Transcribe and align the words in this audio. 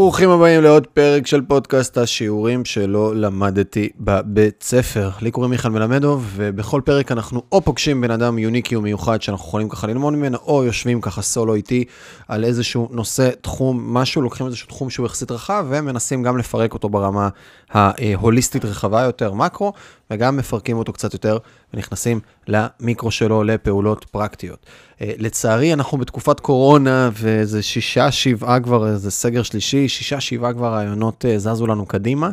ברוכים 0.00 0.30
הבאים 0.30 0.62
לעוד 0.62 0.86
פרק 0.86 1.26
של 1.26 1.42
פודקאסט 1.42 1.98
השיעורים 1.98 2.64
שלא 2.64 3.16
למדתי 3.16 3.88
בבית 4.00 4.62
ספר. 4.62 5.10
לי 5.20 5.30
קוראים 5.30 5.50
מיכאל 5.50 5.70
מלמדוב, 5.70 6.32
ובכל 6.36 6.80
פרק 6.84 7.12
אנחנו 7.12 7.42
או 7.52 7.60
פוגשים 7.60 8.00
בן 8.00 8.10
אדם 8.10 8.38
יוניקי 8.38 8.76
ומיוחד 8.76 9.22
שאנחנו 9.22 9.48
יכולים 9.48 9.68
ככה 9.68 9.86
ללמוד 9.86 10.14
ממנו, 10.14 10.38
או 10.46 10.64
יושבים 10.64 11.00
ככה 11.00 11.22
סולו 11.22 11.54
איתי 11.54 11.84
על 12.28 12.44
איזשהו 12.44 12.88
נושא, 12.90 13.30
תחום, 13.40 13.94
משהו, 13.94 14.22
לוקחים 14.22 14.46
איזשהו 14.46 14.68
תחום 14.68 14.90
שהוא 14.90 15.06
יחסית 15.06 15.30
רחב, 15.30 15.66
ומנסים 15.68 16.22
גם 16.22 16.38
לפרק 16.38 16.74
אותו 16.74 16.88
ברמה 16.88 17.28
ההוליסטית 17.70 18.64
רחבה 18.64 19.02
יותר, 19.02 19.32
מקרו, 19.32 19.72
וגם 20.10 20.36
מפרקים 20.36 20.76
אותו 20.76 20.92
קצת 20.92 21.12
יותר 21.12 21.38
ונכנסים 21.74 22.20
למיקרו 22.48 23.10
שלו 23.10 23.42
לפעולות 23.44 24.04
פרקטיות. 24.04 24.66
אה, 25.02 25.12
לצערי, 25.18 25.72
אנחנו 25.72 25.98
בתקופת 25.98 26.40
קורונה, 26.40 27.10
וזה 27.12 27.62
שישה, 27.62 28.10
שבעה 28.10 28.60
כבר, 28.60 28.96
זה 28.96 29.10
סגר 29.10 29.42
שלישי, 29.42 29.88
שישה, 29.88 30.20
שבעה 30.20 30.52
כבר 30.52 30.72
רעיונות 30.72 31.24
אה, 31.24 31.38
זזו 31.38 31.66
לנו 31.66 31.86
קדימה, 31.86 32.30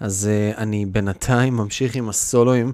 אז 0.00 0.28
אה, 0.30 0.62
אני 0.62 0.86
בינתיים 0.86 1.56
ממשיך 1.56 1.96
עם 1.96 2.08
הסולואים, 2.08 2.72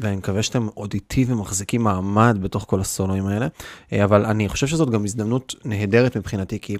ואני 0.00 0.16
מקווה 0.16 0.42
שאתם 0.42 0.68
עוד 0.74 0.90
איתי 0.94 1.24
ומחזיקים 1.28 1.82
מעמד 1.82 2.38
בתוך 2.40 2.64
כל 2.68 2.80
הסולואים 2.80 3.26
האלה, 3.26 3.46
אבל 3.92 4.26
אני 4.26 4.48
חושב 4.48 4.66
שזאת 4.66 4.90
גם 4.90 5.04
הזדמנות 5.04 5.54
נהדרת 5.64 6.16
מבחינתי, 6.16 6.58
כי... 6.60 6.76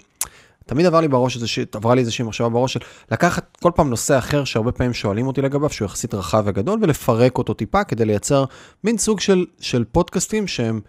תמיד 0.67 0.87
עבר 0.87 1.01
לי 1.01 1.09
בראש 1.09 1.37
איזושהי, 1.37 1.65
עברה 1.73 1.95
לי 1.95 2.01
איזושהי 2.01 2.25
מחשבה 2.25 2.49
בראש 2.49 2.73
של 2.73 2.81
לקחת 3.11 3.57
כל 3.63 3.71
פעם 3.75 3.91
נושא 3.91 4.19
אחר 4.19 4.45
שהרבה 4.45 4.73
פעמים 4.73 4.95
שואלים 4.95 5.27
אותי 5.27 5.43
לגביו, 5.43 5.71
שהוא 5.71 5.87
יחסית 5.87 6.15
רחב 6.15 6.43
וגדול, 6.47 6.79
ולפרק 6.83 7.39
אותו 7.39 7.55
טיפה 7.55 7.85
כדי 7.85 8.05
לייצר 8.05 8.45
מין 8.85 8.99
סוג 8.99 9.21
של, 9.21 9.47
של 9.61 9.85
פודקאסטים 9.85 10.47
שהם 10.47 10.81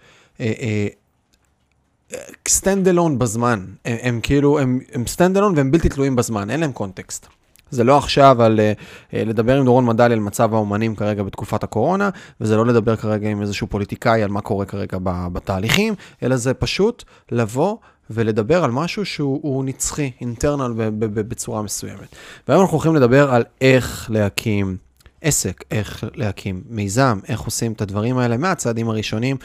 stand 2.47 2.87
אה, 2.87 2.91
alone 2.91 3.11
אה, 3.11 3.17
בזמן. 3.17 3.65
הם, 3.85 3.97
הם 4.01 4.19
כאילו, 4.23 4.59
הם, 4.59 4.79
הם 4.93 5.07
stand 5.07 5.37
alone 5.37 5.53
והם 5.55 5.71
בלתי 5.71 5.89
תלויים 5.89 6.15
בזמן, 6.15 6.49
אין 6.49 6.59
להם 6.59 6.71
קונטקסט. 6.71 7.27
זה 7.71 7.83
לא 7.83 7.97
עכשיו 7.97 8.43
על 8.43 8.59
אה, 8.59 9.15
לדבר 9.15 9.57
עם 9.57 9.65
דורון 9.65 9.85
מדלי 9.85 10.13
על 10.13 10.19
מצב 10.19 10.53
האומנים 10.53 10.95
כרגע 10.95 11.23
בתקופת 11.23 11.63
הקורונה, 11.63 12.09
וזה 12.41 12.57
לא 12.57 12.65
לדבר 12.65 12.95
כרגע 12.95 13.29
עם 13.29 13.41
איזשהו 13.41 13.67
פוליטיקאי 13.67 14.23
על 14.23 14.29
מה 14.29 14.41
קורה 14.41 14.65
כרגע 14.65 14.97
בתהליכים, 15.03 15.93
אלא 16.23 16.35
זה 16.35 16.53
פשוט 16.53 17.03
לבוא 17.31 17.77
ולדבר 18.09 18.63
על 18.63 18.71
משהו 18.71 19.05
שהוא 19.05 19.65
נצחי, 19.65 20.11
eternal 20.21 20.73
בצורה 20.99 21.61
מסוימת. 21.61 22.15
והיום 22.47 22.61
אנחנו 22.61 22.75
הולכים 22.75 22.95
לדבר 22.95 23.31
על 23.31 23.43
איך 23.61 24.07
להקים 24.13 24.77
עסק, 25.21 25.63
איך 25.71 26.03
להקים 26.15 26.61
מיזם, 26.69 27.19
איך 27.27 27.41
עושים 27.41 27.71
את 27.71 27.81
הדברים 27.81 28.17
האלה 28.17 28.37
מהצעדים 28.37 28.89
הראשונים. 28.89 29.37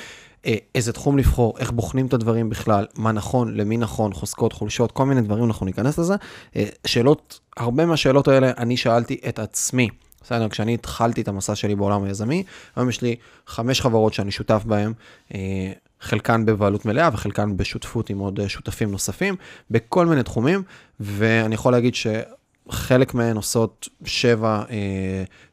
אה, 0.47 0.57
איזה 0.75 0.93
תחום 0.93 1.19
לבחור, 1.19 1.55
איך 1.59 1.71
בוחנים 1.71 2.07
את 2.07 2.15
הדברים 2.15 2.51
בכלל, 2.51 2.87
מה 2.97 3.13
נכון, 3.13 3.55
למי 3.57 3.77
נכון, 3.77 4.15
חוזקות, 4.15 4.53
חולשות, 4.53 4.93
כל 4.93 5.05
מיני 5.05 5.21
דברים, 5.21 5.45
אנחנו 5.45 5.67
ניכנס 5.67 5.99
לזה. 5.99 6.15
אה, 6.57 6.65
שאלות, 6.87 7.41
הרבה 7.57 7.87
מהשאלות 7.87 8.29
האלה 8.29 8.51
אני 8.59 8.77
שאלתי 8.77 9.21
את 9.29 9.39
עצמי. 9.39 9.89
בסדר, 10.23 10.49
כשאני 10.49 10.75
התחלתי 10.75 11.21
את 11.21 11.29
המסע 11.29 11.55
שלי 11.55 11.75
בעולם 11.75 12.05
היזמי, 12.05 12.43
היום 12.77 12.89
יש 12.89 13.03
לי 13.03 13.17
חמש 13.47 13.81
חברות 13.81 14.15
שאני 14.15 14.31
שותף 14.31 14.63
בהן, 14.65 14.93
אה, 15.35 15.73
חלקן 16.01 16.45
בבעלות 16.45 16.87
מלאה 16.87 17.09
וחלקן 17.13 17.57
בשותפות 17.57 18.11
עם 18.11 18.19
עוד 18.19 18.41
שותפים 18.49 18.91
נוספים, 18.91 19.37
בכל 19.71 20.07
מיני 20.07 20.23
תחומים, 20.23 20.63
ואני 21.01 21.55
יכול 21.55 21.73
להגיד 21.73 21.95
שחלק 22.71 23.15
מהן 23.15 23.37
עושות 23.37 23.89
שבע, 24.05 24.63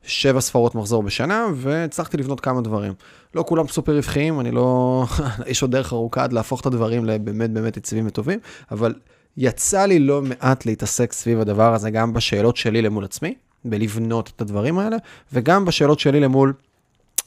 שבע 0.03 0.41
ספרות 0.41 0.75
מחזור 0.75 1.03
בשנה, 1.03 1.47
והצלחתי 1.55 2.17
לבנות 2.17 2.39
כמה 2.39 2.61
דברים. 2.61 2.93
לא 3.35 3.43
כולם 3.47 3.67
סופר 3.67 3.95
רווחיים, 3.95 4.39
אני 4.39 4.51
לא... 4.51 5.05
יש 5.47 5.61
עוד 5.61 5.71
דרך 5.71 5.93
ארוכה 5.93 6.23
עד 6.23 6.33
להפוך 6.33 6.61
את 6.61 6.65
הדברים 6.65 7.05
לבאמת 7.05 7.49
באמת 7.49 7.77
יציבים 7.77 8.07
וטובים, 8.07 8.39
אבל 8.71 8.93
יצא 9.37 9.85
לי 9.85 9.99
לא 9.99 10.21
מעט 10.21 10.65
להתעסק 10.65 11.13
סביב 11.13 11.39
הדבר 11.39 11.73
הזה, 11.73 11.89
גם 11.89 12.13
בשאלות 12.13 12.57
שלי 12.57 12.81
למול 12.81 13.03
עצמי, 13.03 13.33
בלבנות 13.65 14.31
את 14.35 14.41
הדברים 14.41 14.79
האלה, 14.79 14.97
וגם 15.33 15.65
בשאלות 15.65 15.99
שלי 15.99 16.19
למול 16.19 16.53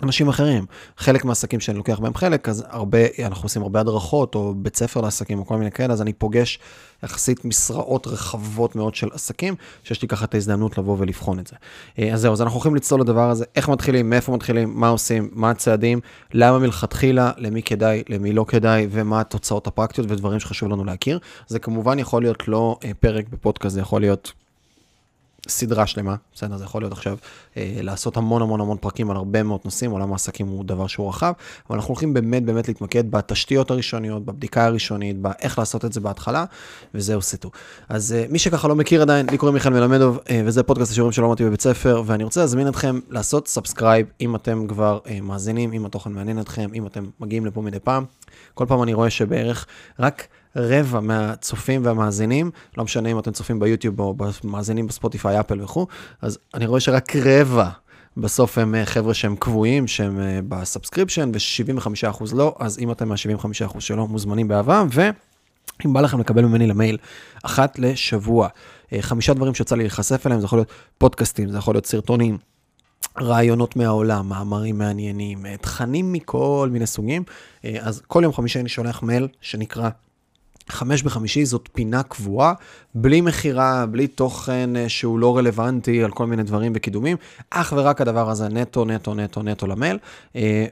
אנשים 0.03 0.29
אחרים. 0.29 0.67
חלק 0.97 1.25
מהעסקים 1.25 1.61
שאני 1.61 1.79
לוקח 1.79 1.99
בהם 1.99 2.15
חלק, 2.15 2.49
אז 2.49 2.65
הרבה, 2.69 2.99
אנחנו 3.25 3.45
עושים 3.45 3.63
הרבה 3.63 3.81
הדרכות, 3.81 4.35
או 4.35 4.55
בית 4.57 4.77
ספר 4.77 5.01
לעסקים, 5.01 5.39
או 5.39 5.47
כל 5.47 5.57
מיני 5.57 5.71
כאלה, 5.71 5.93
אז 5.93 6.03
אני 6.03 6.13
פוגש 6.13 6.59
יחסית 7.03 7.45
משרעות 7.45 8.07
רחבות 8.07 8.77
מאוד 8.77 8.95
של 8.95 9.09
עסקים, 9.13 9.55
שיש 9.83 10.03
לי 10.03 10.09
ככה 10.09 10.25
את 10.25 10.35
ההזדמנות 10.35 10.79
לבוא 10.79 10.97
ולבחון 10.99 11.39
את 11.39 11.47
זה. 11.47 11.57
אה, 11.99 12.13
אז 12.13 12.21
זהו, 12.21 12.33
אז 12.33 12.43
אנחנו 12.43 12.57
הולכים 12.57 12.75
לצלול 12.75 13.01
לדבר 13.01 13.31
הזה, 13.31 13.45
איך 13.57 13.69
מתחילים, 13.69 14.11
מאיפה 14.11 14.33
מתחילים, 14.33 14.81
מה 14.81 14.89
עושים, 14.89 15.29
מה 15.33 15.51
הצעדים, 15.51 16.01
למה 16.33 16.59
מלכתחילה, 16.59 17.33
למי 17.37 17.63
כדאי, 17.63 18.03
למי 18.09 18.33
לא 18.33 18.45
כדאי, 18.49 18.87
ומה 18.91 19.21
התוצאות 19.21 19.67
הפרקטיות 19.67 20.11
ודברים 20.11 20.41
שחשוב 20.41 20.69
לנו 20.69 20.85
להכיר. 20.85 21.19
זה 21.47 21.59
כמובן 21.59 21.99
יכול 21.99 22.23
להיות 22.23 22.49
לא 22.49 22.79
אה, 22.85 22.91
פרק 23.01 23.29
בפודקאסט, 23.29 23.75
זה 23.75 23.81
יכול 23.81 24.01
להיות 24.01 24.33
סדרה 25.49 25.87
שלמה, 25.87 26.17
בסדר, 26.35 26.57
זה 26.57 26.65
יכול 26.65 26.83
להיות 26.83 26.93
עכשיו 26.93 27.17
אה, 27.57 27.79
לעשות 27.83 28.17
המון 28.17 28.43
המון 28.43 28.61
המון 28.61 28.77
פרקים 28.81 29.11
על 29.11 29.17
הרבה 29.17 29.43
מאוד 29.43 29.61
נושאים, 29.65 29.91
עולם 29.91 30.13
העסקים 30.13 30.47
הוא 30.47 30.65
דבר 30.65 30.87
שהוא 30.87 31.09
רחב, 31.09 31.33
אבל 31.69 31.77
אנחנו 31.77 31.89
הולכים 31.89 32.15
באמת 32.15 32.45
באמת 32.45 32.69
להתמקד 32.69 33.11
בתשתיות 33.11 33.71
הראשוניות, 33.71 34.25
בבדיקה 34.25 34.65
הראשונית, 34.65 35.19
באיך 35.19 35.59
לעשות 35.59 35.85
את 35.85 35.93
זה 35.93 36.01
בהתחלה, 36.01 36.45
וזהו 36.95 37.23
סיטו. 37.23 37.51
אז 37.89 38.13
אה, 38.13 38.25
מי 38.31 38.39
שככה 38.39 38.69
לא 38.69 38.75
מכיר 38.75 39.03
עדיין, 39.03 39.27
לי 39.31 39.39
קוראים 39.39 39.55
מיכאל 39.55 39.73
מלמדוב, 39.73 40.19
אה, 40.31 40.43
וזה 40.45 40.63
פודקאסט 40.63 40.91
השיעורים 40.93 41.13
שלא 41.13 41.27
למדתי 41.27 41.45
בבית 41.45 41.61
ספר, 41.61 42.03
ואני 42.07 42.25
רוצה 42.25 42.41
להזמין 42.41 42.69
אתכם 42.69 43.01
לעשות 43.11 43.49
subscribe, 43.49 44.07
אם 44.21 44.37
אתם 44.37 44.67
כבר 44.67 44.99
אה, 45.07 45.21
מאזינים, 45.21 45.73
אם 45.73 45.87
התוכן 45.87 46.13
מעניין 46.13 46.41
אתכם, 46.41 46.71
אם 46.75 46.87
אתם 46.87 47.05
מגיעים 47.21 47.47
לפה 47.47 47.63
מדי 47.63 47.81
פעם. 47.81 48.05
כל 48.55 48.65
פעם 48.69 48.83
אני 48.83 48.95
רואה 48.95 49.11
שבערך 49.11 49.67
רק 49.99 50.27
רבע 50.57 51.01
מהצופים 51.01 51.85
והמאזינים, 51.85 52.51
לא 52.77 52.85
משנה 52.85 53.09
אם 53.09 53.19
אתם 53.19 53.33
צופים 53.33 53.59
ביוטיוב 53.59 54.01
או 54.01 54.15
מאזינים 54.45 54.87
בספוטיפיי, 54.87 55.41
אפל 55.41 55.63
וכו', 55.63 55.87
אז 56.23 56.39
אני 56.55 56.67
רואה 56.67 56.81
שרק 56.81 57.17
רבע 57.17 57.69
בסוף 58.17 58.59
הם 58.59 58.75
אה, 58.75 58.87
חבר'ה 58.87 59.15
שהם 59.15 59.37
קבועים, 59.37 59.87
שהם 59.87 60.21
אה, 60.21 60.41
ב 60.49 60.55
subscription, 60.55 61.31
ו-75% 61.35 62.25
לא, 62.33 62.55
אז 62.59 62.79
אם 62.79 62.91
אתם 62.91 63.09
מה-75% 63.09 63.81
שלא, 63.81 64.09
מוזמנים 64.09 64.49
באהבה, 64.49 64.85
ואם 64.91 65.93
בא 65.93 66.01
לכם 66.01 66.21
לקבל 66.21 66.45
ממני 66.45 66.67
למייל 66.67 66.99
אחת 67.43 67.79
לשבוע, 67.79 68.49
אה, 68.93 69.03
חמישה 69.03 69.35
דברים 69.35 69.55
שיצא 69.55 69.77
לי 69.77 69.83
להיחשף 69.83 70.27
אליהם, 70.27 70.41
זה 70.41 70.45
יכול 70.45 70.59
להיות 70.59 70.69
פודקאסטים, 70.99 71.51
זה 71.51 71.59
יכול 71.59 71.75
להיות 71.75 71.87
סרטונים. 71.87 72.39
רעיונות 73.21 73.77
מהעולם, 73.77 74.29
מאמרים 74.29 74.79
מעניינים, 74.79 75.57
תכנים 75.61 76.13
מכל 76.13 76.69
מיני 76.73 76.87
סוגים. 76.87 77.23
אז 77.81 78.03
כל 78.07 78.21
יום 78.23 78.33
חמישי 78.33 78.61
אני 78.61 78.69
שולח 78.69 79.03
מייל 79.03 79.29
שנקרא 79.41 79.91
חמש 80.69 81.03
בחמישי 81.03 81.45
זאת 81.45 81.69
פינה 81.73 82.03
קבועה, 82.03 82.53
בלי 82.95 83.21
מכירה, 83.21 83.87
בלי 83.87 84.07
תוכן 84.07 84.77
אה, 84.77 84.89
שהוא 84.89 85.19
לא 85.19 85.37
רלוונטי 85.37 86.03
על 86.03 86.11
כל 86.11 86.27
מיני 86.27 86.43
דברים 86.43 86.73
וקידומים, 86.75 87.17
אך 87.51 87.73
ורק 87.77 88.01
הדבר 88.01 88.31
הזה 88.31 88.49
נטו, 88.49 88.85
נטו, 88.85 89.15
נטו, 89.15 89.43
נטו 89.43 89.67
למייל. 89.67 89.99
אה, 90.37 90.67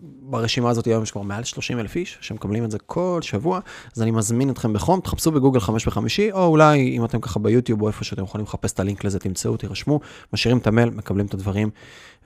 ברשימה 0.00 0.70
הזאת 0.70 0.84
היום 0.84 1.02
יש 1.02 1.10
כבר 1.10 1.22
מעל 1.22 1.44
30 1.44 1.78
אלף 1.78 1.96
איש 1.96 2.18
שמקבלים 2.20 2.64
את 2.64 2.70
זה 2.70 2.78
כל 2.78 3.18
שבוע, 3.22 3.60
אז 3.96 4.02
אני 4.02 4.10
מזמין 4.10 4.50
אתכם 4.50 4.72
בחום, 4.72 5.00
תחפשו 5.00 5.30
בגוגל 5.30 5.60
חמש 5.60 5.86
בחמישי, 5.86 6.32
או 6.32 6.46
אולי 6.46 6.96
אם 6.96 7.04
אתם 7.04 7.20
ככה 7.20 7.38
ביוטיוב 7.38 7.82
או 7.82 7.88
איפה 7.88 8.04
שאתם 8.04 8.22
יכולים 8.22 8.46
לחפש 8.46 8.72
את 8.72 8.80
הלינק 8.80 9.04
לזה, 9.04 9.18
תמצאו, 9.18 9.56
תירשמו, 9.56 10.00
משאירים 10.32 10.58
את 10.58 10.66
המייל, 10.66 10.90
מקבלים 10.90 11.26
את 11.26 11.34
הדברים, 11.34 11.70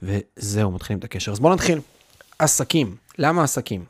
וזהו, 0.03 0.71
מתחילים 0.71 0.99
את 0.99 1.05
הקשר. 1.05 1.33
אז 1.33 1.41
בואו 1.41 1.55
נתחיל. 1.55 1.81
עסקים, 2.39 2.97
למה 3.19 3.43
עסקים? 3.45 3.85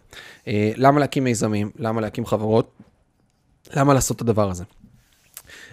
אה, 0.49 0.73
למה 0.77 1.01
להקים 1.01 1.25
מיזמים? 1.25 1.71
למה 1.79 2.01
להקים 2.01 2.27
חברות? 2.27 2.71
למה 3.71 3.95
לעשות 3.95 4.17
את 4.17 4.21
הדבר 4.21 4.51
הזה? 4.51 4.65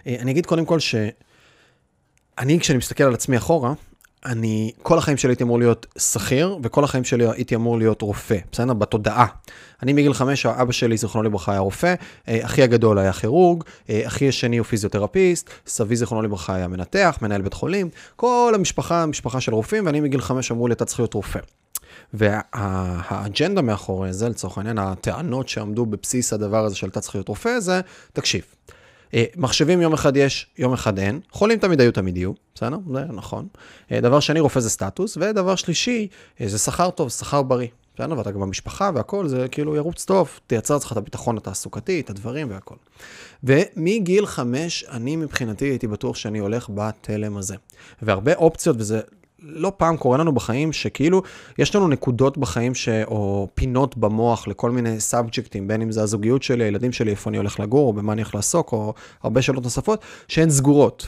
אה, 0.08 0.16
אני 0.20 0.32
אגיד 0.32 0.46
קודם 0.46 0.66
כל 0.66 0.80
שאני, 0.80 2.60
כשאני 2.60 2.78
מסתכל 2.78 3.04
על 3.04 3.14
עצמי 3.14 3.38
אחורה, 3.38 3.74
אני, 4.26 4.72
כל 4.84 4.98
החיים 4.98 5.18
שלי 5.18 5.32
הייתי 5.32 5.44
אמור 5.44 5.60
להיות 5.60 5.86
שכיר, 5.98 6.58
וכל 6.64 6.84
החיים 6.84 7.04
שלי 7.04 7.28
הייתי 7.30 7.56
אמור 7.56 7.78
להיות 7.78 8.02
רופא, 8.02 8.38
בסדר? 8.52 8.74
בתודעה. 8.74 9.26
אני 9.84 9.94
מגיל 9.94 10.14
חמש, 10.14 10.46
אבא 10.46 10.72
שלי, 10.72 10.98
זיכרונו 10.98 11.30
לברכה, 11.30 11.52
היה 11.52 11.62
רופא, 11.62 11.96
אה, 12.28 12.46
אחי 12.46 12.64
הגדול 12.64 13.00
היה 13.00 13.14
כירורג, 13.14 13.64
אה, 13.90 14.02
אחי 14.08 14.30
השני 14.30 14.58
הוא 14.58 14.66
פיזיותרפיסט, 14.66 15.50
סבי, 15.68 15.96
זיכרונו 15.96 16.22
לברכה, 16.22 16.56
היה 16.56 16.68
מנתח, 16.68 17.18
מנהל 17.22 17.42
בית 17.42 17.54
חולים, 17.54 17.90
כל 18.16 18.52
המשפחה, 18.56 19.06
משפחה 19.06 19.42
של 19.42 19.54
רופאים, 19.54 19.86
ואני 19.86 20.00
מגיל 20.00 20.22
חמש 20.22 20.52
אמרו 20.52 20.68
לי, 20.68 20.74
אתה 20.74 20.86
צריך 20.86 21.00
להיות 21.00 21.14
רופא. 21.14 21.40
והאג'נדה 22.14 23.62
מאחורי 23.62 24.14
זה, 24.14 24.30
לצורך 24.30 24.58
העניין, 24.58 24.78
הטענות 24.78 25.50
שעמדו 25.50 25.86
בבסיס 25.86 26.34
הדבר 26.34 26.66
הזה 26.66 26.76
של 26.76 26.88
אתה 26.88 27.02
צריך 27.02 27.16
להיות 27.16 27.28
רופא, 27.28 27.60
זה, 27.60 27.82
תקשיב, 28.14 28.44
אה, 29.14 29.26
מחשבים 29.36 29.82
יום 29.82 29.94
אחד 29.94 30.18
יש, 30.18 30.48
יום 30.58 30.74
אחד 30.74 31.00
אין, 31.00 31.20
חולים 31.32 31.60
תמיד 31.60 31.82
היו, 31.82 31.92
תמיד 31.92 32.18
יהיו, 32.18 32.32
בסדר? 32.56 32.78
זה 32.94 33.06
נכון. 33.06 33.48
אה, 33.92 34.02
דבר 34.02 34.20
שני, 34.20 34.40
רופא 34.40 34.60
זה 34.60 34.70
סטטוס, 34.70 35.18
ודבר 35.22 35.56
שלישי, 35.56 36.08
אה, 36.42 36.48
זה 36.48 36.58
שכר 36.58 36.90
טוב, 36.90 37.10
שכר 37.10 37.42
בריא. 37.42 37.68
בסדר? 37.96 38.18
ואתה 38.18 38.32
גם 38.32 38.40
במשפחה 38.40 38.92
והכל, 38.96 39.28
זה 39.28 39.48
כאילו 39.48 39.76
ירוץ 39.76 40.06
טוב, 40.06 40.40
תייצר 40.48 40.76
לך 40.76 40.92
את 40.92 40.98
הביטחון 40.98 41.38
התעסוקתי, 41.38 42.00
את 42.00 42.10
הדברים 42.10 42.50
והכל. 42.50 42.76
ומגיל 43.44 44.26
חמש, 44.26 44.86
אני 44.90 45.16
מבחינתי 45.16 45.66
הייתי 45.66 45.88
בטוח 45.88 46.16
שאני 46.16 46.40
הולך 46.40 46.70
בתלם 46.74 47.38
הזה. 47.38 47.56
והרבה 48.02 48.34
אופציות, 48.34 48.76
וזה 48.80 49.02
לא 49.40 49.72
פעם 49.78 49.98
קורה 49.98 50.18
לנו 50.18 50.32
בחיים 50.32 50.74
שכאילו 50.74 51.22
יש 51.58 51.76
לנו 51.76 51.88
נקודות 51.88 52.38
בחיים 52.38 52.76
ש... 52.76 52.90
או 52.90 53.48
פינות 53.54 53.98
במוח 53.98 54.48
לכל 54.48 54.72
מיני 54.72 55.00
סאבג'קטים, 55.00 55.68
בין 55.68 55.82
אם 55.82 55.92
זה 55.92 56.02
הזוגיות 56.02 56.44
שלי, 56.44 56.64
הילדים 56.64 56.92
שלי, 56.92 57.12
איפה 57.12 57.30
אני 57.30 57.38
הולך 57.38 57.60
לגור, 57.60 57.88
או 57.88 57.94
במה 57.94 58.14
אני 58.14 58.22
הולך 58.22 58.36
לעסוק, 58.36 58.72
או 58.72 58.94
הרבה 59.24 59.42
שאלות 59.42 59.64
נוספות, 59.64 60.02
שהן 60.28 60.50
סגורות. 60.50 61.08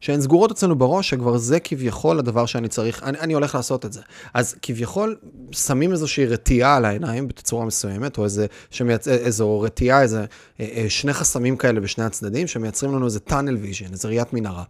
שהן 0.00 0.20
סגורות 0.20 0.50
אצלנו 0.50 0.78
בראש, 0.78 1.10
שכבר 1.10 1.38
זה 1.38 1.60
כביכול 1.60 2.18
הדבר 2.18 2.46
שאני 2.46 2.68
צריך, 2.68 3.02
אני, 3.02 3.18
אני 3.18 3.32
הולך 3.32 3.54
לעשות 3.54 3.84
את 3.84 3.92
זה. 3.92 4.00
אז 4.34 4.54
כביכול 4.62 5.16
שמים 5.52 5.92
איזושהי 5.92 6.26
רתיעה 6.26 6.76
על 6.76 6.84
העיניים 6.84 7.28
בתצורה 7.28 7.64
מסוימת, 7.64 8.18
או 8.18 8.24
איזה, 8.24 8.46
שמייצ... 8.70 9.08
איזו 9.08 9.60
רתיעה, 9.60 10.02
איזה 10.02 10.20
אה, 10.20 10.24
אה, 10.60 10.86
שני 10.88 11.12
חסמים 11.12 11.56
כאלה 11.56 11.80
בשני 11.80 12.04
הצדדים, 12.04 12.46
שמייצרים 12.46 12.94
לנו 12.94 13.04
איזה 13.04 13.20
tunnel 13.28 13.64
vision, 13.64 13.92
איזה 13.92 14.08
ראיית 14.08 14.32
מנהרה. 14.32 14.64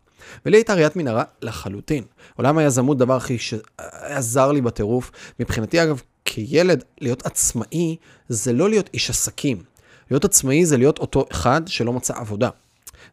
ולי 0.46 0.56
הייתה 0.56 0.74
ראיית 0.74 0.96
מנהרה 0.96 1.24
לחלוטין. 1.42 2.04
עולם 2.36 2.58
היזמות, 2.58 2.98
דבר 2.98 3.16
הכי 3.16 3.38
שעזר 3.38 4.52
לי 4.52 4.60
בטירוף. 4.60 5.10
מבחינתי, 5.40 5.82
אגב, 5.82 6.02
כילד, 6.24 6.84
להיות 7.00 7.26
עצמאי 7.26 7.96
זה 8.28 8.52
לא 8.52 8.68
להיות 8.68 8.90
איש 8.94 9.10
עסקים. 9.10 9.62
להיות 10.10 10.24
עצמאי 10.24 10.66
זה 10.66 10.76
להיות 10.76 10.98
אותו 10.98 11.24
אחד 11.32 11.62
שלא 11.66 11.92
מצא 11.92 12.14
עבודה. 12.16 12.48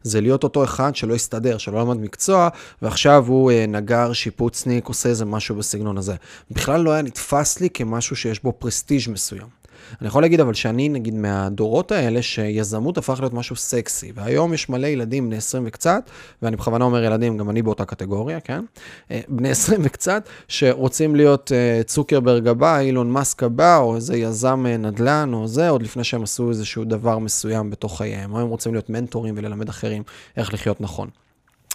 זה 0.06 0.20
להיות 0.20 0.44
אותו 0.44 0.64
אחד 0.64 0.96
שלא 0.96 1.14
הסתדר, 1.14 1.58
שלא 1.58 1.80
למד 1.80 1.96
מקצוע, 1.96 2.48
ועכשיו 2.82 3.24
הוא 3.26 3.50
אה, 3.50 3.64
נגר, 3.68 4.12
שיפוצניק, 4.12 4.86
עושה 4.86 5.08
איזה 5.08 5.24
משהו 5.24 5.54
בסגנון 5.56 5.98
הזה. 5.98 6.14
בכלל 6.50 6.80
לא 6.80 6.90
היה 6.90 7.02
נתפס 7.02 7.60
לי 7.60 7.70
כמשהו 7.70 8.16
שיש 8.16 8.42
בו 8.42 8.52
פרסטיג' 8.58 9.10
מסוים. 9.10 9.65
אני 10.00 10.08
יכול 10.08 10.22
להגיד 10.22 10.40
אבל 10.40 10.54
שאני 10.54 10.88
נגיד 10.88 11.14
מהדורות 11.14 11.92
האלה 11.92 12.22
שיזמות 12.22 12.98
הפך 12.98 13.20
להיות 13.20 13.32
משהו 13.32 13.56
סקסי, 13.56 14.12
והיום 14.14 14.54
יש 14.54 14.68
מלא 14.68 14.86
ילדים 14.86 15.26
בני 15.26 15.36
20 15.36 15.62
וקצת, 15.66 16.10
ואני 16.42 16.56
בכוונה 16.56 16.84
אומר 16.84 17.04
ילדים, 17.04 17.38
גם 17.38 17.50
אני 17.50 17.62
באותה 17.62 17.84
קטגוריה, 17.84 18.40
כן? 18.40 18.64
אה, 19.10 19.20
בני 19.28 19.50
20 19.50 19.80
וקצת, 19.84 20.28
שרוצים 20.48 21.16
להיות 21.16 21.52
אה, 21.52 21.82
צוקרברג 21.82 22.48
הבא, 22.48 22.78
אילון 22.78 23.10
מאסק 23.10 23.42
הבא, 23.42 23.78
או 23.78 23.96
איזה 23.96 24.16
יזם 24.16 24.66
אה, 24.68 24.76
נדל"ן, 24.76 25.30
או 25.32 25.46
זה, 25.46 25.68
עוד 25.68 25.82
לפני 25.82 26.04
שהם 26.04 26.22
עשו 26.22 26.50
איזשהו 26.50 26.84
דבר 26.84 27.18
מסוים 27.18 27.70
בתוך 27.70 27.98
חייהם, 27.98 28.32
או 28.32 28.40
הם 28.40 28.48
רוצים 28.48 28.72
להיות 28.72 28.90
מנטורים 28.90 29.34
וללמד 29.36 29.68
אחרים 29.68 30.02
איך 30.36 30.54
לחיות 30.54 30.80
נכון. 30.80 31.08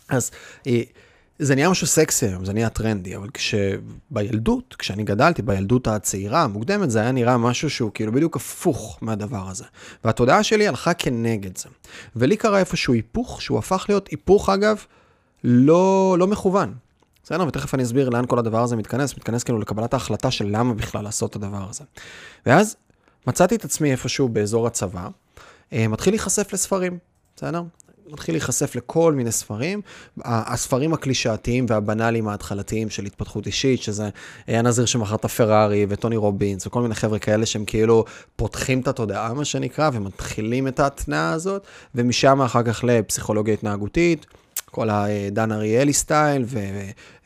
אז... 0.10 0.31
זה 1.44 1.56
נהיה 1.56 1.70
משהו 1.70 1.88
סקסי 1.88 2.26
היום, 2.26 2.46
זה 2.46 2.54
נהיה 2.54 2.70
טרנדי, 2.70 3.16
אבל 3.16 3.28
כשבילדות, 3.34 4.76
כשאני 4.80 5.04
גדלתי, 5.04 5.42
בילדות 5.42 5.88
הצעירה, 5.88 6.44
המוקדמת, 6.44 6.92
זה 6.92 7.02
היה 7.02 7.12
נראה 7.12 7.38
משהו 7.38 7.70
שהוא 7.70 7.92
כאילו 7.94 8.12
בדיוק 8.12 8.36
הפוך 8.36 8.98
מהדבר 9.02 9.50
הזה. 9.50 9.64
והתודעה 10.04 10.44
שלי 10.44 10.68
הלכה 10.68 10.94
כנגד 10.94 11.58
זה. 11.58 11.70
ולי 12.16 12.38
קרה 12.38 12.60
איפשהו 12.60 12.94
היפוך, 12.94 13.42
שהוא 13.42 13.58
הפך 13.58 13.86
להיות 13.90 14.08
היפוך, 14.08 14.50
אגב, 14.50 14.86
לא, 15.44 16.16
לא 16.20 16.28
מכוון. 16.28 16.74
בסדר? 17.24 17.48
ותכף 17.48 17.74
אני 17.74 17.84
אסביר 17.84 18.10
לאן 18.10 18.26
כל 18.26 18.40
הדבר 18.40 18.64
הזה 18.64 18.76
מתכנס, 18.76 19.18
מתכנס 19.18 19.44
כאילו 19.44 19.60
לקבלת 19.60 19.94
ההחלטה 19.94 20.32
של 20.32 20.46
למה 20.50 20.74
בכלל 20.74 21.04
לעשות 21.04 21.30
את 21.30 21.36
הדבר 21.36 21.70
הזה. 21.70 21.84
ואז 22.46 22.76
מצאתי 23.28 23.56
את 23.56 23.66
עצמי 23.66 23.92
איפשהו 23.92 24.30
באזור 24.30 24.68
הצבא, 24.68 25.08
אה, 25.74 25.88
מתחיל 25.88 26.14
להיחשף 26.14 26.54
לספרים, 26.54 26.98
בסדר? 27.36 27.64
מתחיל 28.12 28.36
להיחשף 28.36 28.75
לכל 28.75 29.13
מיני 29.13 29.31
ספרים. 29.31 29.81
הספרים 30.25 30.94
הקלישאתיים 30.94 31.66
והבנאליים 31.69 32.28
ההתחלתיים 32.28 32.90
של 32.90 33.06
התפתחות 33.06 33.46
אישית, 33.46 33.81
שזה 33.81 34.10
הנזיר 34.48 34.86
שמכר 34.86 35.16
את 35.16 35.25
הפרארי 35.25 35.86
וטוני 35.90 36.16
רובינס 36.16 36.68
וכל 36.68 36.81
מיני 36.81 36.96
חבר'ה 36.96 37.19
כאלה 37.19 37.46
שהם 37.46 37.66
כאילו 37.66 38.06
פותחים 38.36 38.80
את 38.80 38.88
התודעה, 38.88 39.34
מה 39.34 39.46
שנקרא, 39.46 39.90
ומתחילים 39.94 40.68
את 40.68 40.80
ההתנעה 40.80 41.31
הזאת, 41.31 41.68
ומשם 41.96 42.42
אחר 42.42 42.63
כך 42.63 42.84
לפסיכולוגיה 42.84 43.54
התנהגותית. 43.54 44.25
כל 44.71 44.89
הדן 44.89 45.51
אריאלי 45.51 45.94
סטייל 45.94 46.45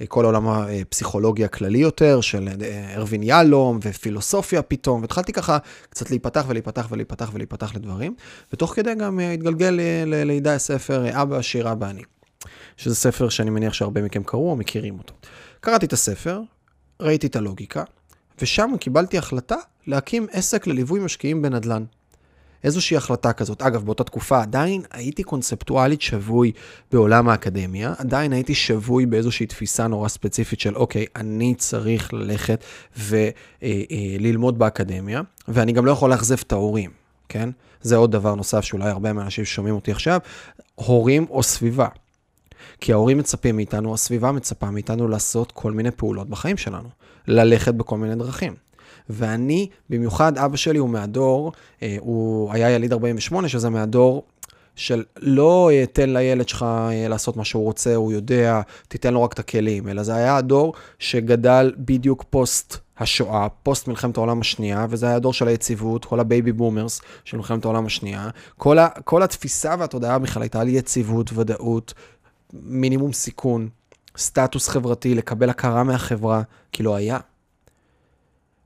וכל 0.02 0.26
עולם 0.26 0.48
הפסיכולוגיה 0.48 1.46
הכללי 1.46 1.78
יותר 1.78 2.22
של 2.22 2.50
ארווין 2.96 3.24
יהלום 3.24 3.80
ופילוסופיה 3.84 4.62
פתאום, 4.62 5.02
והתחלתי 5.02 5.34
ככה 5.34 5.58
קצת 5.90 6.10
להיפתח 6.10 6.46
ולהיפתח 6.48 6.88
ולהיפתח 6.92 7.30
ולהיפתח 7.34 7.76
לדברים, 7.76 8.16
ותוך 8.54 8.76
כדי 8.76 8.96
גם 8.96 9.20
התגלגל 9.20 9.80
לידי 10.06 10.50
הספר 10.50 11.22
אבא 11.22 11.38
עשיר 11.38 11.72
אבא 11.72 11.90
אני, 11.90 12.02
שזה 12.78 12.96
ספר 12.96 13.30
שאני 13.30 13.50
מניח 13.50 13.74
שהרבה 13.74 14.02
מכם 14.02 14.24
קראו 14.24 14.52
או 14.52 14.56
מכירים 14.56 14.98
אותו. 14.98 15.14
קראתי 15.60 15.86
את 15.86 15.94
הספר, 15.94 16.42
ראיתי 17.00 17.28
את 17.28 17.36
הלוגיקה, 17.36 17.84
ושם 18.42 18.72
קיבלתי 18.80 19.18
החלטה 19.18 19.58
להקים 19.88 20.28
עסק 20.32 20.68
לליווי 20.68 21.00
משקיעים 21.00 21.42
בנדל"ן. 21.42 21.84
איזושהי 22.66 22.98
החלטה 22.98 23.34
כזאת. 23.34 23.62
אגב, 23.62 23.86
באותה 23.86 24.04
תקופה 24.04 24.42
עדיין 24.42 24.82
הייתי 24.92 25.24
קונספטואלית 25.24 26.02
שבוי 26.02 26.52
בעולם 26.92 27.30
האקדמיה, 27.30 27.94
עדיין 27.98 28.34
הייתי 28.34 28.56
שבוי 28.56 29.06
באיזושהי 29.06 29.46
תפיסה 29.46 29.88
נורא 29.88 30.08
ספציפית 30.08 30.60
של, 30.60 30.76
אוקיי, 30.76 31.06
אני 31.16 31.56
צריך 31.56 32.14
ללכת 32.14 32.64
וללמוד 32.98 34.54
אה, 34.54 34.58
אה, 34.58 34.60
באקדמיה, 34.60 35.22
ואני 35.48 35.72
גם 35.72 35.86
לא 35.86 35.92
יכול 35.92 36.10
לאכזב 36.10 36.38
את 36.48 36.52
ההורים, 36.52 36.92
כן? 37.30 37.50
זה 37.82 37.96
עוד 37.96 38.12
דבר 38.12 38.36
נוסף 38.36 38.62
שאולי 38.62 38.90
הרבה 38.90 39.14
מהאנשים 39.14 39.46
ששומעים 39.46 39.76
אותי 39.76 39.92
עכשיו, 39.92 40.20
הורים 40.76 41.26
או 41.30 41.44
סביבה. 41.44 41.88
כי 42.82 42.94
ההורים 42.94 43.18
מצפים 43.18 43.56
מאיתנו, 43.56 43.94
הסביבה 43.94 44.32
מצפה 44.32 44.72
מאיתנו 44.72 45.08
לעשות 45.08 45.52
כל 45.52 45.72
מיני 45.72 45.92
פעולות 45.92 46.30
בחיים 46.30 46.58
שלנו, 46.58 46.90
ללכת 47.28 47.74
בכל 47.74 47.98
מיני 47.98 48.16
דרכים. 48.16 48.65
ואני, 49.10 49.68
במיוחד 49.90 50.38
אבא 50.38 50.58
שלי 50.58 50.78
הוא 50.78 50.90
מהדור, 50.90 51.52
אה, 51.84 51.98
הוא 52.00 52.54
היה 52.54 52.70
יליד 52.70 52.94
48, 52.94 53.50
שזה 53.50 53.70
מהדור 53.70 54.24
של 54.76 55.04
לא 55.18 55.70
אה, 55.72 55.86
תן 55.94 56.10
לילד 56.10 56.50
שלך 56.50 56.64
אה, 56.64 57.08
לעשות 57.08 57.38
מה 57.38 57.46
שהוא 57.46 57.64
רוצה, 57.64 57.96
הוא 57.96 58.12
יודע, 58.12 58.62
תיתן 58.88 59.14
לו 59.14 59.24
רק 59.24 59.34
את 59.34 59.40
הכלים, 59.40 59.88
אלא 59.88 60.04
זה 60.04 60.16
היה 60.16 60.38
הדור 60.38 60.74
שגדל 61.00 61.74
בדיוק 61.78 62.24
פוסט 62.30 62.78
השואה, 62.98 63.48
פוסט 63.64 63.88
מלחמת 63.88 64.18
העולם 64.18 64.42
השנייה, 64.42 64.86
וזה 64.90 65.06
היה 65.06 65.16
הדור 65.16 65.34
של 65.34 65.48
היציבות, 65.48 66.06
כל 66.06 66.20
ה 66.20 66.26
baby 66.26 66.52
boomers 66.52 67.02
של 67.26 67.38
מלחמת 67.38 67.66
העולם 67.66 67.86
השנייה. 67.86 68.30
כל, 68.58 68.80
ה, 68.80 68.88
כל 68.88 69.24
התפיסה 69.24 69.76
והתודעה 69.80 70.20
בכלל 70.20 70.44
הייתה 70.44 70.62
על 70.62 70.70
יציבות, 70.70 71.30
ודאות, 71.34 71.94
מינימום 72.54 73.14
סיכון, 73.14 73.70
סטטוס 74.18 74.68
חברתי, 74.68 75.16
לקבל 75.16 75.50
הכרה 75.50 75.84
מהחברה, 75.84 76.42
כי 76.72 76.84
לא 76.84 76.96
היה. 76.96 77.20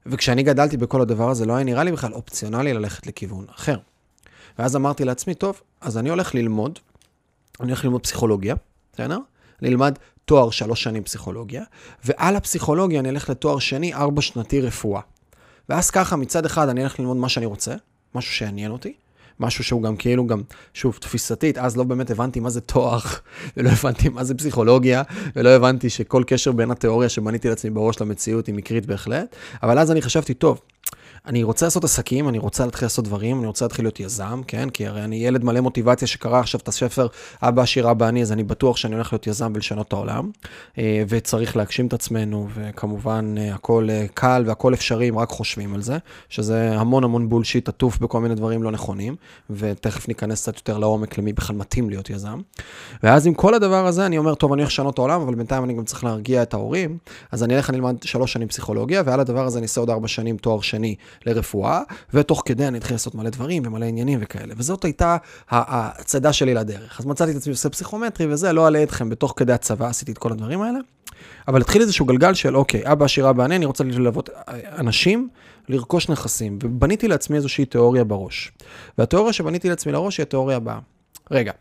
וכשאני 0.09 0.43
גדלתי 0.43 0.77
בכל 0.77 1.01
הדבר 1.01 1.29
הזה, 1.29 1.45
לא 1.45 1.53
היה 1.53 1.63
נראה 1.63 1.83
לי 1.83 1.91
בכלל 1.91 2.13
אופציונלי 2.13 2.73
ללכת 2.73 3.07
לכיוון 3.07 3.45
אחר. 3.55 3.77
ואז 4.59 4.75
אמרתי 4.75 5.05
לעצמי, 5.05 5.35
טוב, 5.35 5.61
אז 5.81 5.97
אני 5.97 6.09
הולך 6.09 6.35
ללמוד, 6.35 6.79
אני 7.59 7.67
הולך 7.67 7.83
ללמוד 7.83 8.03
פסיכולוגיה, 8.03 8.55
בסדר? 8.93 9.17
אני 9.61 9.69
אלמד 9.69 9.97
תואר 10.25 10.49
שלוש 10.49 10.83
שנים 10.83 11.03
פסיכולוגיה, 11.03 11.63
ועל 12.03 12.35
הפסיכולוגיה 12.35 12.99
אני 12.99 13.09
אלך 13.09 13.29
לתואר 13.29 13.59
שני, 13.59 13.93
ארבע 13.93 14.21
שנתי 14.21 14.61
רפואה. 14.61 15.01
ואז 15.69 15.91
ככה, 15.91 16.15
מצד 16.15 16.45
אחד 16.45 16.69
אני 16.69 16.83
אלך 16.83 16.99
ללמוד 16.99 17.17
מה 17.17 17.29
שאני 17.29 17.45
רוצה, 17.45 17.75
משהו 18.15 18.33
שיעניין 18.33 18.71
אותי, 18.71 18.93
משהו 19.39 19.63
שהוא 19.63 19.83
גם 19.83 19.95
כאילו 19.95 20.27
גם, 20.27 20.41
שוב, 20.73 20.97
תפיסתית, 21.01 21.57
אז 21.57 21.77
לא 21.77 21.83
באמת 21.83 22.11
הבנתי 22.11 22.39
מה 22.39 22.49
זה 22.49 22.61
תואר, 22.61 22.99
ולא 23.57 23.69
הבנתי 23.69 24.09
מה 24.09 24.23
זה 24.23 24.35
פסיכולוגיה, 24.35 25.03
ולא 25.35 25.49
הבנתי 25.49 25.89
שכל 25.89 26.23
קשר 26.27 26.51
בין 26.51 26.71
התיאוריה 26.71 27.09
שבניתי 27.09 27.49
לעצמי 27.49 27.71
בראש 27.71 28.01
למציאות 28.01 28.47
היא 28.47 28.55
מקרית 28.55 28.85
בהחלט, 28.85 29.35
אבל 29.63 29.79
אז 29.79 29.91
אני 29.91 30.01
חשבתי, 30.01 30.33
טוב, 30.33 30.61
אני 31.25 31.43
רוצה 31.43 31.65
לעשות 31.65 31.83
עסקים, 31.83 32.29
אני 32.29 32.37
רוצה 32.37 32.65
להתחיל 32.65 32.85
לעשות 32.85 33.05
דברים, 33.05 33.39
אני 33.39 33.47
רוצה 33.47 33.65
להתחיל 33.65 33.85
להיות 33.85 33.99
יזם, 33.99 34.41
כן? 34.47 34.69
כי 34.69 34.87
הרי 34.87 35.03
אני 35.03 35.15
ילד 35.15 35.43
מלא 35.43 35.59
מוטיבציה 35.61 36.07
שקרא 36.07 36.39
עכשיו 36.39 36.61
את 36.61 36.67
הספר 36.67 37.07
אבא 37.41 37.61
עשיר 37.61 37.91
אבא 37.91 38.07
אני, 38.07 38.21
אז 38.21 38.31
אני 38.31 38.43
בטוח 38.43 38.77
שאני 38.77 38.95
הולך 38.95 39.13
להיות 39.13 39.27
יזם 39.27 39.51
ולשנות 39.55 39.87
את 39.87 39.93
העולם. 39.93 40.29
אה, 40.77 41.03
וצריך 41.07 41.57
להגשים 41.57 41.87
את 41.87 41.93
עצמנו, 41.93 42.47
וכמובן 42.55 43.35
אה, 43.37 43.53
הכל 43.53 43.87
אה, 43.89 44.05
קל 44.13 44.43
והכל 44.47 44.73
אפשרי 44.73 45.09
אם 45.09 45.19
רק 45.19 45.29
חושבים 45.29 45.73
על 45.73 45.81
זה, 45.81 45.97
שזה 46.29 46.79
המון 46.79 47.03
המון 47.03 47.29
בולשיט 47.29 47.69
עטוף 47.69 47.97
בכל 47.99 48.19
מיני 48.21 48.35
דברים 48.35 48.63
לא 48.63 48.71
נכונים, 48.71 49.15
ותכף 49.49 50.07
ניכנס 50.07 50.41
קצת 50.41 50.55
יותר 50.55 50.77
לעומק 50.77 51.17
למי 51.17 51.33
בכלל 51.33 51.55
מתאים 51.55 51.89
להיות 51.89 52.09
יזם. 52.09 52.39
ואז 53.03 53.27
עם 53.27 53.33
כל 53.33 53.53
הדבר 53.53 53.87
הזה 53.87 54.05
אני 54.05 54.17
אומר, 54.17 54.35
טוב, 54.35 54.53
אני 54.53 54.61
הולך 54.61 54.71
לשנות 54.71 54.93
את 54.93 54.99
העולם, 54.99 55.21
אבל 55.21 55.35
בינתיים 55.35 55.63
אני 55.63 55.73
גם 55.73 55.83
צריך 55.83 56.03
להרגיע 56.03 56.41
את 56.41 56.53
ההורים, 56.53 56.97
אז 57.31 57.43
אני 57.43 57.55
אלך, 57.55 57.69
אני 57.69 57.77
אלמד 57.77 58.03
שלוש 58.03 58.33
שנים 58.33 58.47
פסיכולוגיה, 58.47 59.03
ועל 59.05 59.19
הדבר 59.19 59.45
הזה 59.45 59.57
אני 59.57 59.63
אעשה 59.63 59.81
עוד 59.81 59.89
ארבע 59.89 60.07
שנים 60.07 60.37
תואר 60.37 60.61
שני 60.61 60.95
לרפואה, 61.25 61.81
ותוך 62.13 62.43
כדי 62.45 62.67
אני 62.67 62.77
אתחיל 62.77 62.93
לעשות 62.95 63.15
מלא 63.15 63.29
דברים 63.29 63.63
ומלא 63.65 63.85
עניינים 63.85 64.19
וכאלה. 64.21 64.53
וזאת 64.57 64.85
הייתה 64.85 65.17
הצדה 65.49 66.33
שלי 66.33 66.53
לדרך. 66.53 66.99
אז 66.99 67.05
מצאתי 67.05 67.31
את 67.31 67.35
עצמי 67.35 67.51
עושה 67.51 67.69
פסיכומטרי 67.69 68.33
וזה, 68.33 68.53
לא 68.53 68.65
אעלה 68.65 68.83
אתכם, 68.83 69.09
בתוך 69.09 69.33
כדי 69.37 69.53
הצבא 69.53 69.87
עשיתי 69.87 70.11
את 70.11 70.17
כל 70.17 70.31
הדברים 70.31 70.61
האלה. 70.61 70.79
אבל 71.47 71.61
התחיל 71.61 71.81
איזשהו 71.81 72.05
גלגל 72.05 72.33
של, 72.33 72.57
אוקיי, 72.57 72.91
אבא 72.91 73.05
עשיר 73.05 73.29
אבא 73.29 73.45
אני, 73.45 73.55
אני 73.55 73.65
רוצה 73.65 73.83
ללוות 73.83 74.29
אנשים 74.77 75.29
לרכוש 75.69 76.09
נכסים. 76.09 76.59
ובניתי 76.63 77.07
לעצמי 77.07 77.37
איזושהי 77.37 77.65
תיאוריה 77.65 78.03
בראש. 78.03 78.51
והתיאוריה 78.97 79.33
שבניתי 79.33 79.69
לעצמי 79.69 79.91
לראש 79.91 80.17
היא 80.17 80.23
התיאוריה 80.23 80.57
הבאה. 80.57 80.79
רגע, 81.31 81.51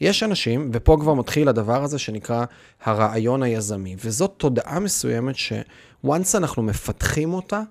יש 0.00 0.22
אנשים, 0.22 0.70
ופה 0.72 0.96
כבר 1.00 1.14
מתחיל 1.14 1.48
הדבר 1.48 1.82
הזה 1.84 1.98
שנקרא 1.98 2.44
הרעיון 2.84 3.42
היזמי, 3.42 3.96
וזאת 4.04 4.34
תודעה 4.36 4.80
מסוימת 4.80 5.36
ש-once 5.36 6.36
אנחנו 6.36 6.62
מפתחים 6.62 7.32
אותה, 7.32 7.62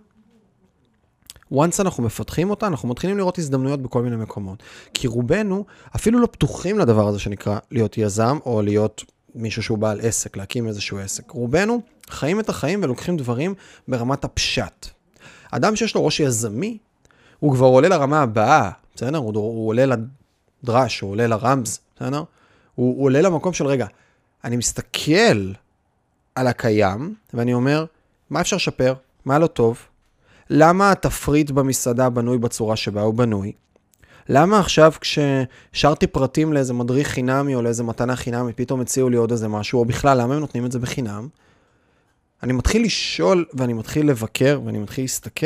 once 1.54 1.80
אנחנו 1.80 2.04
מפתחים 2.04 2.50
אותה, 2.50 2.68
אנחנו 2.68 2.90
מתחילים 2.90 3.18
לראות 3.18 3.38
הזדמנויות 3.38 3.82
בכל 3.82 4.02
מיני 4.02 4.16
מקומות. 4.16 4.64
כי 4.94 5.08
רובנו 5.08 5.66
אפילו 5.96 6.20
לא 6.20 6.28
פתוחים 6.32 6.80
לדבר 6.80 7.08
הזה 7.08 7.20
שנקרא 7.20 7.60
להיות 7.72 7.98
יזם, 7.98 8.38
או 8.46 8.62
להיות 8.62 9.04
מישהו 9.36 9.64
שהוא 9.64 9.78
בעל 9.78 10.00
עסק, 10.02 10.38
להקים 10.38 10.68
איזשהו 10.68 11.00
עסק. 11.00 11.32
רובנו 11.32 11.82
חיים 12.10 12.40
את 12.40 12.50
החיים 12.50 12.84
ולוקחים 12.84 13.18
דברים 13.18 13.54
ברמת 13.88 14.24
הפשט. 14.24 14.88
אדם 15.52 15.76
שיש 15.76 15.96
לו 15.96 16.06
ראש 16.06 16.20
יזמי, 16.20 16.78
הוא 17.40 17.54
כבר 17.54 17.66
עולה 17.66 17.88
לרמה 17.88 18.22
הבאה, 18.22 18.72
בסדר? 18.96 19.18
הוא, 19.18 19.34
הוא 19.36 19.68
עולה 19.68 19.86
לדרש, 19.86 21.00
הוא 21.00 21.12
עולה 21.12 21.28
לרמז, 21.28 21.80
בסדר? 21.96 22.24
הוא, 22.76 22.98
הוא 22.98 23.04
עולה 23.04 23.22
למקום 23.22 23.54
של, 23.54 23.68
רגע, 23.68 23.86
אני 24.44 24.58
מסתכל 24.58 25.52
על 26.36 26.48
הקיים, 26.48 27.16
ואני 27.34 27.54
אומר, 27.54 27.86
מה 28.30 28.42
אפשר 28.42 28.56
לשפר? 28.56 28.94
מה 29.26 29.40
לא 29.40 29.48
טוב? 29.48 29.80
למה 30.50 30.92
התפריט 30.92 31.52
במסעדה 31.52 32.10
בנוי 32.10 32.38
בצורה 32.38 32.76
שבה 32.76 33.02
הוא 33.02 33.14
בנוי? 33.14 33.52
למה 34.30 34.60
עכשיו 34.60 34.94
כששרתי 35.02 36.08
פרטים 36.08 36.54
לאיזה 36.54 36.74
מדריך 36.74 37.08
חינמי 37.08 37.56
או 37.56 37.62
לאיזה 37.62 37.84
מתנה 37.84 38.16
חינמי, 38.16 38.54
פתאום 38.54 38.82
הציעו 38.82 39.10
לי 39.10 39.18
עוד 39.18 39.32
איזה 39.32 39.48
משהו, 39.48 39.80
או 39.80 39.86
בכלל, 39.86 40.22
למה 40.22 40.34
הם 40.34 40.40
נותנים 40.40 40.66
את 40.66 40.72
זה 40.72 40.80
בחינם? 40.80 41.28
אני 42.44 42.54
מתחיל 42.54 42.84
לשאול 42.84 43.46
ואני 43.54 43.74
מתחיל 43.74 44.10
לבקר 44.10 44.62
ואני 44.66 44.78
מתחיל 44.78 45.04
להסתכל 45.04 45.46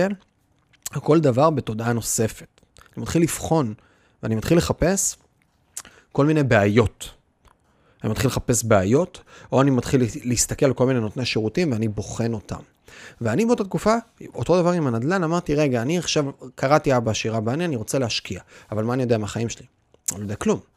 על 0.91 1.01
כל 1.01 1.19
דבר 1.19 1.49
בתודעה 1.49 1.93
נוספת. 1.93 2.61
אני 2.95 3.01
מתחיל 3.01 3.21
לבחון 3.21 3.73
ואני 4.23 4.35
מתחיל 4.35 4.57
לחפש 4.57 5.17
כל 6.11 6.25
מיני 6.25 6.43
בעיות. 6.43 7.09
אני 8.03 8.11
מתחיל 8.11 8.27
לחפש 8.27 8.63
בעיות, 8.63 9.21
או 9.51 9.61
אני 9.61 9.71
מתחיל 9.71 10.01
להסתכל 10.23 10.65
על 10.65 10.73
כל 10.73 10.85
מיני 10.85 10.99
נותני 10.99 11.25
שירותים 11.25 11.71
ואני 11.71 11.87
בוחן 11.87 12.33
אותם. 12.33 12.59
ואני 13.21 13.45
באותה 13.45 13.63
תקופה, 13.63 13.95
אותו 14.35 14.61
דבר 14.61 14.71
עם 14.71 14.87
הנדל"ן, 14.87 15.23
אמרתי, 15.23 15.55
רגע, 15.55 15.81
אני 15.81 15.97
עכשיו 15.97 16.25
קראתי 16.55 16.97
אבא 16.97 17.11
עשיר, 17.11 17.37
אבא 17.37 17.53
אני, 17.53 17.65
אני 17.65 17.75
רוצה 17.75 17.99
להשקיע, 17.99 18.41
אבל 18.71 18.83
מה 18.83 18.93
אני 18.93 19.03
יודע 19.03 19.17
מהחיים 19.17 19.49
שלי? 19.49 19.65
אני 20.11 20.19
לא 20.19 20.23
יודע 20.23 20.35
כלום. 20.35 20.70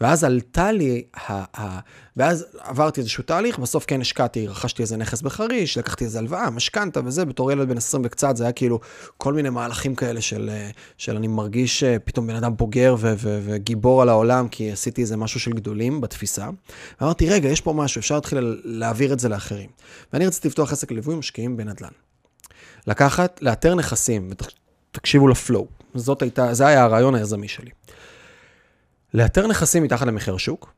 ואז 0.00 0.24
עלתה 0.24 0.72
לי, 0.72 1.02
ה, 1.14 1.60
ה, 1.62 1.80
ואז 2.16 2.46
עברתי 2.58 3.00
איזשהו 3.00 3.24
תהליך, 3.24 3.58
בסוף 3.58 3.84
כן 3.86 4.00
השקעתי, 4.00 4.46
רכשתי 4.46 4.82
איזה 4.82 4.96
נכס 4.96 5.22
בחריש, 5.22 5.78
לקחתי 5.78 6.04
איזה 6.04 6.18
הלוואה, 6.18 6.50
משכנתה 6.50 7.00
וזה, 7.04 7.24
בתור 7.24 7.52
ילד 7.52 7.68
בן 7.68 7.76
20 7.76 8.02
וקצת, 8.06 8.36
זה 8.36 8.44
היה 8.44 8.52
כאילו 8.52 8.80
כל 9.16 9.34
מיני 9.34 9.50
מהלכים 9.50 9.94
כאלה 9.94 10.20
של, 10.20 10.50
של 10.98 11.16
אני 11.16 11.28
מרגיש 11.28 11.82
אה, 11.82 11.98
פתאום 11.98 12.26
בן 12.26 12.34
אדם 12.34 12.56
בוגר 12.56 12.96
ו, 12.98 13.14
ו, 13.18 13.40
וגיבור 13.44 14.02
על 14.02 14.08
העולם, 14.08 14.48
כי 14.48 14.72
עשיתי 14.72 15.00
איזה 15.00 15.16
משהו 15.16 15.40
של 15.40 15.52
גדולים 15.52 16.00
בתפיסה. 16.00 16.48
ואמרתי, 17.00 17.28
רגע, 17.28 17.48
יש 17.48 17.60
פה 17.60 17.72
משהו, 17.72 17.98
אפשר 17.98 18.14
להתחיל 18.14 18.60
להעביר 18.64 19.12
את 19.12 19.20
זה 19.20 19.28
לאחרים. 19.28 19.70
ואני 20.12 20.26
רציתי 20.26 20.48
לפתוח 20.48 20.72
עסק 20.72 20.90
לליווי 20.90 21.14
משקיעים 21.14 21.56
בנדל"ן. 21.56 21.90
לקחת, 22.86 23.38
לאתר 23.42 23.74
נכסים, 23.74 24.30
ותקשיבו 24.92 25.28
לפלואו, 25.28 25.66
זאת 25.94 26.22
הייתה, 26.22 26.54
זה 26.54 26.66
היה 26.66 26.84
הרעיון 26.84 27.14
היזמי 27.14 27.48
שלי. 27.48 27.70
לאתר 29.14 29.46
נכסים 29.46 29.82
מתחת 29.82 30.06
למחיר 30.06 30.36
שוק, 30.36 30.72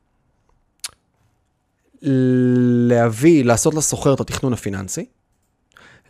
להביא, 2.88 3.44
לעשות 3.44 3.74
לסוחר 3.74 4.14
את 4.14 4.20
התכנון 4.20 4.52
הפיננסי, 4.52 5.06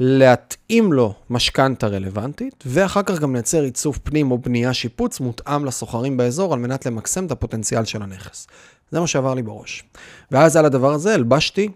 להתאים 0.00 0.92
לו 0.92 1.14
משכנתה 1.30 1.86
רלוונטית, 1.86 2.64
ואחר 2.66 3.02
כך 3.02 3.18
גם 3.18 3.34
לייצר 3.34 3.62
עיצוב 3.62 3.98
פנים 4.02 4.30
או 4.30 4.38
בנייה 4.38 4.74
שיפוץ 4.74 5.20
מותאם 5.20 5.64
לסוחרים 5.64 6.16
באזור 6.16 6.52
על 6.54 6.58
מנת 6.60 6.86
למקסם 6.86 7.26
את 7.26 7.30
הפוטנציאל 7.30 7.84
של 7.84 8.02
הנכס. 8.02 8.46
זה 8.90 9.00
מה 9.00 9.06
שעבר 9.06 9.34
לי 9.34 9.42
בראש. 9.42 9.84
ואז 10.30 10.56
על 10.56 10.64
הדבר 10.64 10.92
הזה 10.92 11.14
הלבשתי 11.14 11.68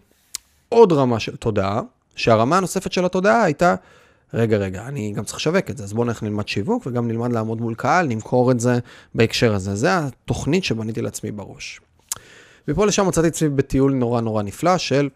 עוד 0.68 0.92
רמה 0.92 1.20
של 1.20 1.36
תודעה, 1.36 1.80
שהרמה 2.16 2.56
הנוספת 2.56 2.92
של 2.92 3.04
התודעה 3.04 3.42
הייתה 3.42 3.74
רגע, 4.34 4.56
רגע, 4.56 4.86
אני 4.86 5.12
גם 5.12 5.24
צריך 5.24 5.38
לשווק 5.38 5.70
את 5.70 5.76
זה, 5.76 5.84
אז 5.84 5.92
בואו 5.92 6.04
נלך 6.04 6.22
נלמד 6.22 6.48
שיווק 6.48 6.86
וגם 6.86 7.08
נלמד 7.08 7.32
לעמוד 7.32 7.60
מול 7.60 7.74
קהל, 7.74 8.06
נמכור 8.06 8.50
את 8.50 8.60
זה 8.60 8.78
בהקשר 9.14 9.54
הזה. 9.54 9.74
זה 9.74 9.98
התוכנית 9.98 10.64
שבניתי 10.64 11.02
לעצמי 11.02 11.30
בראש. 11.30 11.80
מפה 12.68 12.86
לשם 12.86 13.06
מצאתי 13.06 13.28
עצמי 13.28 13.48
בטיול 13.48 13.92
נורא 13.94 14.20
נורא 14.20 14.42
נפלא 14.42 14.78
של 14.78 15.08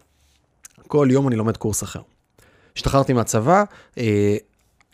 כל 0.86 1.08
יום 1.10 1.28
אני 1.28 1.36
לומד 1.36 1.56
קורס 1.56 1.82
אחר. 1.82 2.00
השתחררתי 2.76 3.12
מהצבא, 3.12 3.64
אה, 3.98 4.36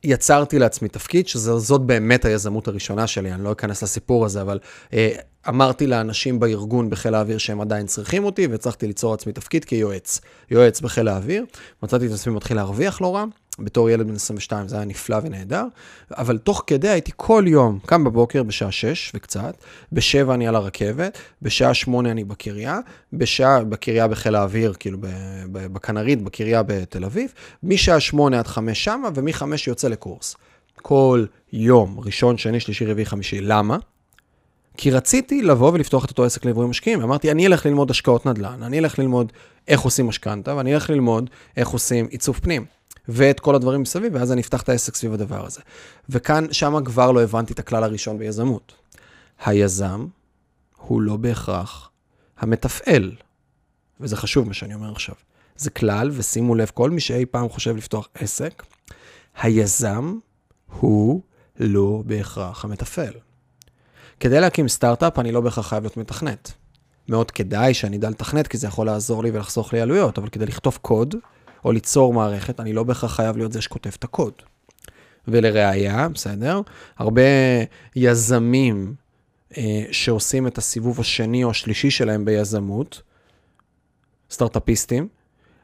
יצרתי 0.04 0.58
לעצמי 0.58 0.88
תפקיד, 0.88 1.28
שזאת 1.28 1.80
באמת 1.80 2.24
היזמות 2.24 2.68
הראשונה 2.68 3.06
שלי, 3.06 3.32
אני 3.32 3.44
לא 3.44 3.52
אכנס 3.52 3.82
לסיפור 3.82 4.24
הזה, 4.24 4.42
אבל 4.42 4.58
אה, 4.92 5.10
אמרתי 5.48 5.86
לאנשים 5.86 6.40
בארגון 6.40 6.90
בחיל 6.90 7.14
האוויר 7.14 7.38
שהם 7.38 7.60
עדיין 7.60 7.86
צריכים 7.86 8.24
אותי, 8.24 8.46
והצלחתי 8.46 8.86
ליצור 8.86 9.10
לעצמי 9.10 9.32
תפקיד 9.32 9.64
כיועץ. 9.64 10.20
יועץ 10.50 10.80
בחיל 10.80 11.08
האוויר, 11.08 11.44
מצאתי 11.82 12.06
את 12.06 12.12
עצמי 12.12 12.34
מתחיל 12.34 12.56
להרוויח 12.56 13.00
לא 13.00 13.14
רע, 13.14 13.24
בתור 13.58 13.90
ילד 13.90 14.06
בן 14.06 14.14
22 14.14 14.68
זה 14.68 14.76
היה 14.76 14.84
נפלא 14.84 15.16
ונהדר, 15.22 15.64
אבל 16.10 16.38
תוך 16.38 16.64
כדי 16.66 16.88
הייתי 16.88 17.12
כל 17.16 17.44
יום 17.46 17.78
קם 17.86 18.04
בבוקר 18.04 18.42
בשעה 18.42 18.72
6 18.72 19.12
וקצת, 19.14 19.56
ב-7 19.92 20.34
אני 20.34 20.48
על 20.48 20.56
הרכבת, 20.56 21.18
בשעה 21.42 21.74
8 21.74 22.10
אני 22.10 22.24
בקריה, 22.24 22.78
בשעה, 23.12 23.64
בקריה 23.64 24.08
בחיל 24.08 24.34
האוויר, 24.34 24.74
כאילו 24.78 24.98
בכנרית, 25.52 26.22
בקריה 26.22 26.62
בתל 26.62 27.04
אביב, 27.04 27.32
משעה 27.62 28.00
8 28.00 28.38
עד 28.38 28.46
5 28.46 28.84
שמה, 28.84 29.08
ומ-5 29.14 29.44
יוצא 29.66 29.88
לקורס. 29.88 30.36
כל 30.82 31.24
יום, 31.52 32.00
ראשון, 32.00 32.38
שני, 32.38 32.60
שלישי, 32.60 32.86
רביעי, 32.86 33.06
חמישי. 33.06 33.40
למה? 33.40 33.76
כי 34.76 34.90
רציתי 34.90 35.42
לבוא 35.42 35.72
ולפתוח 35.72 36.04
את 36.04 36.10
אותו 36.10 36.24
עסק 36.24 36.44
ליווי 36.44 36.66
משקיעים. 36.66 37.02
אמרתי, 37.02 37.30
אני 37.30 37.46
אלך 37.46 37.66
ללמוד 37.66 37.90
השקעות 37.90 38.26
נדל"ן, 38.26 38.62
אני 38.62 38.78
אלך 38.78 38.98
ללמוד 38.98 39.32
איך 39.68 39.80
עושים 39.80 40.06
משכנתה, 40.06 40.54
ואני 40.56 40.74
אלך 40.74 40.90
ללמוד 40.90 41.30
איך 41.56 41.68
עושים 41.68 42.06
עיצוב 42.10 42.38
פנים. 42.42 42.64
ואת 43.08 43.40
כל 43.40 43.54
הדברים 43.54 43.82
מסביב, 43.82 44.14
ואז 44.14 44.32
אני 44.32 44.40
אפתח 44.40 44.62
את 44.62 44.68
העסק 44.68 44.94
סביב 44.94 45.12
הדבר 45.12 45.46
הזה. 45.46 45.60
וכאן, 46.08 46.46
שם 46.52 46.84
כבר 46.84 47.12
לא 47.12 47.22
הבנתי 47.22 47.52
את 47.52 47.58
הכלל 47.58 47.84
הראשון 47.84 48.18
ביזמות. 48.18 48.74
היזם 49.44 50.06
הוא 50.76 51.02
לא 51.02 51.16
בהכרח 51.16 51.90
המתפעל, 52.38 53.12
וזה 54.00 54.16
חשוב 54.16 54.48
מה 54.48 54.54
שאני 54.54 54.74
אומר 54.74 54.92
עכשיו. 54.92 55.14
זה 55.56 55.70
כלל, 55.70 56.10
ושימו 56.12 56.54
לב, 56.54 56.70
כל 56.74 56.90
מי 56.90 57.00
שאי 57.00 57.26
פעם 57.26 57.48
חושב 57.48 57.76
לפתוח 57.76 58.08
עסק, 58.14 58.62
היזם 59.42 60.18
הוא 60.80 61.20
לא 61.58 62.02
בהכרח 62.06 62.64
המתפעל. 62.64 63.12
כדי 64.20 64.40
להקים 64.40 64.68
סטארט-אפ, 64.68 65.18
אני 65.18 65.32
לא 65.32 65.40
בהכרח 65.40 65.68
חייב 65.68 65.82
להיות 65.82 65.96
מתכנת. 65.96 66.52
מאוד 67.08 67.30
כדאי 67.30 67.74
שאני 67.74 67.96
אדע 67.96 68.10
לתכנת, 68.10 68.46
כי 68.46 68.58
זה 68.58 68.66
יכול 68.66 68.86
לעזור 68.86 69.22
לי 69.22 69.30
ולחסוך 69.30 69.72
לי 69.72 69.80
עלויות, 69.80 70.18
אבל 70.18 70.28
כדי 70.28 70.46
לכתוב 70.46 70.78
קוד, 70.82 71.14
או 71.66 71.72
ליצור 71.72 72.14
מערכת, 72.14 72.60
אני 72.60 72.72
לא 72.72 72.82
בהכרח 72.82 73.14
חייב 73.14 73.36
להיות 73.36 73.52
זה 73.52 73.62
שכותב 73.62 73.90
את 73.98 74.04
הקוד. 74.04 74.32
ולראיה, 75.28 76.08
בסדר? 76.08 76.60
הרבה 76.98 77.22
יזמים 77.96 78.94
אה, 79.56 79.84
שעושים 79.90 80.46
את 80.46 80.58
הסיבוב 80.58 81.00
השני 81.00 81.44
או 81.44 81.50
השלישי 81.50 81.90
שלהם 81.90 82.24
ביזמות, 82.24 83.02
סטארט-אפיסטים, 84.30 85.08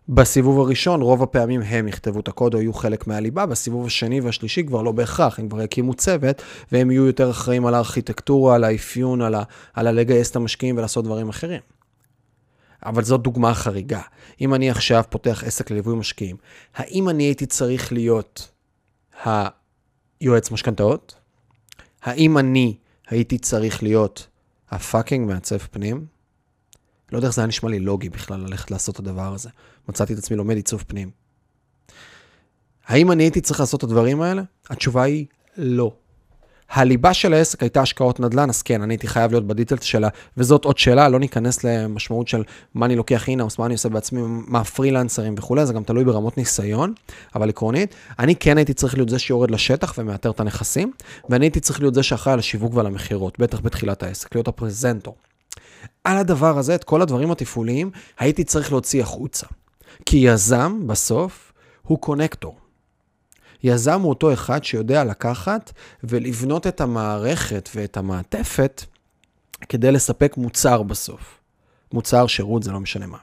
בסיבוב 0.09 0.61
הראשון, 0.61 1.03
רוב 1.03 1.23
הפעמים 1.23 1.63
הם 1.63 1.89
יכתבו 1.89 2.21
את 2.21 2.29
הקוד 2.29 2.55
או 2.55 2.61
יהיו 2.61 2.73
חלק 2.73 3.07
מהליבה, 3.07 3.47
בסיבוב 3.47 3.87
השני 3.87 4.21
והשלישי 4.21 4.67
כבר 4.67 4.83
לא 4.83 4.93
בהכרח, 4.93 5.39
הם 5.39 5.49
כבר 5.49 5.63
יקימו 5.63 5.95
צוות, 5.95 6.43
והם 6.73 6.91
יהיו 6.91 7.07
יותר 7.07 7.31
אחראים 7.31 7.67
על 7.67 7.75
הארכיטקטורה, 7.75 8.55
על 8.55 8.65
האפיון, 8.65 9.23
על, 9.23 9.35
ה, 9.35 9.43
על 9.75 9.87
הלגייס 9.87 10.31
את 10.31 10.37
המשקיעים 10.37 10.77
ולעשות 10.77 11.05
דברים 11.05 11.29
אחרים. 11.29 11.61
אבל 12.87 13.05
זאת 13.05 13.23
דוגמה 13.23 13.55
חריגה. 13.55 14.01
אם 14.41 14.55
אני 14.55 14.71
עכשיו 14.71 15.05
פותח 15.11 15.45
עסק 15.47 15.71
לליווי 15.71 15.97
משקיעים, 15.97 16.37
האם 16.75 17.09
אני 17.09 17.23
הייתי 17.23 17.47
צריך 17.47 17.93
להיות 17.93 18.51
היועץ 19.25 20.51
משכנתאות? 20.51 21.15
האם 22.03 22.39
אני 22.39 22.77
הייתי 23.09 23.39
צריך 23.39 23.83
להיות 23.83 24.27
הפאקינג 24.71 25.29
מעצב 25.29 25.59
פנים? 25.59 26.07
לא 27.13 27.19
יודע 27.19 27.29
איך 27.29 27.35
זה 27.35 27.41
היה 27.41 27.49
נשמע 27.49 27.71
לי 27.71 27.79
לוגי 27.79 28.09
בכלל 28.09 28.41
ללכת 28.41 28.71
לעשות 28.71 28.95
את 28.95 29.01
הדבר 29.01 29.35
הזה. 29.35 29.51
מצאתי 29.89 30.13
את 30.13 30.19
עצמי 30.19 30.37
לומד 30.37 30.57
עיצוב 30.57 30.85
פנים. 30.87 31.11
האם 32.87 33.13
אני 33.13 33.23
הייתי 33.23 33.41
צריך 33.41 33.61
לעשות 33.61 33.79
את 33.79 33.85
הדברים 33.85 34.23
האלה? 34.23 34.43
התשובה 34.71 35.03
היא 35.03 35.27
לא. 35.57 35.97
הליבה 36.73 37.15
של 37.15 37.35
העסק 37.35 37.63
הייתה 37.63 37.81
השקעות 37.81 38.21
נדל"ן, 38.21 38.49
אז 38.49 38.63
כן, 38.63 38.83
אני 38.83 38.95
הייתי 38.95 39.07
חייב 39.07 39.31
להיות 39.31 39.47
בדיטלס 39.47 39.83
שלה, 39.83 40.09
וזאת 40.37 40.65
עוד 40.65 40.79
שאלה, 40.79 41.09
לא 41.09 41.19
ניכנס 41.19 41.65
למשמעות 41.65 42.29
של 42.29 42.43
מה 42.75 42.87
אני 42.87 42.97
לוקח 42.97 43.29
אינאוס, 43.29 43.59
מה 43.59 43.67
אני 43.67 43.75
עושה 43.75 43.89
בעצמי, 43.89 44.21
מה 44.27 44.65
פרילנסרים 44.65 45.35
וכולי, 45.39 45.67
זה 45.67 45.73
גם 45.73 45.83
תלוי 45.83 46.05
ברמות 46.05 46.39
ניסיון, 46.39 46.95
אבל 47.35 47.49
עקרונית, 47.49 47.95
אני 48.19 48.37
כן 48.37 48.57
הייתי 48.57 48.75
צריך 48.75 48.95
להיות 48.95 49.09
זה 49.09 49.19
שיורד 49.19 49.51
לשטח 49.51 49.95
ומאתר 49.99 50.31
את 50.31 50.41
הנכסים, 50.41 50.93
ואני 51.29 51.45
הייתי 51.45 51.61
צריך 51.61 51.81
להיות 51.81 51.95
זה 51.95 52.03
שאחראי 52.03 52.33
על 52.33 52.39
השיווק 52.39 52.75
ועל 52.75 52.87
המכירות, 52.87 53.39
בטח 53.39 53.61
בתחילת 53.61 54.03
העסק, 54.03 54.35
להיות 54.35 54.49
הפרזנטור. 54.49 55.15
על 56.05 56.17
הדבר 56.17 56.59
הזה, 56.59 56.75
את 56.75 56.85
כל 56.85 57.03
הדברים 57.03 57.31
התפעוליים, 57.31 57.91
הייתי 58.19 58.45
צריך 58.45 58.73
להוציא 58.73 59.03
החוצה. 59.03 59.47
כי 60.07 60.17
יזם, 60.17 60.81
בסוף, 60.87 61.53
הוא 61.83 61.99
קונקטור. 61.99 62.62
יזם 63.63 64.01
הוא 64.01 64.09
אותו 64.09 64.33
אחד 64.33 64.65
שיודע 64.65 65.05
לקחת 65.05 65.73
ולבנות 66.05 66.67
את 66.67 66.81
המערכת 66.81 67.69
ואת 67.75 67.97
המעטפת 67.97 68.85
כדי 69.69 69.93
לספק 69.93 70.37
מוצר 70.37 70.83
בסוף. 70.83 71.39
מוצר, 71.93 72.27
שירות, 72.27 72.63
זה 72.63 72.73
לא 72.73 72.81
משנה 72.81 73.07
מה. 73.07 73.19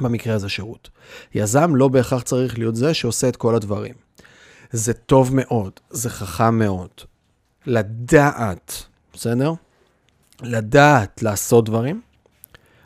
במקרה 0.00 0.34
הזה 0.34 0.48
שירות. 0.48 0.90
יזם 1.34 1.76
לא 1.76 1.88
בהכרח 1.88 2.22
צריך 2.22 2.58
להיות 2.58 2.76
זה 2.76 2.94
שעושה 2.94 3.28
את 3.28 3.36
כל 3.36 3.54
הדברים. 3.54 3.94
זה 4.70 4.92
טוב 4.92 5.34
מאוד, 5.34 5.72
זה 5.90 6.10
חכם 6.10 6.58
מאוד. 6.58 6.90
לדעת, 7.66 8.84
בסדר? 9.12 9.52
לדעת 10.42 11.22
לעשות 11.22 11.64
דברים, 11.64 12.00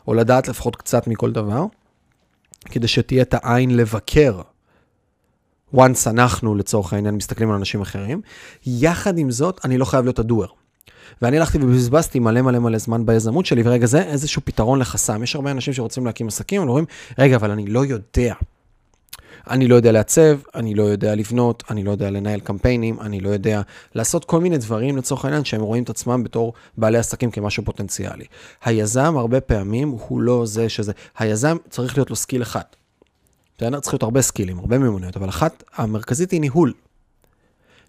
או 0.07 0.13
לדעת 0.13 0.47
לפחות 0.47 0.75
קצת 0.75 1.07
מכל 1.07 1.31
דבר, 1.31 1.65
כדי 2.65 2.87
שתהיה 2.87 3.21
את 3.21 3.33
העין 3.33 3.77
לבקר. 3.77 4.41
Once 5.75 6.09
אנחנו, 6.09 6.55
לצורך 6.55 6.93
העניין, 6.93 7.15
מסתכלים 7.15 7.49
על 7.49 7.55
אנשים 7.55 7.81
אחרים. 7.81 8.21
יחד 8.65 9.17
עם 9.17 9.31
זאת, 9.31 9.65
אני 9.65 9.77
לא 9.77 9.85
חייב 9.85 10.05
להיות 10.05 10.19
הדואר. 10.19 10.47
ואני 11.21 11.37
הלכתי 11.37 11.57
ובזבזתי 11.57 12.19
מלא 12.19 12.41
מלא 12.41 12.59
מלא 12.59 12.77
זמן 12.77 13.05
ביזמות 13.05 13.45
שלי, 13.45 13.61
ורגע 13.65 13.85
זה 13.85 14.01
איזשהו 14.01 14.41
פתרון 14.45 14.79
לחסם. 14.79 15.23
יש 15.23 15.35
הרבה 15.35 15.51
אנשים 15.51 15.73
שרוצים 15.73 16.05
להקים 16.05 16.27
עסקים, 16.27 16.61
הם 16.61 16.67
אומרים, 16.67 16.85
רגע, 17.17 17.35
אבל 17.35 17.51
אני 17.51 17.67
לא 17.67 17.85
יודע. 17.85 18.33
אני 19.49 19.67
לא 19.67 19.75
יודע 19.75 19.91
לעצב, 19.91 20.39
אני 20.55 20.75
לא 20.75 20.83
יודע 20.83 21.15
לבנות, 21.15 21.63
אני 21.69 21.83
לא 21.83 21.91
יודע 21.91 22.09
לנהל 22.09 22.39
קמפיינים, 22.39 22.99
אני 23.01 23.19
לא 23.19 23.29
יודע 23.29 23.61
לעשות 23.95 24.25
כל 24.25 24.41
מיני 24.41 24.57
דברים 24.57 24.97
לצורך 24.97 25.25
העניין 25.25 25.45
שהם 25.45 25.61
רואים 25.61 25.83
את 25.83 25.89
עצמם 25.89 26.23
בתור 26.23 26.53
בעלי 26.77 26.97
עסקים 26.97 27.31
כמשהו 27.31 27.65
פוטנציאלי. 27.65 28.25
היזם 28.63 29.17
הרבה 29.17 29.41
פעמים 29.41 29.89
הוא 29.89 30.21
לא 30.21 30.45
זה 30.45 30.69
שזה, 30.69 30.91
היזם 31.17 31.57
צריך 31.69 31.97
להיות 31.97 32.09
לו 32.09 32.15
skill 32.15 32.41
אחד. 32.41 32.61
בסדר? 33.57 33.79
צריך 33.79 33.93
להיות 33.93 34.03
הרבה 34.03 34.21
סקילים, 34.21 34.59
הרבה 34.59 34.77
מיומנויות, 34.77 35.17
אבל 35.17 35.29
אחת 35.29 35.63
המרכזית 35.75 36.31
היא 36.31 36.41
ניהול. 36.41 36.73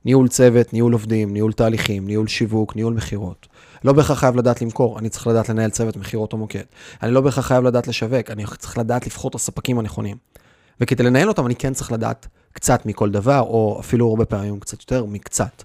ניהול 0.04 0.28
צוות, 0.28 0.72
ניהול 0.72 0.92
עובדים, 0.92 1.32
ניהול 1.32 1.52
תהליכים, 1.52 2.06
ניהול 2.06 2.28
שיווק, 2.28 2.76
ניהול 2.76 2.94
מכירות. 2.94 3.46
לא 3.84 3.92
בהכרח 3.92 4.18
חייב 4.18 4.36
לדעת 4.36 4.62
למכור, 4.62 4.98
אני 4.98 5.08
צריך 5.08 5.26
לדעת 5.26 5.48
לנהל 5.48 5.70
צוות 5.70 5.96
מכירות 5.96 6.32
או 6.32 6.38
מוקד. 6.38 6.62
אני 7.02 7.12
לא 7.12 7.20
בהכרח 7.20 7.46
חייב 7.46 7.64
לדעת 7.64 7.88
לשווק, 7.88 8.30
אני 8.30 8.44
צריך 8.58 8.78
לדעת 8.78 9.06
לבחור 9.06 9.28
את 9.28 9.34
הספקים 9.34 9.78
הנכונים. 9.78 10.16
וכדי 10.80 11.02
לנהל 11.02 11.28
אותם 11.28 11.46
אני 11.46 11.54
כן 11.54 11.74
צריך 11.74 11.92
לדעת 11.92 12.26
קצת 12.52 12.86
מכל 12.86 13.10
דבר, 13.10 13.40
או 13.40 13.76
אפילו 13.80 14.08
הרבה 14.08 14.24
פעמים 14.24 14.60
קצת 14.60 14.80
יותר 14.80 15.04
מקצת. 15.04 15.62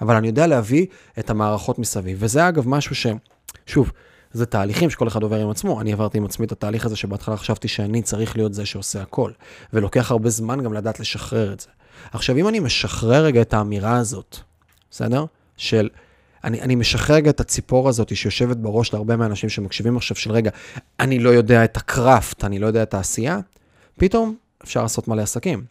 אבל 0.00 0.16
אני 0.16 0.26
יודע 0.26 0.46
להביא 0.46 0.86
את 1.18 1.30
המערכות 1.30 1.78
מסביב. 1.78 2.18
וזה 2.20 2.48
אגב 2.48 2.68
משהו 2.68 2.94
ש... 2.94 3.06
שוב, 3.66 3.92
זה 4.32 4.46
תהליכים 4.46 4.90
שכל 4.90 5.08
אחד 5.08 5.22
עובר 5.22 5.36
עם 5.36 5.50
עצמו. 5.50 5.80
אני 5.80 5.92
עברתי 5.92 6.18
עם 6.18 6.24
עצמי 6.24 6.46
את 6.46 6.52
התהליך 6.52 6.86
הזה 6.86 6.96
שבהתחלה 6.96 7.36
חשבתי 7.36 7.68
שאני 7.68 8.02
צריך 8.02 8.36
להיות 8.36 8.54
זה 8.54 8.66
שעושה 8.66 9.02
הכל. 9.02 9.32
ולוקח 9.72 10.10
הרבה 10.10 10.30
זמן 10.30 10.62
גם 10.62 10.72
לדעת 10.72 11.00
לשחרר 11.00 11.52
את 11.52 11.60
זה. 11.60 11.68
עכשיו, 12.12 12.36
אם 12.36 12.48
אני 12.48 12.60
משחרר 12.60 13.24
רגע 13.24 13.42
את 13.42 13.54
האמירה 13.54 13.96
הזאת, 13.96 14.36
בסדר? 14.90 15.24
של... 15.56 15.88
אני, 16.44 16.60
אני 16.60 16.74
משחרר 16.74 17.16
רגע 17.16 17.30
את 17.30 17.40
הציפור 17.40 17.88
הזאת 17.88 18.16
שיושבת 18.16 18.56
בראש 18.56 18.92
להרבה 18.92 19.16
מהאנשים 19.16 19.48
שמקשיבים 19.48 19.96
עכשיו 19.96 20.16
של 20.16 20.32
רגע, 20.32 20.50
אני 21.00 21.18
לא 21.18 21.30
יודע 21.30 21.64
את 21.64 21.76
הקראפט, 21.76 22.44
אני 22.44 22.58
לא 22.58 22.66
יודע 22.66 22.82
את 22.82 22.94
העשייה, 22.94 23.38
פתאום 23.96 24.36
אפשר 24.64 24.82
לעשות 24.82 25.08
מלא 25.08 25.22
עסקים. 25.22 25.64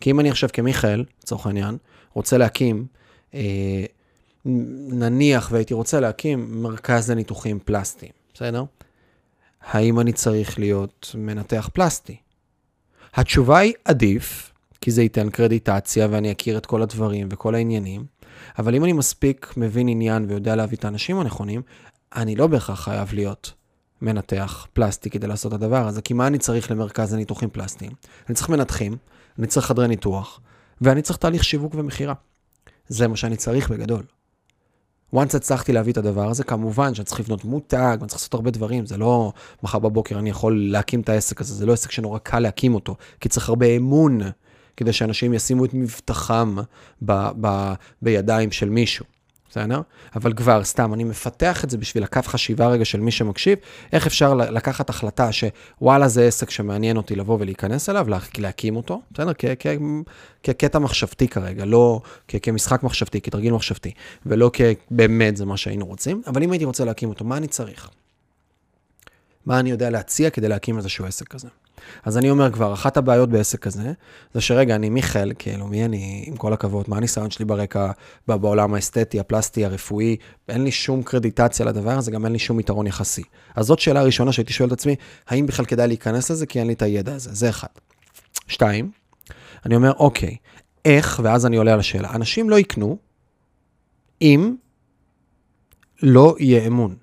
כי 0.00 0.10
אם 0.10 0.20
אני 0.20 0.30
עכשיו 0.30 0.48
כמיכאל, 0.52 1.04
לצורך 1.22 1.46
העניין, 1.46 1.76
רוצה 2.14 2.38
להקים, 2.38 2.86
אה, 3.34 3.40
נניח 4.44 5.48
והייתי 5.52 5.74
רוצה 5.74 6.00
להקים 6.00 6.62
מרכז 6.62 7.10
לניתוחים 7.10 7.58
פלסטיים, 7.64 8.12
בסדר? 8.34 8.64
האם 9.62 10.00
אני 10.00 10.12
צריך 10.12 10.58
להיות 10.58 11.14
מנתח 11.18 11.70
פלסטי? 11.72 12.16
התשובה 13.14 13.58
היא 13.58 13.72
עדיף, 13.84 14.52
כי 14.80 14.90
זה 14.90 15.02
ייתן 15.02 15.30
קרדיטציה 15.30 16.08
ואני 16.10 16.32
אכיר 16.32 16.58
את 16.58 16.66
כל 16.66 16.82
הדברים 16.82 17.28
וכל 17.30 17.54
העניינים, 17.54 18.04
אבל 18.58 18.74
אם 18.74 18.84
אני 18.84 18.92
מספיק 18.92 19.54
מבין 19.56 19.88
עניין 19.88 20.24
ויודע 20.28 20.56
להביא 20.56 20.78
את 20.78 20.84
האנשים 20.84 21.18
הנכונים, 21.18 21.62
אני 22.16 22.36
לא 22.36 22.46
בהכרח 22.46 22.80
חייב 22.80 23.14
להיות 23.14 23.52
מנתח 24.02 24.66
פלסטי 24.72 25.10
כדי 25.10 25.26
לעשות 25.26 25.54
את 25.54 25.62
הדבר 25.62 25.86
הזה, 25.86 26.02
כי 26.02 26.14
מה 26.14 26.26
אני 26.26 26.38
צריך 26.38 26.70
למרכז 26.70 27.12
הניתוחים 27.12 27.50
פלסטיים? 27.50 27.92
אני 28.28 28.34
צריך 28.34 28.48
מנתחים, 28.48 28.96
אני 29.38 29.46
צריך 29.46 29.66
חדרי 29.66 29.88
ניתוח, 29.88 30.40
ואני 30.80 31.02
צריך 31.02 31.18
תהליך 31.18 31.44
שיווק 31.44 31.74
ומכירה. 31.74 32.14
זה 32.88 33.08
מה 33.08 33.16
שאני 33.16 33.36
צריך 33.36 33.70
בגדול. 33.70 34.02
Once 35.14 35.36
הצלחתי 35.36 35.72
להביא 35.72 35.92
את 35.92 35.98
הדבר 35.98 36.30
הזה, 36.30 36.44
כמובן 36.44 36.94
שאני 36.94 37.04
צריך 37.04 37.20
לבנות 37.20 37.44
מותג, 37.44 37.96
אני 38.00 38.08
צריך 38.08 38.20
לעשות 38.20 38.34
הרבה 38.34 38.50
דברים, 38.50 38.86
זה 38.86 38.96
לא 38.96 39.32
מחר 39.62 39.78
בבוקר 39.78 40.18
אני 40.18 40.30
יכול 40.30 40.70
להקים 40.70 41.00
את 41.00 41.08
העסק 41.08 41.40
הזה, 41.40 41.54
זה 41.54 41.66
לא 41.66 41.72
עסק 41.72 41.90
שנורא 41.90 42.18
קל 42.18 42.38
להקים 42.38 42.74
אותו, 42.74 42.96
כי 43.20 43.28
צריך 43.28 43.48
הרבה 43.48 43.66
אמון 43.66 44.20
כדי 44.76 44.92
שאנשים 44.92 45.34
ישימו 45.34 45.64
את 45.64 45.74
מבטחם 45.74 46.56
ב- 47.02 47.30
ב- 47.40 47.72
בידיים 48.02 48.52
של 48.52 48.68
מישהו. 48.68 49.19
בסדר? 49.50 49.80
אבל 50.16 50.32
כבר, 50.32 50.64
סתם, 50.64 50.94
אני 50.94 51.04
מפתח 51.04 51.64
את 51.64 51.70
זה 51.70 51.78
בשביל 51.78 52.04
הקו 52.04 52.20
חשיבה 52.24 52.68
רגע 52.68 52.84
של 52.84 53.00
מי 53.00 53.10
שמקשיב, 53.10 53.58
איך 53.92 54.06
אפשר 54.06 54.34
לקחת 54.34 54.90
החלטה 54.90 55.30
שוואלה 55.32 56.08
זה 56.08 56.26
עסק 56.26 56.50
שמעניין 56.50 56.96
אותי 56.96 57.16
לבוא 57.16 57.36
ולהיכנס 57.40 57.88
אליו, 57.88 58.06
להקים 58.38 58.76
אותו, 58.76 59.00
בסדר? 59.12 59.32
כקטע 60.42 60.78
מחשבתי 60.78 61.28
כרגע, 61.28 61.64
לא 61.64 62.00
כמשחק 62.28 62.82
מחשבתי, 62.82 63.20
כתרגיל 63.20 63.52
מחשבתי, 63.52 63.92
ולא 64.26 64.50
כבאמת 64.52 65.36
זה 65.36 65.46
מה 65.46 65.56
שהיינו 65.56 65.86
רוצים, 65.86 66.22
אבל 66.26 66.42
אם 66.42 66.52
הייתי 66.52 66.64
רוצה 66.64 66.84
להקים 66.84 67.08
אותו, 67.08 67.24
מה 67.24 67.36
אני 67.36 67.46
צריך? 67.46 67.90
מה 69.46 69.60
אני 69.60 69.70
יודע 69.70 69.90
להציע 69.90 70.30
כדי 70.30 70.48
להקים 70.48 70.76
איזשהו 70.76 71.06
עסק 71.06 71.28
כזה? 71.28 71.48
אז 72.04 72.18
אני 72.18 72.30
אומר 72.30 72.52
כבר, 72.52 72.72
אחת 72.72 72.96
הבעיות 72.96 73.28
בעסק 73.28 73.66
הזה, 73.66 73.92
זה 74.34 74.40
שרגע, 74.40 74.74
אני 74.74 74.90
מיכאל, 74.90 75.32
כאילו, 75.38 75.66
מי 75.66 75.84
אני, 75.84 76.24
עם 76.26 76.36
כל 76.36 76.52
הכבוד, 76.52 76.84
מה 76.88 76.96
הניסיון 76.96 77.30
שלי 77.30 77.44
ברקע, 77.44 77.90
בעולם 78.28 78.74
האסתטי, 78.74 79.20
הפלסטי, 79.20 79.64
הרפואי, 79.64 80.16
אין 80.48 80.64
לי 80.64 80.70
שום 80.70 81.02
קרדיטציה 81.02 81.66
לדבר 81.66 81.90
הזה, 81.98 82.10
גם 82.10 82.24
אין 82.24 82.32
לי 82.32 82.38
שום 82.38 82.60
יתרון 82.60 82.86
יחסי. 82.86 83.22
אז 83.56 83.66
זאת 83.66 83.78
שאלה 83.78 84.02
ראשונה 84.02 84.32
שהייתי 84.32 84.52
שואל 84.52 84.68
את 84.68 84.72
עצמי, 84.72 84.96
האם 85.28 85.46
בכלל 85.46 85.64
כדאי 85.64 85.88
להיכנס 85.88 86.30
לזה, 86.30 86.46
כי 86.46 86.58
אין 86.58 86.66
לי 86.66 86.72
את 86.72 86.82
הידע 86.82 87.14
הזה, 87.14 87.30
זה 87.32 87.48
אחד. 87.48 87.68
שתיים, 88.46 88.90
אני 89.66 89.76
אומר, 89.76 89.92
אוקיי, 89.92 90.36
איך, 90.84 91.20
ואז 91.24 91.46
אני 91.46 91.56
עולה 91.56 91.72
על 91.72 91.80
השאלה, 91.80 92.10
אנשים 92.14 92.50
לא 92.50 92.58
יקנו 92.58 92.98
אם 94.22 94.54
לא 96.02 96.36
יהיה 96.38 96.66
אמון. 96.66 96.94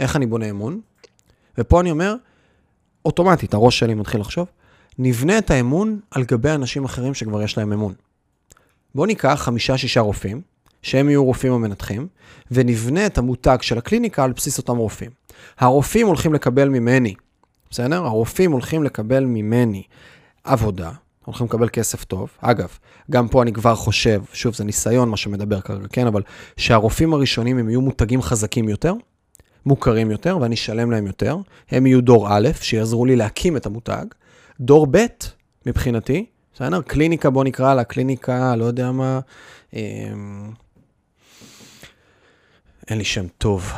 איך 0.00 0.16
אני 0.16 0.26
בונה 0.26 0.50
אמון? 0.50 0.80
ופה 1.58 1.80
אני 1.80 1.90
אומר, 1.90 2.14
אוטומטית, 3.04 3.54
הראש 3.54 3.78
שלי 3.78 3.94
מתחיל 3.94 4.20
לחשוב, 4.20 4.46
נבנה 4.98 5.38
את 5.38 5.50
האמון 5.50 6.00
על 6.10 6.24
גבי 6.24 6.50
אנשים 6.50 6.84
אחרים 6.84 7.14
שכבר 7.14 7.42
יש 7.42 7.58
להם 7.58 7.72
אמון. 7.72 7.94
בואו 8.94 9.06
ניקח 9.06 9.34
חמישה-שישה 9.42 10.00
רופאים, 10.00 10.40
שהם 10.82 11.08
יהיו 11.08 11.24
רופאים 11.24 11.52
המנתחים, 11.52 12.06
ונבנה 12.50 13.06
את 13.06 13.18
המותג 13.18 13.58
של 13.60 13.78
הקליניקה 13.78 14.24
על 14.24 14.32
בסיס 14.32 14.58
אותם 14.58 14.76
רופאים. 14.76 15.10
הרופאים 15.58 16.06
הולכים 16.06 16.34
לקבל 16.34 16.68
ממני, 16.68 17.14
בסדר? 17.70 18.04
הרופאים 18.04 18.52
הולכים 18.52 18.82
לקבל 18.82 19.24
ממני 19.24 19.82
עבודה, 20.44 20.90
הולכים 21.24 21.46
לקבל 21.46 21.68
כסף 21.68 22.04
טוב. 22.04 22.30
אגב, 22.40 22.68
גם 23.10 23.28
פה 23.28 23.42
אני 23.42 23.52
כבר 23.52 23.74
חושב, 23.74 24.22
שוב, 24.32 24.54
זה 24.54 24.64
ניסיון 24.64 25.08
מה 25.08 25.16
שמדבר 25.16 25.60
כרגע, 25.60 25.86
כן? 25.92 26.06
אבל 26.06 26.22
שהרופאים 26.56 27.14
הראשונים 27.14 27.58
הם 27.58 27.68
יהיו 27.68 27.80
מותגים 27.80 28.22
חזקים 28.22 28.68
יותר, 28.68 28.92
מוכרים 29.68 30.10
יותר 30.10 30.38
ואני 30.40 30.54
אשלם 30.54 30.90
להם 30.90 31.06
יותר. 31.06 31.36
הם 31.70 31.86
יהיו 31.86 32.00
דור 32.00 32.28
א', 32.30 32.48
שיעזרו 32.60 33.04
לי 33.04 33.16
להקים 33.16 33.56
את 33.56 33.66
המותג. 33.66 34.04
דור 34.60 34.86
ב', 34.90 35.06
מבחינתי, 35.66 36.26
בסדר? 36.54 36.82
קליניקה, 36.82 37.30
בוא 37.30 37.44
נקרא 37.44 37.74
לה, 37.74 37.84
קליניקה, 37.84 38.56
לא 38.56 38.64
יודע 38.64 38.90
מה. 38.92 39.20
אמ, 39.74 40.50
אין 42.90 42.98
לי 42.98 43.04
שם 43.04 43.26
טוב. 43.38 43.72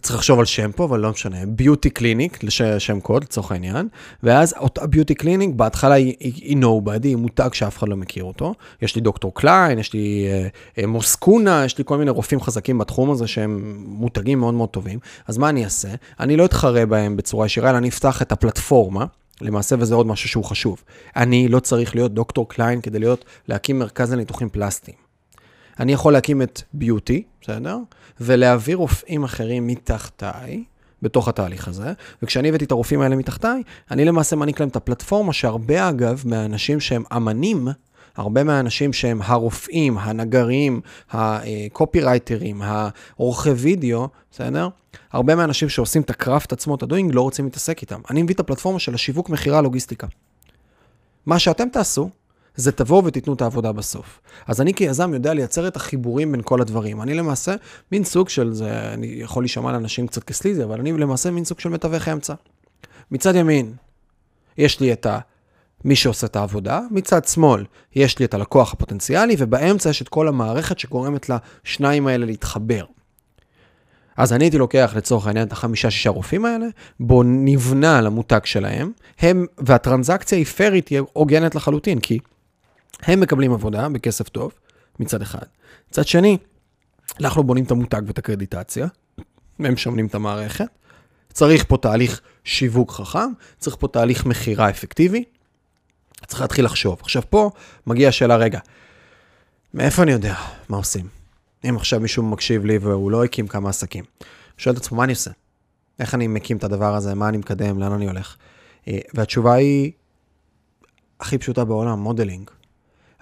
צריך 0.00 0.14
לחשוב 0.14 0.38
על 0.38 0.44
שם 0.44 0.72
פה, 0.72 0.84
אבל 0.84 1.00
לא 1.00 1.10
משנה. 1.10 1.36
beauty 1.46 1.90
clinic, 1.90 2.38
לשם 2.42 3.00
קוד, 3.00 3.24
לצורך 3.24 3.52
העניין, 3.52 3.88
ואז 4.22 4.54
אותה 4.58 4.86
beauty 4.86 5.14
clinic, 5.14 5.50
בהתחלה 5.56 5.94
היא, 5.94 6.14
היא 6.20 6.56
nobody, 6.56 7.04
היא 7.04 7.16
מותג 7.16 7.48
שאף 7.52 7.78
אחד 7.78 7.88
לא 7.88 7.96
מכיר 7.96 8.24
אותו. 8.24 8.54
יש 8.82 8.94
לי 8.94 9.00
דוקטור 9.00 9.34
קליין, 9.34 9.78
יש 9.78 9.92
לי 9.92 10.26
אה, 10.30 10.48
אה, 10.78 10.86
מוסקונה, 10.86 11.62
יש 11.64 11.78
לי 11.78 11.84
כל 11.86 11.98
מיני 11.98 12.10
רופאים 12.10 12.40
חזקים 12.40 12.78
בתחום 12.78 13.10
הזה 13.10 13.26
שהם 13.26 13.82
מותגים 13.86 14.40
מאוד 14.40 14.54
מאוד 14.54 14.68
טובים. 14.68 14.98
אז 15.26 15.38
מה 15.38 15.48
אני 15.48 15.64
אעשה? 15.64 15.88
אני 16.20 16.36
לא 16.36 16.44
אתחרה 16.44 16.86
בהם 16.86 17.16
בצורה 17.16 17.46
ישירה, 17.46 17.70
אלא 17.70 17.78
אני 17.78 17.88
אפתח 17.88 18.22
את 18.22 18.32
הפלטפורמה. 18.32 19.04
למעשה, 19.40 19.76
וזה 19.78 19.94
עוד 19.94 20.06
משהו 20.06 20.28
שהוא 20.28 20.44
חשוב. 20.44 20.82
אני 21.16 21.48
לא 21.48 21.60
צריך 21.60 21.94
להיות 21.94 22.14
דוקטור 22.14 22.48
קליין 22.48 22.80
כדי 22.80 22.98
להיות, 22.98 23.24
להקים 23.48 23.78
מרכז 23.78 24.12
לניתוחים 24.12 24.48
פלסטיים. 24.48 25.03
אני 25.80 25.92
יכול 25.92 26.12
להקים 26.12 26.42
את 26.42 26.62
ביוטי, 26.72 27.22
בסדר? 27.42 27.78
ולהעביר 28.20 28.76
רופאים 28.76 29.24
אחרים 29.24 29.66
מתחתיי, 29.66 30.64
בתוך 31.02 31.28
התהליך 31.28 31.68
הזה, 31.68 31.92
וכשאני 32.22 32.48
הבאתי 32.48 32.64
את 32.64 32.70
הרופאים 32.70 33.00
האלה 33.00 33.16
מתחתיי, 33.16 33.62
אני 33.90 34.04
למעשה 34.04 34.36
מעניק 34.36 34.60
להם 34.60 34.68
את 34.68 34.76
הפלטפורמה 34.76 35.32
שהרבה 35.32 35.88
אגב 35.88 36.22
מהאנשים 36.26 36.80
שהם 36.80 37.02
אמנים, 37.16 37.68
הרבה 38.16 38.44
מהאנשים 38.44 38.92
שהם 38.92 39.20
הרופאים, 39.22 39.98
הנגרים, 39.98 40.80
הקופירייטרים, 41.10 42.62
העורכי 42.62 43.50
וידאו, 43.50 44.08
בסדר? 44.30 44.68
הרבה 45.12 45.34
מהאנשים 45.34 45.68
שעושים 45.68 46.02
את 46.02 46.10
הקראפט 46.10 46.52
עצמו, 46.52 46.74
את 46.74 46.82
הדוינג, 46.82 47.14
לא 47.14 47.20
רוצים 47.20 47.44
להתעסק 47.44 47.82
איתם. 47.82 48.00
אני 48.10 48.22
מביא 48.22 48.34
את 48.34 48.40
הפלטפורמה 48.40 48.78
של 48.78 48.94
השיווק, 48.94 49.30
מכירה, 49.30 49.60
לוגיסטיקה. 49.60 50.06
מה 51.26 51.38
שאתם 51.38 51.68
תעשו, 51.68 52.10
זה 52.56 52.72
תבואו 52.72 53.04
ותיתנו 53.04 53.34
את 53.34 53.42
העבודה 53.42 53.72
בסוף. 53.72 54.20
אז 54.46 54.60
אני 54.60 54.74
כיזם 54.74 55.14
יודע 55.14 55.34
לייצר 55.34 55.68
את 55.68 55.76
החיבורים 55.76 56.32
בין 56.32 56.40
כל 56.44 56.60
הדברים. 56.60 57.02
אני 57.02 57.14
למעשה 57.14 57.54
מין 57.92 58.04
סוג 58.04 58.28
של, 58.28 58.52
זה 58.52 58.92
אני 58.94 59.06
יכול 59.06 59.42
להישמע 59.42 59.72
לאנשים 59.72 60.06
קצת 60.06 60.24
כסליזי, 60.24 60.64
אבל 60.64 60.80
אני 60.80 60.92
למעשה 60.92 61.30
מין 61.30 61.44
סוג 61.44 61.60
של 61.60 61.68
מתווך 61.68 62.08
אמצע. 62.08 62.34
מצד 63.10 63.34
ימין, 63.34 63.72
יש 64.58 64.80
לי 64.80 64.92
את 64.92 65.06
ה... 65.06 65.18
מי 65.84 65.96
שעושה 65.96 66.26
את 66.26 66.36
העבודה, 66.36 66.80
מצד 66.90 67.24
שמאל 67.24 67.64
יש 67.94 68.18
לי 68.18 68.24
את 68.24 68.34
הלקוח 68.34 68.72
הפוטנציאלי, 68.72 69.36
ובאמצע 69.38 69.90
יש 69.90 70.02
את 70.02 70.08
כל 70.08 70.28
המערכת 70.28 70.78
שגורמת 70.78 71.30
לשניים 71.64 72.06
האלה 72.06 72.26
להתחבר. 72.26 72.84
אז 74.16 74.32
אני 74.32 74.44
הייתי 74.44 74.58
לוקח 74.58 74.92
לצורך 74.96 75.26
העניין 75.26 75.46
את 75.46 75.52
החמישה-שישה 75.52 76.10
רופאים 76.10 76.44
האלה, 76.44 76.66
בו 77.00 77.22
נבנה 77.22 77.98
על 77.98 78.06
המותג 78.06 78.40
שלהם, 78.44 78.92
הם, 79.18 79.46
והטרנזקציה 79.58 80.38
היא 80.38 80.46
פיירית, 80.46 80.88
היא 80.88 81.00
הוגנת 81.12 81.54
לחלוטין, 81.54 82.00
כי 82.00 82.18
הם 83.02 83.20
מקבלים 83.20 83.52
עבודה 83.52 83.88
בכסף 83.88 84.28
טוב, 84.28 84.52
מצד 85.00 85.22
אחד. 85.22 85.46
מצד 85.90 86.06
שני, 86.06 86.38
אנחנו 87.20 87.44
בונים 87.44 87.64
את 87.64 87.70
המותג 87.70 88.02
ואת 88.06 88.18
הקרדיטציה, 88.18 88.86
הם 89.58 89.72
משמנים 89.74 90.06
את 90.06 90.14
המערכת. 90.14 90.66
צריך 91.32 91.64
פה 91.68 91.76
תהליך 91.76 92.20
שיווק 92.44 92.92
חכם, 92.92 93.32
צריך 93.58 93.76
פה 93.80 93.88
תהליך 93.88 94.26
מכירה 94.26 94.70
אפקטיבי, 94.70 95.24
צריך 96.26 96.40
להתחיל 96.40 96.64
לחשוב. 96.64 96.98
עכשיו 97.00 97.22
פה 97.30 97.50
מגיעה 97.86 98.08
השאלה, 98.08 98.36
רגע, 98.36 98.58
מאיפה 99.74 100.02
אני 100.02 100.12
יודע 100.12 100.34
מה 100.68 100.76
עושים? 100.76 101.08
אם 101.68 101.76
עכשיו 101.76 102.00
מישהו 102.00 102.22
מקשיב 102.22 102.64
לי 102.64 102.78
והוא 102.78 103.10
לא 103.10 103.24
הקים 103.24 103.46
כמה 103.46 103.68
עסקים, 103.70 104.04
שואל 104.58 104.74
את 104.74 104.80
עצמו, 104.80 104.96
מה 104.96 105.04
אני 105.04 105.12
עושה? 105.12 105.30
איך 105.98 106.14
אני 106.14 106.26
מקים 106.26 106.56
את 106.56 106.64
הדבר 106.64 106.94
הזה? 106.94 107.14
מה 107.14 107.28
אני 107.28 107.36
מקדם? 107.36 107.78
לאן 107.78 107.92
אני 107.92 108.06
הולך? 108.06 108.36
אה, 108.88 108.98
והתשובה 109.14 109.54
היא 109.54 109.92
הכי 111.20 111.38
פשוטה 111.38 111.64
בעולם, 111.64 111.98
modeling. 111.98 112.50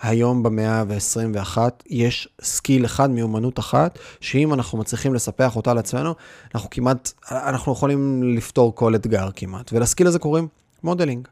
היום 0.03 0.43
במאה 0.43 0.81
ה-21 0.81 1.59
יש 1.87 2.29
skill 2.43 2.85
אחד, 2.85 3.11
מיומנות 3.11 3.59
אחת, 3.59 3.99
שאם 4.21 4.55
אנחנו 4.55 4.79
מצליחים 4.79 5.15
לספח 5.15 5.57
אותה 5.57 5.75
לעצמנו, 5.75 6.15
אנחנו 6.55 6.71
כמעט, 6.71 7.13
אנחנו 7.31 7.73
יכולים 7.73 8.23
לפתור 8.37 8.75
כל 8.75 8.95
אתגר 8.95 9.29
כמעט. 9.37 9.73
ול 9.73 9.83
skill 9.83 10.07
הזה 10.07 10.19
קוראים 10.19 10.49
modeling. 10.85 11.29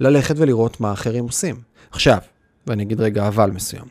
ללכת 0.00 0.34
ולראות 0.38 0.80
מה 0.80 0.92
אחרים 0.92 1.24
עושים. 1.24 1.56
עכשיו, 1.90 2.18
ואני 2.66 2.82
אגיד 2.82 3.00
רגע 3.00 3.28
אבל 3.28 3.50
מסוים. 3.50 3.84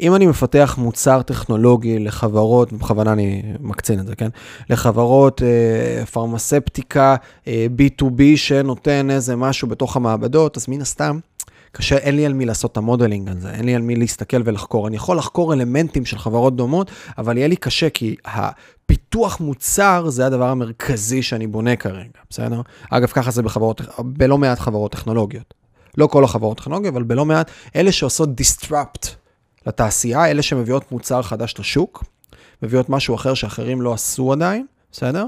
אם 0.00 0.14
אני 0.14 0.26
מפתח 0.26 0.74
מוצר 0.78 1.22
טכנולוגי 1.22 1.98
לחברות, 1.98 2.72
בכוונה 2.72 3.12
אני 3.12 3.42
מקצין 3.60 4.00
את 4.00 4.06
זה, 4.06 4.16
כן? 4.16 4.28
לחברות 4.70 5.42
אה, 5.42 6.06
פרמצבטיקה, 6.06 7.16
אה, 7.46 7.66
B2B 7.78 8.22
שנותן 8.36 9.10
איזה 9.10 9.36
משהו 9.36 9.68
בתוך 9.68 9.96
המעבדות, 9.96 10.56
אז 10.56 10.64
מן 10.68 10.80
הסתם, 10.80 11.18
קשה, 11.78 11.96
אין 11.96 12.16
לי 12.16 12.26
על 12.26 12.32
מי 12.32 12.44
לעשות 12.44 12.72
את 12.72 12.76
ה 12.76 12.82
modeling 12.82 13.28
הזה, 13.28 13.50
אין 13.50 13.64
לי 13.64 13.74
על 13.74 13.82
מי 13.82 13.96
להסתכל 13.96 14.42
ולחקור. 14.44 14.88
אני 14.88 14.96
יכול 14.96 15.18
לחקור 15.18 15.52
אלמנטים 15.52 16.04
של 16.04 16.18
חברות 16.18 16.56
דומות, 16.56 16.90
אבל 17.18 17.36
יהיה 17.36 17.48
לי 17.48 17.56
קשה, 17.56 17.90
כי 17.90 18.16
הפיתוח 18.24 19.40
מוצר 19.40 20.08
זה 20.08 20.26
הדבר 20.26 20.48
המרכזי 20.48 21.22
שאני 21.22 21.46
בונה 21.46 21.76
כרגע, 21.76 22.18
בסדר? 22.30 22.60
אגב, 22.90 23.08
ככה 23.08 23.30
זה 23.30 23.42
בחברות, 23.42 23.80
בלא 23.98 24.38
מעט 24.38 24.58
חברות 24.58 24.92
טכנולוגיות. 24.92 25.54
לא 25.98 26.06
כל 26.06 26.24
החברות 26.24 26.56
טכנולוגיות, 26.56 26.94
אבל 26.94 27.02
בלא 27.02 27.24
מעט, 27.24 27.50
אלה 27.76 27.92
שעושות 27.92 28.28
disrupt 28.40 29.08
לתעשייה, 29.66 30.30
אלה 30.30 30.42
שמביאות 30.42 30.92
מוצר 30.92 31.22
חדש 31.22 31.54
לשוק, 31.58 32.04
מביאות 32.62 32.88
משהו 32.88 33.14
אחר 33.14 33.34
שאחרים 33.34 33.82
לא 33.82 33.92
עשו 33.92 34.32
עדיין, 34.32 34.66
בסדר? 34.92 35.26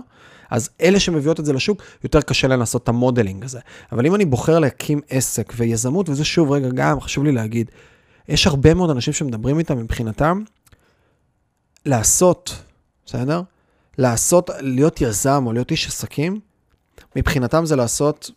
אז 0.51 0.71
אלה 0.81 1.01
שמביאות 1.01 1.41
את 1.41 1.45
זה 1.45 1.53
לשוק, 1.53 1.83
יותר 2.05 2.21
קשה 2.21 2.49
להם 2.49 2.61
לעשות 2.61 2.83
את 2.83 2.89
המודלינג 2.89 3.45
הזה. 3.45 3.61
אבל 3.93 4.07
אם 4.07 4.15
אני 4.15 4.25
בוחר 4.25 4.59
להקים 4.59 5.01
עסק 5.09 5.53
ויזמות, 5.57 6.09
וזה 6.09 6.25
שוב, 6.25 6.53
רגע, 6.53 6.69
גם 6.75 7.01
חשוב 7.01 7.25
לי 7.25 7.33
להגיד, 7.33 7.71
יש 8.29 8.47
הרבה 8.47 8.75
מאוד 8.75 8.91
אנשים 8.91 9.13
שמדברים 9.13 9.59
איתם 9.59 9.79
מבחינתם, 9.79 10.43
לעשות, 11.87 12.63
בסדר? 13.07 13.43
לעשות, 13.99 14.51
להיות 14.61 15.01
יזם 15.01 15.43
או 15.47 15.53
להיות 15.53 15.71
איש 15.71 15.87
עסקים, 15.87 16.41
מבחינתם 17.17 17.67
זה 17.67 17.77
לעשות, 17.77 18.31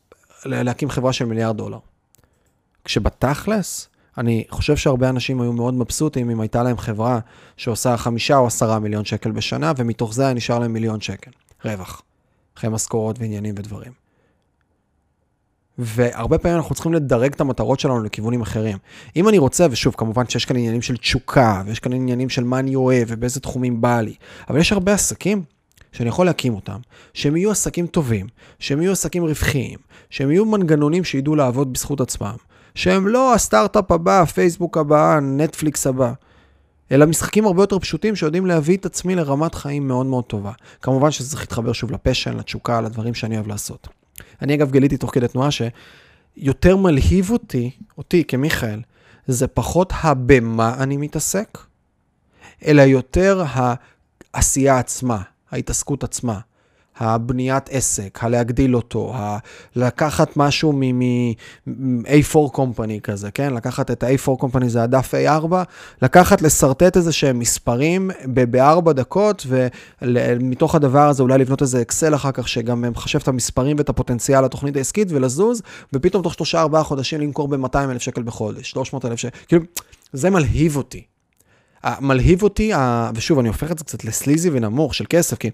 להקים 0.46 0.90
חברה 0.90 1.14
של 1.14 1.26
מיליארד 1.26 1.58
דולר. 1.58 1.78
כשבתכלס, 2.86 3.88
אני 4.18 4.44
חושב 4.50 4.76
שהרבה 4.76 5.10
אנשים 5.10 5.42
היו 5.42 5.54
מאוד 5.54 5.74
מבסוטים 5.74 6.30
אם 6.30 6.42
הייתה 6.42 6.64
להם 6.64 6.78
חברה 6.78 7.20
שעושה 7.58 7.98
חמישה 7.98 8.38
או 8.38 8.48
עשרה 8.48 8.80
מיליון 8.80 9.06
שקל 9.06 9.32
בשנה, 9.32 9.72
ומתוך 9.78 10.14
זה 10.14 10.24
היה 10.24 10.34
נשאר 10.34 10.60
להם 10.60 10.74
מיליון 10.74 11.02
שקל. 11.02 11.32
רווח, 11.66 12.02
אחרי 12.58 12.70
משכורות 12.70 13.20
ועניינים 13.20 13.56
ודברים. 13.58 13.92
והרבה 15.78 16.38
פעמים 16.38 16.58
אנחנו 16.58 16.76
צריכים 16.76 16.94
לדרג 16.94 17.34
את 17.34 17.42
המטרות 17.42 17.80
שלנו 17.80 18.04
לכיוונים 18.04 18.42
אחרים. 18.42 18.78
אם 19.16 19.30
אני 19.30 19.38
רוצה, 19.38 19.68
ושוב, 19.72 19.96
כמובן 19.98 20.28
שיש 20.28 20.46
כאן 20.46 20.56
עניינים 20.56 20.82
של 20.82 20.98
תשוקה, 20.98 21.64
ויש 21.66 21.80
כאן 21.80 21.94
עניינים 21.94 22.30
של 22.30 22.44
מה 22.44 22.60
אני 22.60 22.76
אוהב 22.76 23.08
ובאיזה 23.12 23.40
תחומים 23.40 23.82
בא 23.82 24.02
לי, 24.02 24.16
אבל 24.50 24.60
יש 24.60 24.72
הרבה 24.72 24.94
עסקים 24.94 25.44
שאני 25.92 26.10
יכול 26.10 26.26
להקים 26.26 26.56
אותם, 26.56 26.80
שהם 27.14 27.38
יהיו 27.38 27.52
עסקים 27.52 27.88
טובים, 27.88 28.28
שהם 28.60 28.82
יהיו 28.82 28.92
עסקים 28.92 29.24
רווחיים, 29.24 29.80
שהם 30.10 30.32
יהיו 30.32 30.46
מנגנונים 30.46 31.04
שידעו 31.04 31.36
לעבוד 31.36 31.74
בזכות 31.74 32.02
עצמם, 32.02 32.36
שהם 32.76 33.08
לא 33.08 33.34
הסטארט-אפ 33.34 33.92
הבא, 33.92 34.26
פייסבוק 34.26 34.78
הבא, 34.78 35.20
נטפליקס 35.22 35.88
הבא. 35.88 36.14
אלא 36.92 37.06
משחקים 37.06 37.46
הרבה 37.46 37.64
יותר 37.64 37.80
פשוטים 37.80 38.16
שיודעים 38.16 38.46
להביא 38.46 38.78
את 38.78 38.86
עצמי 38.86 39.16
לרמת 39.16 39.56
חיים 39.56 39.88
מאוד 39.88 40.06
מאוד 40.06 40.24
טובה. 40.24 40.52
כמובן 40.82 41.12
שזה 41.12 41.30
צריך 41.30 41.42
להתחבר 41.42 41.74
שוב 41.74 41.92
לפשן, 41.92 42.38
לתשוקה, 42.38 42.82
לדברים 42.82 43.14
שאני 43.14 43.36
אוהב 43.36 43.48
לעשות. 43.48 43.88
אני 44.42 44.54
אגב 44.56 44.72
גיליתי 44.72 44.98
תוך 44.98 45.14
כדי 45.14 45.28
תנועה 45.28 45.50
שיותר 45.52 46.76
מלהיב 46.76 47.30
אותי, 47.30 47.72
אותי 47.98 48.24
כמיכאל, 48.24 48.82
זה 49.28 49.48
פחות 49.48 49.94
הבמה 50.02 50.76
אני 50.80 50.98
מתעסק, 50.98 51.58
אלא 52.66 52.82
יותר 52.82 53.44
העשייה 54.34 54.80
עצמה, 54.80 55.22
ההתעסקות 55.52 56.04
עצמה. 56.04 56.40
הבניית 56.98 57.70
עסק, 57.70 58.20
הלהגדיל 58.22 58.76
אותו, 58.76 59.12
ה- 59.16 59.38
לקחת 59.76 60.38
משהו 60.38 60.74
מ-A4 60.74 62.36
Company 62.56 63.00
כזה, 63.04 63.32
כן? 63.32 63.54
לקחת 63.54 63.92
את 63.92 64.04
ה-A4 64.04 64.44
Company, 64.44 64.68
זה 64.68 64.84
הדף 64.84 65.14
A4, 65.14 65.54
לקחת, 66.02 66.42
לשרטט 66.42 66.98
איזה 66.98 67.12
שהם 67.12 67.40
מספרים 67.40 68.12
בארבע 68.26 68.92
דקות, 68.94 69.48
ומתוך 70.02 70.76
הדבר 70.76 71.08
הזה 71.10 71.24
אולי 71.24 71.38
לבנות 71.38 71.62
איזה 71.62 71.82
אקסל 71.82 72.16
אחר 72.16 72.32
כך, 72.32 72.48
שגם 72.48 72.82
מחשב 72.92 73.20
את 73.22 73.28
המספרים 73.28 73.78
ואת 73.78 73.90
הפוטנציאל 73.90 74.46
לתוכנית 74.46 74.76
העסקית 74.76 75.08
ולזוז, 75.12 75.62
ופתאום 75.94 76.24
תוך 76.24 76.34
שלושה 76.34 76.62
ארבעה 76.62 76.84
חודשים 76.84 77.22
למכור 77.22 77.48
ב-200,000 77.48 78.00
שקל 78.00 78.24
בחודש, 78.24 78.70
300,000 78.72 79.18
שקל, 79.18 79.38
כאילו, 79.48 79.64
זה 80.14 80.30
מלהיב 80.30 80.78
אותי. 80.78 81.13
מלהיב 82.00 82.44
אותי, 82.44 82.72
ושוב, 83.16 83.40
אני 83.40 83.48
הופך 83.48 83.72
את 83.72 83.78
זה 83.78 83.84
קצת 83.84 84.06
לסליזי 84.06 84.50
ונמוך 84.54 84.96
של 84.96 85.06
כסף, 85.10 85.38
כי 85.38 85.50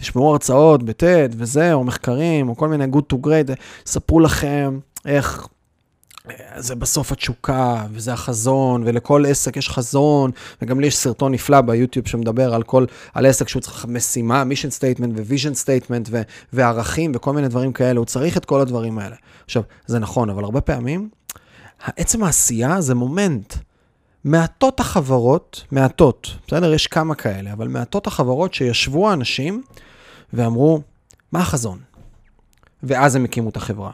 תשמעו 0.00 0.30
הרצאות 0.30 0.82
בטד 0.82 1.28
וזה, 1.36 1.72
או 1.72 1.84
מחקרים, 1.84 2.48
או 2.48 2.56
כל 2.56 2.68
מיני 2.68 2.84
good 2.84 3.14
to 3.14 3.26
great, 3.26 3.52
ספרו 3.86 4.20
לכם 4.20 4.78
איך 5.06 5.48
זה 6.56 6.74
בסוף 6.74 7.12
התשוקה, 7.12 7.86
וזה 7.92 8.12
החזון, 8.12 8.82
ולכל 8.86 9.24
עסק 9.28 9.56
יש 9.56 9.68
חזון, 9.68 10.30
וגם 10.62 10.80
לי 10.80 10.86
יש 10.86 10.96
סרטון 10.96 11.32
נפלא 11.32 11.60
ביוטיוב 11.60 12.08
שמדבר 12.08 12.54
על 12.54 12.62
כל, 12.62 12.84
על 13.14 13.26
עסק 13.26 13.48
שהוא 13.48 13.62
צריך 13.62 13.86
משימה, 13.88 14.42
mission 14.42 14.80
statement 14.80 15.10
ו-vision 15.16 15.64
statement 15.64 16.08
ו- 16.10 16.22
וערכים 16.52 17.12
וכל 17.14 17.32
מיני 17.32 17.48
דברים 17.48 17.72
כאלה, 17.72 17.98
הוא 17.98 18.06
צריך 18.06 18.36
את 18.36 18.44
כל 18.44 18.60
הדברים 18.60 18.98
האלה. 18.98 19.16
עכשיו, 19.44 19.62
זה 19.86 19.98
נכון, 19.98 20.30
אבל 20.30 20.44
הרבה 20.44 20.60
פעמים, 20.60 21.08
עצם 21.96 22.24
העשייה 22.24 22.80
זה 22.80 22.94
מומנט. 22.94 23.54
מעטות 24.24 24.80
החברות, 24.80 25.64
מעטות, 25.72 26.36
בסדר? 26.46 26.74
יש 26.74 26.86
כמה 26.86 27.14
כאלה, 27.14 27.52
אבל 27.52 27.68
מעטות 27.68 28.06
החברות 28.06 28.54
שישבו 28.54 29.10
האנשים 29.10 29.62
ואמרו, 30.32 30.80
מה 31.32 31.40
החזון? 31.40 31.78
ואז 32.82 33.16
הם 33.16 33.24
הקימו 33.24 33.48
את 33.48 33.56
החברה. 33.56 33.90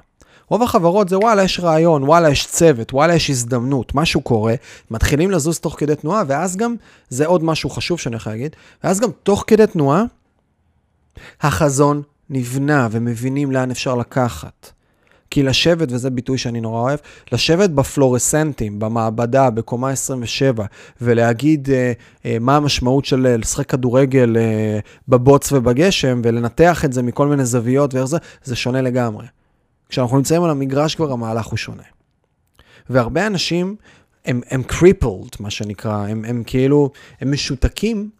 רוב 0.49 0.63
החברות 0.63 1.09
זה 1.09 1.19
וואלה, 1.19 1.43
יש 1.43 1.61
רעיון, 1.61 2.03
וואלה, 2.03 2.31
יש 2.31 2.47
צוות, 2.47 2.93
וואלה, 2.93 3.15
יש 3.15 3.31
הזדמנות, 3.31 3.95
משהו 3.95 4.21
קורה, 4.21 4.55
מתחילים 4.91 5.31
לזוז 5.31 5.59
תוך 5.59 5.75
כדי 5.79 5.97
תנועה, 5.97 6.23
ואז 6.27 6.57
גם, 6.57 6.75
זה 7.09 7.27
עוד 7.27 7.45
משהו 7.45 7.71
חשוב 7.71 7.99
שאני 7.99 8.17
יכול 8.17 8.33
להגיד, 8.33 8.57
ואז 8.85 9.01
גם 9.01 9.11
תוך 9.23 9.45
כדי 9.47 9.67
תנועה, 9.67 10.03
החזון 11.41 12.03
נבנה 12.31 12.89
ומבינים 12.91 13.53
לאן 13.53 13.71
אפשר 13.71 13.95
לקחת. 13.95 14.73
כי 15.31 15.43
לשבת, 15.43 15.93
וזה 15.93 16.11
ביטוי 16.11 16.39
שאני 16.39 16.61
נורא 16.61 16.81
אוהב, 16.81 16.99
לשבת 17.33 17.71
בפלורסנטים, 17.71 18.79
במעבדה, 18.79 19.51
בקומה 19.51 19.91
27, 19.91 20.65
ולהגיד 21.01 21.71
אה, 21.71 21.93
אה, 22.25 22.37
מה 22.41 22.57
המשמעות 22.57 23.05
של 23.05 23.27
אה, 23.27 23.37
לשחק 23.37 23.67
כדורגל 23.67 24.37
אה, 24.37 24.79
בבוץ 25.09 25.53
ובגשם, 25.53 26.21
ולנתח 26.25 26.85
את 26.85 26.93
זה 26.93 27.03
מכל 27.03 27.27
מיני 27.27 27.45
זוויות 27.45 27.95
ואיך 27.95 28.05
זה, 28.05 28.19
זה 28.45 28.57
שונה 28.57 28.83
לגמרי. 28.83 29.27
כשאנחנו 29.89 30.17
נמצאים 30.17 30.43
על 30.43 30.51
המגרש 30.51 30.95
כבר, 30.95 31.13
המהלך 31.13 31.47
הוא 31.47 31.57
שונה. 31.57 31.83
והרבה 32.91 33.27
אנשים 33.27 33.77
הם, 34.25 34.41
הם 34.51 34.63
crippled, 34.69 35.37
מה 35.41 35.51
שנקרא, 35.51 36.07
הם, 36.09 36.25
הם 36.25 36.43
כאילו, 36.47 36.91
הם 37.21 37.33
משותקים 37.33 38.11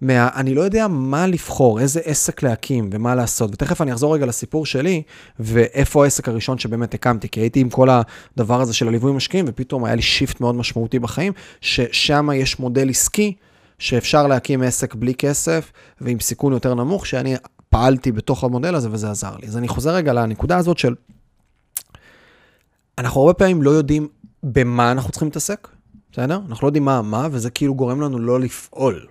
מה, 0.00 0.28
אני 0.34 0.54
לא 0.54 0.60
יודע 0.60 0.88
מה 0.88 1.26
לבחור, 1.26 1.80
איזה 1.80 2.00
עסק 2.04 2.42
להקים 2.42 2.90
ומה 2.92 3.14
לעשות. 3.14 3.50
ותכף 3.52 3.80
אני 3.80 3.92
אחזור 3.92 4.14
רגע 4.14 4.26
לסיפור 4.26 4.66
שלי, 4.66 5.02
ואיפה 5.38 6.04
העסק 6.04 6.28
הראשון 6.28 6.58
שבאמת 6.58 6.94
הקמתי, 6.94 7.28
כי 7.28 7.40
הייתי 7.40 7.60
עם 7.60 7.70
כל 7.70 7.88
הדבר 7.90 8.60
הזה 8.60 8.74
של 8.74 8.88
הליווי 8.88 9.12
משקיעים, 9.12 9.44
ופתאום 9.48 9.84
היה 9.84 9.94
לי 9.94 10.02
שיפט 10.02 10.40
מאוד 10.40 10.54
משמעותי 10.54 10.98
בחיים, 10.98 11.32
ששם 11.60 12.28
יש 12.34 12.58
מודל 12.58 12.90
עסקי 12.90 13.34
שאפשר 13.78 14.26
להקים 14.26 14.62
עסק 14.62 14.94
בלי 14.94 15.14
כסף 15.14 15.72
ועם 16.00 16.20
סיכון 16.20 16.52
יותר 16.52 16.74
נמוך, 16.74 17.06
שאני 17.06 17.34
פעלתי 17.68 18.12
בתוך 18.12 18.44
המודל 18.44 18.74
הזה 18.74 18.88
וזה 18.92 19.10
עזר 19.10 19.36
לי. 19.42 19.48
אז 19.48 19.56
אני 19.56 19.68
חוזר 19.68 19.94
רגע 19.94 20.12
לנקודה 20.12 20.56
הזאת 20.56 20.78
של, 20.78 20.94
אנחנו 22.98 23.20
הרבה 23.20 23.34
פעמים 23.34 23.62
לא 23.62 23.70
יודעים 23.70 24.08
במה 24.42 24.92
אנחנו 24.92 25.10
צריכים 25.10 25.28
להתעסק, 25.28 25.68
בסדר? 26.12 26.40
אנחנו 26.48 26.66
לא 26.66 26.68
יודעים 26.68 26.84
מה 26.84 27.02
מה, 27.02 27.28
וזה 27.30 27.50
כאילו 27.50 27.74
גורם 27.74 28.00
לנו 28.00 28.18
לא 28.18 28.40
לפעול. 28.40 29.06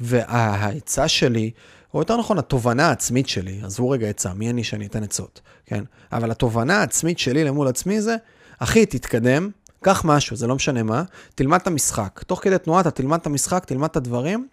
והעצה 0.00 1.08
שלי, 1.08 1.50
או 1.94 1.98
יותר 1.98 2.16
נכון, 2.16 2.38
התובנה 2.38 2.88
העצמית 2.88 3.28
שלי, 3.28 3.60
עזבו 3.64 3.90
רגע 3.90 4.08
עצה, 4.08 4.34
מי 4.34 4.50
אני 4.50 4.64
שאני 4.64 4.86
אתן 4.86 5.02
עצות, 5.02 5.40
כן? 5.66 5.84
אבל 6.12 6.30
התובנה 6.30 6.80
העצמית 6.80 7.18
שלי 7.18 7.44
למול 7.44 7.68
עצמי 7.68 8.00
זה, 8.00 8.16
אחי, 8.58 8.86
תתקדם, 8.86 9.50
קח 9.82 10.04
משהו, 10.04 10.36
זה 10.36 10.46
לא 10.46 10.54
משנה 10.54 10.82
מה, 10.82 11.02
תלמד 11.34 11.60
את 11.60 11.66
המשחק. 11.66 12.22
תוך 12.26 12.40
כדי 12.42 12.58
תנועה 12.58 12.80
אתה 12.80 12.90
תלמד 12.90 13.18
את 13.20 13.26
המשחק, 13.26 13.64
תלמד 13.64 13.88
את 13.88 13.96
הדברים, 13.96 14.48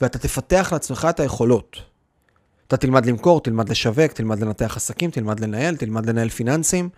ואתה 0.00 0.18
תפתח 0.18 0.68
לעצמך 0.72 1.06
את 1.10 1.20
היכולות. 1.20 1.76
אתה 2.66 2.76
תלמד 2.76 3.06
למכור, 3.06 3.40
תלמד 3.40 3.68
לשווק, 3.68 4.12
תלמד 4.12 4.40
לנתח 4.40 4.76
עסקים, 4.76 5.10
תלמד 5.10 5.40
לנהל, 5.40 5.76
תלמד 5.76 6.06
לנהל 6.06 6.28
פיננסים, 6.28 6.88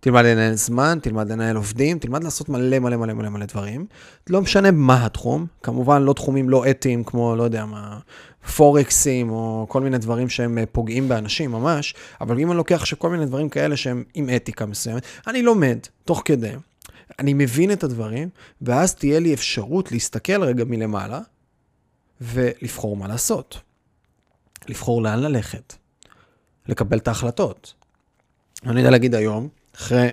תלמד 0.00 0.24
לנהל 0.24 0.54
זמן, 0.54 0.98
תלמד 1.02 1.32
לנהל 1.32 1.56
עובדים, 1.56 1.98
תלמד 1.98 2.24
לעשות 2.24 2.48
מלא 2.48 2.78
מלא 2.78 2.96
מלא 2.96 3.14
מלא 3.14 3.28
מלא 3.28 3.46
דברים. 3.46 3.86
לא 4.30 4.40
משנה 4.40 4.70
מה 4.70 5.06
התחום, 5.06 5.46
כמובן 5.62 6.02
לא 6.02 6.12
תחומים 6.12 6.50
לא 6.50 6.70
אתיים 6.70 7.04
כמו, 7.04 7.36
לא 7.36 7.42
יודע 7.42 7.66
מה, 7.66 7.98
פורקסים 8.56 9.30
או 9.30 9.66
כל 9.68 9.80
מיני 9.80 9.98
דברים 9.98 10.28
שהם 10.28 10.58
אה, 10.58 10.66
פוגעים 10.66 11.08
באנשים 11.08 11.52
ממש, 11.52 11.94
אבל 12.20 12.38
אם 12.38 12.50
אני 12.50 12.56
לוקח 12.56 12.84
שכל 12.84 13.10
מיני 13.10 13.26
דברים 13.26 13.48
כאלה 13.48 13.76
שהם 13.76 14.04
עם 14.14 14.30
אתיקה 14.36 14.66
מסוימת, 14.66 15.02
אני 15.26 15.42
לומד 15.42 15.78
תוך 16.04 16.22
כדי, 16.24 16.52
אני 17.18 17.34
מבין 17.34 17.72
את 17.72 17.84
הדברים, 17.84 18.28
ואז 18.62 18.94
תהיה 18.94 19.20
לי 19.20 19.34
אפשרות 19.34 19.92
להסתכל 19.92 20.42
רגע 20.42 20.64
מלמעלה 20.64 21.20
ולבחור 22.20 22.96
מה 22.96 23.08
לעשות. 23.08 23.60
לבחור 24.68 25.02
לאן 25.02 25.18
ללכת, 25.18 25.74
לקבל 26.68 26.98
את 26.98 27.08
ההחלטות. 27.08 27.74
אני 28.66 28.80
יודע 28.80 28.90
להגיד 28.90 29.14
היום, 29.14 29.48
אחרי 29.80 30.08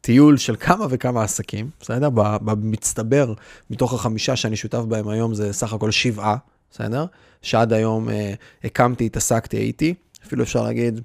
טיול 0.00 0.36
של 0.36 0.56
כמה 0.56 0.86
וכמה 0.90 1.22
עסקים, 1.22 1.70
בסדר? 1.80 2.10
במצטבר, 2.10 3.34
מתוך 3.70 3.94
החמישה 3.94 4.36
שאני 4.36 4.56
שותף 4.56 4.78
בהם 4.78 5.08
היום, 5.08 5.34
זה 5.34 5.52
סך 5.52 5.72
הכל 5.72 5.90
שבעה, 5.90 6.36
בסדר? 6.70 7.06
שעד 7.42 7.72
היום 7.72 8.08
אה, 8.08 8.34
הקמתי, 8.64 9.06
התעסקתי, 9.06 9.56
הייתי, 9.56 9.94
אפילו 10.26 10.42
אפשר 10.42 10.62
להגיד 10.62 11.00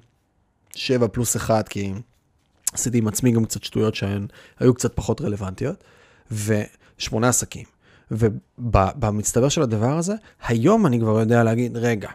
שבע 0.74 1.06
פלוס 1.08 1.36
אחד, 1.36 1.68
כי 1.68 1.92
עשיתי 2.72 2.98
עם 2.98 3.08
עצמי 3.08 3.32
גם 3.32 3.44
קצת 3.44 3.64
שטויות 3.64 3.94
שהן 3.94 4.26
היו 4.58 4.74
קצת 4.74 4.96
פחות 4.96 5.20
רלוונטיות, 5.20 5.84
ושמונה 6.30 7.28
עסקים. 7.28 7.64
ובמצטבר 8.10 9.48
של 9.48 9.62
הדבר 9.62 9.98
הזה, 9.98 10.14
היום 10.46 10.86
אני 10.86 11.00
כבר 11.00 11.20
יודע 11.20 11.42
להגיד, 11.42 11.76
רגע, 11.76 12.10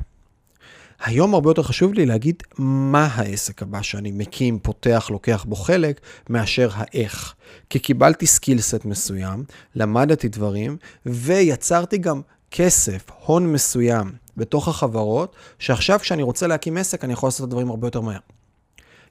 היום 1.03 1.33
הרבה 1.33 1.49
יותר 1.49 1.63
חשוב 1.63 1.93
לי 1.93 2.05
להגיד 2.05 2.43
מה 2.57 3.05
העסק 3.05 3.61
הבא 3.61 3.81
שאני 3.81 4.11
מקים, 4.11 4.59
פותח, 4.59 5.07
לוקח 5.11 5.45
בו 5.47 5.55
חלק, 5.55 6.01
מאשר 6.29 6.69
האיך. 6.73 7.33
כי 7.69 7.79
קיבלתי 7.79 8.27
סקילסט 8.27 8.85
מסוים, 8.85 9.43
למדתי 9.75 10.27
דברים, 10.27 10.77
ויצרתי 11.05 11.97
גם 11.97 12.21
כסף, 12.51 13.05
הון 13.25 13.53
מסוים, 13.53 14.11
בתוך 14.37 14.67
החברות, 14.67 15.35
שעכשיו 15.59 15.99
כשאני 15.99 16.23
רוצה 16.23 16.47
להקים 16.47 16.77
עסק, 16.77 17.03
אני 17.03 17.13
יכול 17.13 17.27
לעשות 17.27 17.39
את 17.39 17.47
הדברים 17.47 17.69
הרבה 17.69 17.87
יותר 17.87 18.01
מהר. 18.01 18.19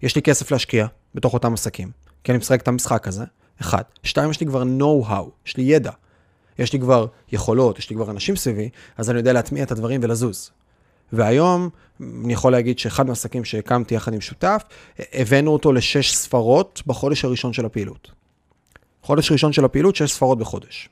יש 0.03 0.17
לי 0.17 0.23
כסף 0.23 0.51
להשקיע 0.51 0.87
בתוך 1.15 1.35
אותם 1.35 1.55
עסקים, 1.55 1.91
כי 2.25 2.33
אני 2.33 2.39
משחק 2.39 2.63
את 2.63 2.69
המשחק 2.69 3.09
הזה, 3.09 3.25
אחד. 3.61 3.83
שתיים, 4.03 4.31
יש 4.31 4.41
לי 4.41 4.47
כבר 4.47 4.63
know-how, 4.63 5.31
יש 5.47 5.57
לי 5.57 5.63
ידע. 5.63 5.91
יש 6.59 6.73
לי 6.73 6.81
כבר 6.81 7.07
יכולות, 7.33 7.79
יש 7.79 7.91
לי 7.91 7.97
כבר 7.97 8.11
אנשים 8.11 8.37
סביבי, 8.37 8.69
אז 8.97 9.11
אני 9.11 9.19
יודע 9.19 9.33
להטמיע 9.33 9.63
את 9.63 9.71
הדברים 9.73 10.01
ולזוז. 10.03 10.51
והיום, 11.13 11.69
אני 12.01 12.33
יכול 12.33 12.53
להגיד 12.53 12.79
שאחד 12.79 13.07
מהעסקים 13.07 13.45
שהקמתי 13.45 13.95
יחד 13.95 14.15
עם 14.15 14.21
שותף, 14.21 14.63
הבאנו 15.13 15.51
אותו 15.51 15.73
לשש 15.73 16.15
ספרות 16.15 16.83
בחודש 16.87 17.25
הראשון 17.25 17.53
של 17.53 17.67
הפעילות. 17.67 18.11
חודש 19.03 19.33
ראשון 19.33 19.53
של 19.53 19.65
הפעילות, 19.65 19.97
שש 19.97 20.13
ספרות 20.13 20.39
בחודש. 20.39 20.89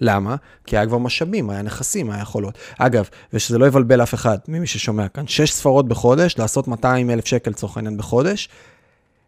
למה? 0.00 0.36
כי 0.66 0.76
היה 0.76 0.86
כבר 0.86 0.98
משאבים, 0.98 1.50
היה 1.50 1.62
נכסים, 1.62 2.10
היה 2.10 2.22
יכולות. 2.22 2.58
אגב, 2.78 3.08
ושזה 3.32 3.58
לא 3.58 3.66
יבלבל 3.66 4.02
אף 4.02 4.14
אחד 4.14 4.38
ממי 4.48 4.66
ששומע 4.66 5.08
כאן, 5.08 5.26
שש 5.26 5.50
ספרות 5.50 5.88
בחודש, 5.88 6.38
לעשות 6.38 6.68
200 6.68 7.10
אלף 7.10 7.26
שקל 7.26 7.50
לצורך 7.50 7.76
העניין 7.76 7.96
בחודש, 7.96 8.48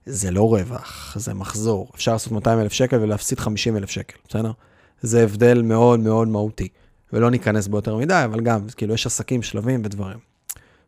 זה 0.06 0.30
לא 0.30 0.48
רווח, 0.48 1.16
זה 1.18 1.34
מחזור. 1.34 1.90
אפשר 1.94 2.12
לעשות 2.12 2.32
200 2.32 2.60
אלף 2.60 2.72
שקל 2.72 2.98
ולהפסיד 3.00 3.40
50 3.40 3.76
אלף 3.76 3.90
שקל, 3.90 4.16
בסדר? 4.28 4.52
זה 5.02 5.22
הבדל 5.22 5.62
מאוד 5.62 6.00
מאוד 6.00 6.28
מהותי. 6.28 6.68
ולא 7.12 7.30
ניכנס 7.30 7.68
בו 7.68 7.76
יותר 7.78 7.96
מדי, 7.96 8.22
אבל 8.24 8.40
גם, 8.40 8.66
כאילו, 8.76 8.94
יש 8.94 9.06
עסקים, 9.06 9.42
שלבים 9.42 9.82
ודברים. 9.84 10.18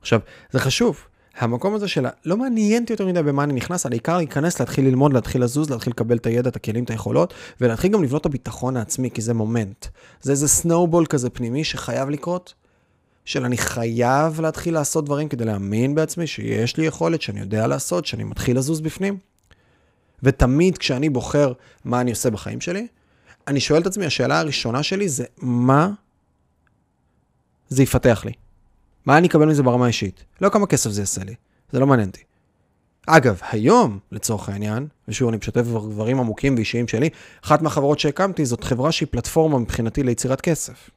עכשיו, 0.01 0.21
זה 0.51 0.59
חשוב. 0.59 1.07
המקום 1.39 1.75
הזה 1.75 1.89
של 1.89 2.07
לא 2.25 2.37
מעניין 2.37 2.85
יותר 2.91 3.07
מדי 3.07 3.23
במה 3.23 3.45
אני 3.45 3.53
נכנס, 3.53 3.87
על 3.87 3.93
העיקר 3.93 4.17
להיכנס, 4.17 4.61
להתחיל 4.61 4.87
ללמוד, 4.87 5.13
להתחיל 5.13 5.45
לזוז, 5.45 5.71
להתחיל 5.71 5.91
לקבל 5.91 6.17
את 6.17 6.27
הידע, 6.27 6.49
את 6.49 6.57
הכלים, 6.57 6.85
את 6.85 6.91
היכולות, 6.91 7.35
ולהתחיל 7.61 7.93
גם 7.93 8.03
לבנות 8.03 8.21
את 8.21 8.27
הביטחון 8.27 8.77
העצמי, 8.77 9.11
כי 9.11 9.23
זה 9.23 9.35
moment. 9.35 9.87
זה 10.23 10.33
איזה 10.33 10.49
snowball 10.49 11.07
כזה 11.07 11.31
פנימי 11.31 11.65
שחייב 11.65 12.11
לקרות, 12.11 12.55
של 13.25 13.45
אני 13.45 13.59
חייב 13.59 14.41
להתחיל 14.41 14.75
לעשות 14.75 15.05
דברים 15.05 15.29
כדי 15.29 15.45
להאמין 15.45 15.95
בעצמי, 15.95 16.27
שיש 16.27 16.77
לי 16.77 16.87
יכולת, 16.87 17.23
שאני 17.23 17.41
יודע 17.41 17.67
לעשות, 17.67 18.07
שאני 18.07 18.25
מתחיל 18.25 18.59
לזוז 18.59 18.81
בפנים. 18.81 19.19
ותמיד 20.23 20.79
כשאני 20.79 21.11
בוחר 21.11 21.53
מה 21.85 22.01
אני 22.01 22.11
עושה 22.11 22.31
בחיים 22.31 22.61
שלי, 22.61 22.87
אני 23.49 23.61
שואל 23.61 23.81
את 23.81 23.87
עצמי, 23.87 24.07
השאלה 24.07 24.41
הראשונה 24.41 24.83
שלי 24.83 25.09
זה, 25.09 25.25
מה 25.39 25.91
זה 27.69 27.83
יפתח 27.83 28.23
לי? 28.25 28.33
מה 29.07 29.19
אני 29.19 29.29
אקבל 29.29 29.47
מזה 29.47 29.63
ברמה 29.63 29.85
האישית? 29.85 30.25
לא 30.41 30.49
כמה 30.49 30.67
כסף 30.67 30.91
זה 30.91 31.03
יעשה 31.03 31.25
לי, 31.25 31.35
זה 31.73 31.81
לא 31.81 31.87
מעניין 31.87 32.09
אותי. 32.09 32.23
אגב, 33.07 33.41
היום, 33.51 33.99
לצורך 34.13 34.49
העניין, 34.49 34.87
ושוב, 35.09 35.29
אני 35.29 35.37
משתף 35.37 35.63
דברים 35.91 36.21
עמוקים 36.21 36.55
ואישיים 36.55 36.89
שלי, 36.89 37.09
אחת 37.45 37.63
מהחברות 37.63 37.99
שהקמתי 37.99 38.45
זאת 38.45 38.65
חברה 38.65 38.93
שהיא 38.93 39.09
פלטפורמה 39.11 39.59
מבחינתי 39.59 40.03
ליצירת 40.03 40.41
כסף. 40.41 40.91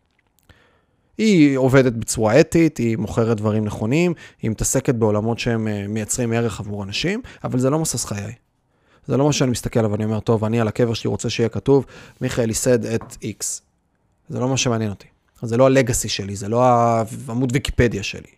היא 1.17 1.57
עובדת 1.57 1.93
בצורה 1.93 2.39
אתית, 2.39 2.77
היא 2.77 2.97
מוכרת 2.97 3.37
דברים 3.37 3.65
נכונים, 3.65 4.13
היא 4.41 4.51
מתעסקת 4.51 4.95
בעולמות 4.95 5.39
שהם 5.39 5.67
אה, 5.67 5.87
מייצרים 5.87 6.33
ערך 6.33 6.59
עבור 6.59 6.83
אנשים, 6.83 7.21
אבל 7.43 7.59
זה 7.59 7.69
לא 7.69 7.79
מוסס 7.79 8.05
חיי. 8.05 8.33
זה 9.07 9.17
לא 9.17 9.25
מה 9.25 9.33
שאני 9.33 9.51
מסתכל 9.51 9.85
ואני 9.85 10.05
אומר, 10.05 10.19
טוב, 10.19 10.45
אני 10.45 10.59
על 10.59 10.67
הקבר 10.67 10.93
שלי 10.93 11.09
רוצה 11.09 11.29
שיהיה 11.29 11.49
כתוב, 11.49 11.85
מיכאל 12.21 12.49
ייסד 12.49 12.85
את 12.85 13.03
X. 13.23 13.61
זה 14.29 14.39
לא 14.39 14.49
מה 14.49 14.57
שמעניין 14.57 14.89
אותי. 14.89 15.07
זה 15.47 15.57
לא 15.57 15.65
הלגאסי 15.65 16.09
שלי, 16.09 16.35
זה 16.35 16.47
לא 16.47 16.65
עמוד 17.29 17.49
ויקיפדיה 17.53 18.03
שלי. 18.03 18.29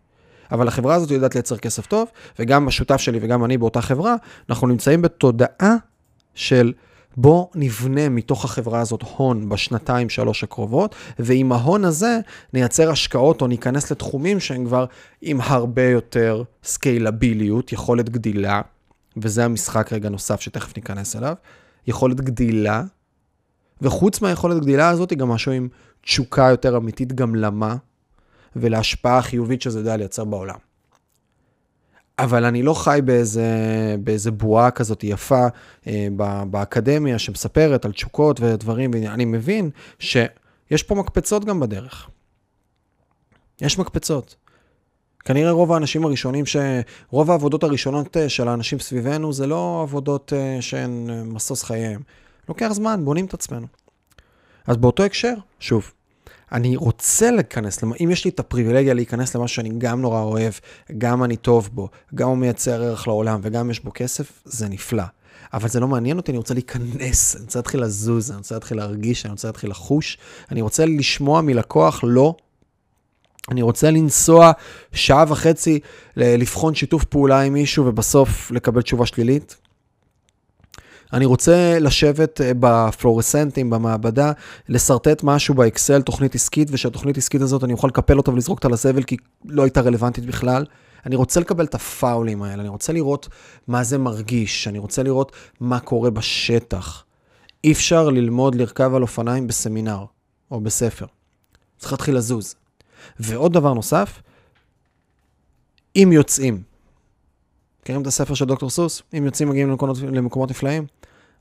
אבל 0.52 0.67
החברה 0.67 0.96
הזאת 0.96 1.12
יודעת 1.12 1.36
לייצר 1.36 1.58
כסף 1.58 1.86
טוב, 1.86 2.08
וגם 2.39 2.67
השותף 2.67 2.98
שלי 2.98 3.20
וגם 3.22 3.46
אני 3.46 3.58
באותה 3.58 3.82
חברה, 3.82 4.15
אנחנו 4.50 4.67
נמצאים 4.67 5.02
בתודעה 5.02 5.76
של 6.36 6.74
בוא 7.17 7.48
נבנה 7.56 8.10
מתוך 8.10 8.46
החברה 8.46 8.80
הזאת 8.80 9.02
הון 9.02 9.50
בשנתיים, 9.50 10.10
שלוש 10.10 10.43
הקרובות, 10.43 10.96
ועם 11.20 11.52
ההון 11.52 11.86
הזה 11.86 12.20
נייצר 12.54 12.91
השקעות 12.91 13.41
או 13.41 13.48
ניכנס 13.48 13.91
לתחומים 13.91 14.39
שהם 14.39 14.65
כבר 14.65 14.86
עם 15.22 15.41
הרבה 15.41 15.84
יותר 15.89 16.43
סקיילביליות, 16.63 17.74
יכולת 17.74 18.10
גדילה, 18.10 18.62
וזה 19.17 19.46
המשחק 19.46 19.93
רגע 19.93 20.10
נוסף 20.10 20.41
שתכף 20.41 20.78
ניכנס 20.78 21.15
אליו, 21.15 21.34
יכולת 21.88 22.22
גדילה, 22.22 22.84
וחוץ 23.82 24.22
מהיכולת 24.22 24.62
גדילה 24.62 24.89
הזאת, 24.89 25.13
גם 25.13 25.28
משהו 25.28 25.52
עם 25.52 25.67
תשוקה 26.08 26.48
יותר 26.52 26.78
אמיתית 26.78 27.13
גם 27.13 27.36
למה, 27.36 27.76
ולהשפעה 28.56 29.17
החיובית 29.17 29.62
שזה 29.62 29.80
יודע 29.80 29.98
לייצר 29.98 30.26
בעולם. 30.26 30.58
אבל 32.20 32.46
אני 32.46 32.63
לא 32.63 32.74
חי 32.74 33.00
באיזה, 33.06 33.46
באיזה 34.00 34.32
בועה 34.32 34.72
כזאת 34.72 35.04
יפה 35.04 35.48
אה, 35.88 36.08
באקדמיה 36.50 37.20
שמספרת 37.20 37.86
על 37.86 37.91
תשוקות 37.91 38.39
ודברים, 38.39 38.91
ואני 38.93 39.26
מבין 39.26 39.70
שיש 40.00 40.84
פה 40.88 40.96
מקפצות 40.96 41.46
גם 41.46 41.60
בדרך. 41.60 42.10
יש 43.62 43.80
מקפצות. 43.80 44.36
כנראה 45.20 45.52
רוב 45.52 45.72
האנשים 45.72 46.06
הראשונים, 46.06 46.46
ש... 46.46 46.58
רוב 47.10 47.32
העבודות 47.32 47.63
הראשונות 47.63 48.17
אה, 48.17 48.30
של 48.30 48.48
האנשים 48.48 48.80
סביבנו 48.80 49.34
זה 49.34 49.48
לא 49.48 49.82
עבודות 49.84 50.34
אה, 50.34 50.58
שהן 50.62 51.10
אה, 51.10 51.24
משוש 51.24 51.63
חייהם. 51.63 52.02
לוקח 52.50 52.70
זמן, 52.72 53.06
בונים 53.06 53.26
את 53.26 53.34
עצמנו. 53.34 53.67
אז 54.67 54.78
באותו 54.78 55.04
הקשר, 55.04 55.34
שוב, 55.60 55.91
אני 56.52 56.76
רוצה 56.76 57.32
להיכנס, 57.32 57.84
אם 58.04 58.10
יש 58.12 58.26
לי 58.26 58.32
את 58.32 58.40
הפריבילגיה 58.40 58.94
להיכנס 58.94 59.36
למשהו 59.36 59.56
שאני 59.56 59.70
גם 59.78 60.02
נורא 60.02 60.22
אוהב, 60.22 60.54
גם 60.98 61.24
אני 61.24 61.38
טוב 61.38 61.70
בו, 61.74 61.90
גם 62.16 62.30
הוא 62.30 62.38
מייצר 62.38 62.84
ערך 62.84 63.08
לעולם 63.08 63.40
וגם 63.44 63.72
יש 63.72 63.84
בו 63.84 63.92
כסף, 63.94 64.42
זה 64.46 64.70
נפלא. 64.70 65.04
אבל 65.54 65.70
זה 65.70 65.80
לא 65.80 65.88
מעניין 65.88 66.18
אותי, 66.18 66.32
אני 66.32 66.38
רוצה 66.38 66.54
להיכנס, 66.54 67.36
אני 67.36 67.44
רוצה 67.44 67.60
להתחיל 67.60 67.82
לזוז, 67.82 68.32
אני 68.32 68.38
רוצה 68.38 68.56
להתחיל 68.56 68.78
להרגיש, 68.78 69.26
אני 69.26 69.32
רוצה 69.32 69.48
להתחיל 69.48 69.70
לחוש, 69.70 70.18
אני 70.52 70.62
רוצה 70.62 70.86
לשמוע 70.86 71.42
מלקוח 71.42 72.00
לא. 72.04 72.36
אני 73.52 73.62
רוצה 73.62 73.92
לנסוע 73.92 74.52
שעה 74.92 75.26
וחצי 75.28 75.80
לבחון 76.16 76.76
שיתוף 76.76 77.04
פעולה 77.04 77.42
עם 77.42 77.54
מישהו 77.54 77.86
ובסוף 77.86 78.52
לקבל 78.52 78.82
תשובה 78.82 79.06
שלילית. 79.06 79.58
אני 81.13 81.26
רוצה 81.26 81.80
לשבת 81.80 82.41
אה, 82.41 82.52
בפלורסנטים, 82.60 83.70
במעבדה, 83.70 84.32
לשרטט 84.70 85.24
משהו 85.24 85.54
באקסל, 85.56 86.02
תוכנית 86.02 86.36
עסקית, 86.36 86.67
ושהתוכנית 86.72 87.17
עסקית 87.17 87.41
הזאת 87.41 87.63
אני 87.63 87.74
אוכל 87.74 87.88
לקפל 87.88 88.17
אותה 88.17 88.32
ולזרוק 88.32 88.58
אותה 88.58 88.70
לזבל, 88.70 89.04
כי 89.04 89.17
לא 89.46 89.63
הייתה 89.63 89.82
רלוונטית 89.82 90.26
בכלל. 90.26 90.65
אני 91.06 91.15
רוצה 91.15 91.39
לקבל 91.39 91.65
את 91.65 91.76
הפאולים 91.76 92.43
האלה, 92.43 92.62
אני 92.62 92.70
רוצה 92.70 92.93
לראות 92.93 93.30
מה 93.67 93.84
זה 93.84 93.98
מרגיש, 93.98 94.67
אני 94.67 94.80
רוצה 94.80 95.04
לראות 95.04 95.32
מה 95.60 95.80
קורה 95.80 96.10
בשטח. 96.10 97.04
אי 97.63 97.72
אפשר 97.72 98.10
ללמוד 98.10 98.56
לרכב 98.56 98.96
על 98.96 99.02
אופניים 99.02 99.48
בסמינר 99.48 100.06
או 100.52 100.62
בספר. 100.62 101.06
צריך 101.78 101.91
להתחיל 101.91 102.15
לזוז. 102.15 102.56
ועוד 103.20 103.54
דבר 103.54 103.74
נוסף, 103.74 104.22
אם 105.96 106.10
יוצאים. 106.13 106.67
מכירים 107.88 108.02
את 108.02 108.08
הספר 108.08 108.34
של 108.34 108.45
דוקטור 108.45 108.69
סוס? 108.69 109.02
אם 109.17 109.26
יוצאים 109.26 109.50
מגיעים 109.50 109.69
למקומות, 109.69 109.97
למקומות 109.97 110.50
נפלאים? 110.50 110.86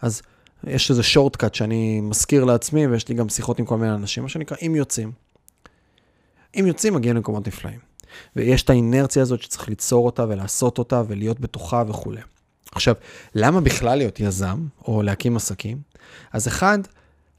אז 0.03 0.23
יש 0.65 0.91
איזה 0.91 1.03
שורטקאט 1.03 1.55
שאני 1.55 2.01
מזכיר 2.01 2.45
לעצמי, 2.45 2.87
ויש 2.87 3.09
לי 3.09 3.15
גם 3.15 3.29
שיחות 3.29 3.59
עם 3.59 3.65
כל 3.65 3.79
מיני 3.79 3.95
אנשים, 3.95 4.23
מה 4.23 4.29
שנקרא, 4.29 4.57
אם 4.67 4.75
יוצאים. 4.77 5.13
אם 6.61 6.67
יוצאים, 6.67 6.95
מגיעים 6.95 7.17
למקומות 7.17 7.47
נפלאים. 7.47 7.79
ויש 8.37 8.63
את 8.63 8.71
האינרציה 8.71 9.23
הזאת 9.23 9.43
שצריך 9.43 9.69
ליצור 9.69 10.07
אותה 10.07 10.25
ולעשות 10.29 10.79
אותה 10.79 11.03
ולהיות 11.09 11.41
בתוכה 11.41 11.83
וכולי. 11.89 12.21
עכשיו, 12.73 12.95
למה 13.35 13.61
בכלל 13.61 13.99
להיות 13.99 14.21
יזם 14.21 14.67
או 14.89 15.03
להקים 15.03 15.37
עסקים? 15.37 15.79
אז 16.33 16.49
אחד, 16.49 16.79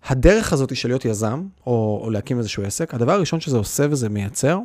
הדרך 0.05 0.53
הזאת 0.53 0.75
של 0.75 0.89
להיות 0.89 1.05
יזם 1.05 1.43
או, 1.67 2.01
או 2.03 2.09
להקים 2.09 2.37
איזשהו 2.37 2.63
עסק, 2.63 2.93
הדבר 2.93 3.11
הראשון 3.11 3.39
שזה 3.39 3.57
עושה 3.57 3.85
וזה 3.89 4.09
מייצר, 4.09 4.59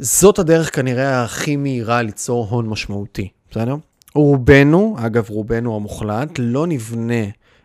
זאת 0.00 0.38
הדרך 0.38 0.74
כנראה 0.74 1.24
הכי 1.24 1.56
מהירה 1.56 2.02
ליצור 2.02 2.46
הון 2.50 2.68
משמעותי, 2.68 3.28
בסדר? 3.50 3.76
רובנו, 4.14 4.96
אגב 4.98 5.30
רובנו 5.30 5.76
המוחלט, 5.76 6.28
לא 6.38 6.66
נבנה 6.66 7.24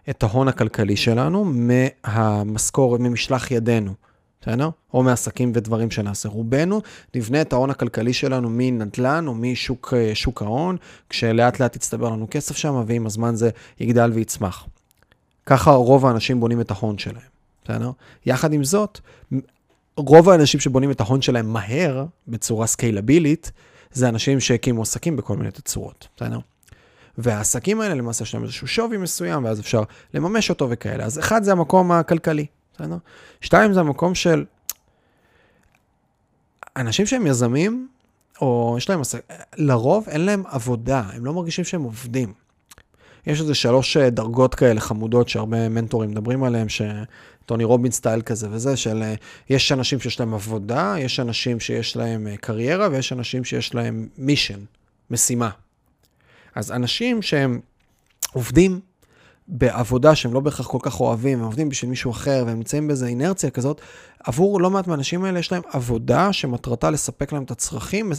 את 0.10 0.24
ההון 0.24 0.48
הכלכלי 0.48 0.96
שלנו 0.96 1.46
מהמשכורת, 1.46 3.00
ממשלח 3.00 3.52
ידינו. 3.52 3.93
בסדר? 4.41 4.69
או 4.93 5.04
מעסקים 5.04 5.52
ודברים 5.56 5.91
שנעשה. 5.91 6.30
רובנו 6.30 6.82
נבנה 7.15 7.41
את 7.41 7.54
ההון 7.54 7.69
הכלכלי 7.69 8.13
שלנו 8.13 8.50
מנדל"ן 8.52 9.28
או 9.28 9.34
משוק 9.36 9.93
אה, 10.41 10.46
ההון, 10.46 10.78
כשלאט 11.10 11.60
לאט 11.60 11.76
יצטבר 11.76 12.10
לנו 12.10 12.28
כסף 12.32 12.58
שם, 12.58 12.84
ועם 12.88 13.06
הזמן 13.06 13.36
זה 13.36 13.50
יגדל 13.80 14.12
ויצמח. 14.13 14.65
ככה 15.46 15.72
רוב 15.72 16.06
האנשים 16.06 16.39
בונים 16.39 16.62
את 16.62 16.72
ההון 16.72 16.98
שלהם, 16.98 17.22
בסדר? 17.63 17.91
יחד 18.26 18.54
עם 18.54 18.63
זאת, 18.63 19.00
רוב 19.98 20.30
האנשים 20.30 20.60
שבונים 20.60 20.92
את 20.92 21.02
ההון 21.02 21.22
שלהם 21.22 21.54
מהר, 21.54 22.06
בצורה 22.28 22.68
סקיילבילית, 22.68 23.52
זה 23.92 24.10
אנשים 24.10 24.40
שהקימו 24.40 24.82
עסקים 24.82 25.16
בכל 25.16 25.38
מיני 25.38 25.52
תצורות, 25.52 26.08
בסדר? 26.16 26.40
והעסקים 27.18 27.82
האלה 27.82 27.96
למעשה 27.96 28.24
יש 28.24 28.34
להם 28.34 28.44
איזשהו 28.44 28.68
שווי 28.68 28.98
מסוים, 28.98 29.46
ואז 29.46 29.60
אפשר 29.60 29.84
לממש 30.14 30.50
אותו 30.50 30.70
וכאלה. 30.70 31.06
אז 31.06 31.20
אחד 31.20 31.44
זה 31.44 31.52
המקום 31.52 31.92
הכלכלי, 31.92 32.46
בסדר? 32.74 32.98
שתיים 33.42 33.74
זה 33.74 33.80
המקום 33.80 34.16
של 34.16 34.46
אנשים 36.76 37.06
שהם 37.06 37.28
יזמים, 37.28 37.88
או 38.42 38.76
יש 38.78 38.90
להם 38.90 39.02
עסק, 39.02 39.20
לרוב 39.58 40.10
אין 40.10 40.22
להם 40.22 40.44
עבודה, 40.48 41.04
הם 41.14 41.26
לא 41.26 41.34
מרגישים 41.34 41.66
שהם 41.66 41.84
עובדים. 41.84 42.34
יש 43.28 43.42
איזה 43.42 43.56
שלוש 43.56 43.98
אה, 43.98 44.10
דרגות 44.10 44.56
כאלה 44.56 44.80
חמודות 44.80 45.30
שהרבה 45.30 45.70
מנטורים 45.70 46.12
מדברים 46.12 46.44
עליהם, 46.44 46.68
שטוני 46.70 47.64
רובין 47.64 47.92
סטייל 47.92 48.22
כזה 48.22 48.48
וזה, 48.52 48.78
של 48.78 49.04
אה, 49.04 49.14
יש 49.50 49.72
אנשים 49.72 50.00
שיש 50.00 50.20
להם 50.20 50.34
עבודה, 50.34 50.96
יש 51.00 51.20
אנשים 51.20 51.60
שיש 51.60 51.96
להם 51.96 52.28
אה, 52.28 52.38
קריירה 52.38 52.88
ויש 52.92 53.14
אנשים 53.14 53.44
שיש 53.44 53.76
להם 53.76 54.08
מישן, 54.18 54.60
משימה. 55.12 55.50
אז 56.56 56.72
אנשים 56.72 57.22
שהם 57.22 57.60
עובדים 58.34 58.80
בעבודה 59.48 60.16
שהם 60.16 60.34
לא 60.34 60.40
בהכרח 60.40 60.68
כל 60.68 60.78
כך 60.82 61.00
אוהבים, 61.00 61.40
הם 61.40 61.46
עובדים 61.46 61.70
בשביל 61.70 61.90
מישהו 61.90 62.12
אחר 62.12 62.44
והם 62.48 62.58
נמצאים 62.58 62.88
באיזו 62.88 63.06
אינרציה 63.06 63.50
כזאת, 63.50 63.82
עבור 64.24 64.62
לא 64.62 64.70
מעט 64.70 64.88
מהאנשים 64.88 65.24
האלה 65.24 65.40
יש 65.40 65.52
להם 65.52 65.62
עבודה 65.72 66.34
שמטרתה 66.34 66.90
לספק 66.90 67.34
להם 67.34 67.44
את 67.44 67.52
הצרכים, 67.52 68.12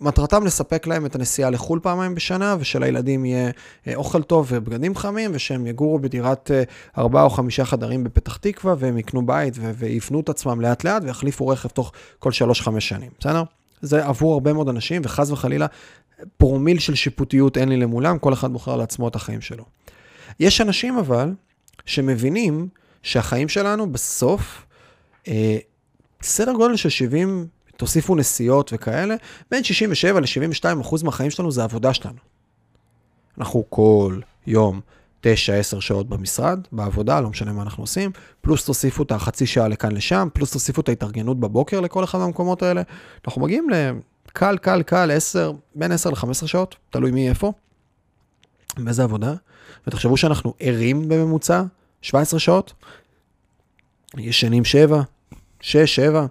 מטרתם 0.00 0.44
לספק 0.44 0.86
להם 0.86 1.06
את 1.06 1.14
הנסיעה 1.14 1.50
לחו"ל 1.50 1.80
פעמיים 1.82 2.14
בשנה, 2.14 2.56
ושלילדים 2.58 3.24
יהיה 3.24 3.50
אה, 3.86 3.94
אוכל 3.94 4.22
טוב 4.22 4.46
ובגדים 4.50 4.96
חמים, 4.96 5.30
ושהם 5.34 5.66
יגורו 5.66 5.98
בדירת 5.98 6.50
אה, 6.50 6.62
ארבעה 6.98 7.22
או 7.22 7.30
חמישה 7.30 7.64
חדרים 7.64 8.04
בפתח 8.04 8.36
תקווה, 8.36 8.74
והם 8.78 8.98
יקנו 8.98 9.26
בית 9.26 9.54
ויבנו 9.78 10.20
את 10.20 10.28
עצמם 10.28 10.60
לאט 10.60 10.84
לאט 10.84 11.02
ויחליפו 11.04 11.48
רכב 11.48 11.68
תוך 11.68 11.92
כל 12.18 12.32
שלוש-חמש 12.32 12.88
שנים, 12.88 13.10
בסדר? 13.20 13.42
זה 13.82 14.06
עבור 14.06 14.32
הרבה 14.32 14.52
מאוד 14.52 14.68
אנשים, 14.68 15.02
וחס 15.04 15.30
וחלילה, 15.30 15.66
פרומיל 16.36 16.78
של 16.78 16.94
שיפוטיות 16.94 17.58
אין 17.58 17.68
לי 17.68 17.76
למולם, 17.76 18.18
כל 18.18 18.32
אחד 18.32 18.52
בוחר 18.52 18.76
לעצמו 18.76 19.08
את 19.08 19.16
החיים 19.16 19.40
שלו. 19.40 19.64
יש 20.40 20.60
אנשים 20.60 20.98
אבל 20.98 21.32
שמבינים 21.86 22.68
שהחיים 23.02 23.48
שלנו 23.48 23.92
בסוף, 23.92 24.66
אה, 25.28 25.58
סדר 26.22 26.52
גודל 26.52 26.76
של 26.76 26.88
70, 26.88 27.46
תוסיפו 27.76 28.14
נסיעות 28.14 28.70
וכאלה, 28.74 29.14
בין 29.50 29.64
67 29.64 30.20
ל-72 30.20 30.80
אחוז 30.80 31.02
מהחיים 31.02 31.30
שלנו 31.30 31.50
זה 31.50 31.60
העבודה 31.60 31.94
שלנו. 31.94 32.18
אנחנו 33.38 33.64
כל 33.68 34.20
יום 34.46 34.80
9-10 35.22 35.26
שעות 35.80 36.08
במשרד, 36.08 36.60
בעבודה, 36.72 37.20
לא 37.20 37.30
משנה 37.30 37.52
מה 37.52 37.62
אנחנו 37.62 37.82
עושים, 37.82 38.10
פלוס 38.40 38.64
תוסיפו 38.64 39.02
את 39.02 39.12
החצי 39.12 39.46
שעה 39.46 39.68
לכאן 39.68 39.92
לשם, 39.92 40.28
פלוס 40.32 40.52
תוסיפו 40.52 40.80
את 40.80 40.88
ההתארגנות 40.88 41.40
בבוקר 41.40 41.80
לכל 41.80 42.04
אחד 42.04 42.18
מהמקומות 42.18 42.62
האלה. 42.62 42.82
אנחנו 43.26 43.42
מגיעים 43.42 43.66
לקל, 43.70 44.56
קל, 44.58 44.82
קל, 44.82 45.10
10, 45.10 45.52
בין 45.74 45.92
10 45.92 46.10
ל-15 46.10 46.46
שעות, 46.46 46.76
תלוי 46.90 47.10
מי 47.10 47.28
איפה, 47.28 47.52
באיזה 48.78 49.04
עבודה. 49.04 49.34
ותחשבו 49.86 50.16
שאנחנו 50.16 50.54
ערים 50.60 51.08
בממוצע 51.08 51.62
17 52.02 52.40
שעות, 52.40 52.72
ישנים 54.18 54.64
7, 54.64 55.02
6, 55.60 55.94
7, 55.94 56.26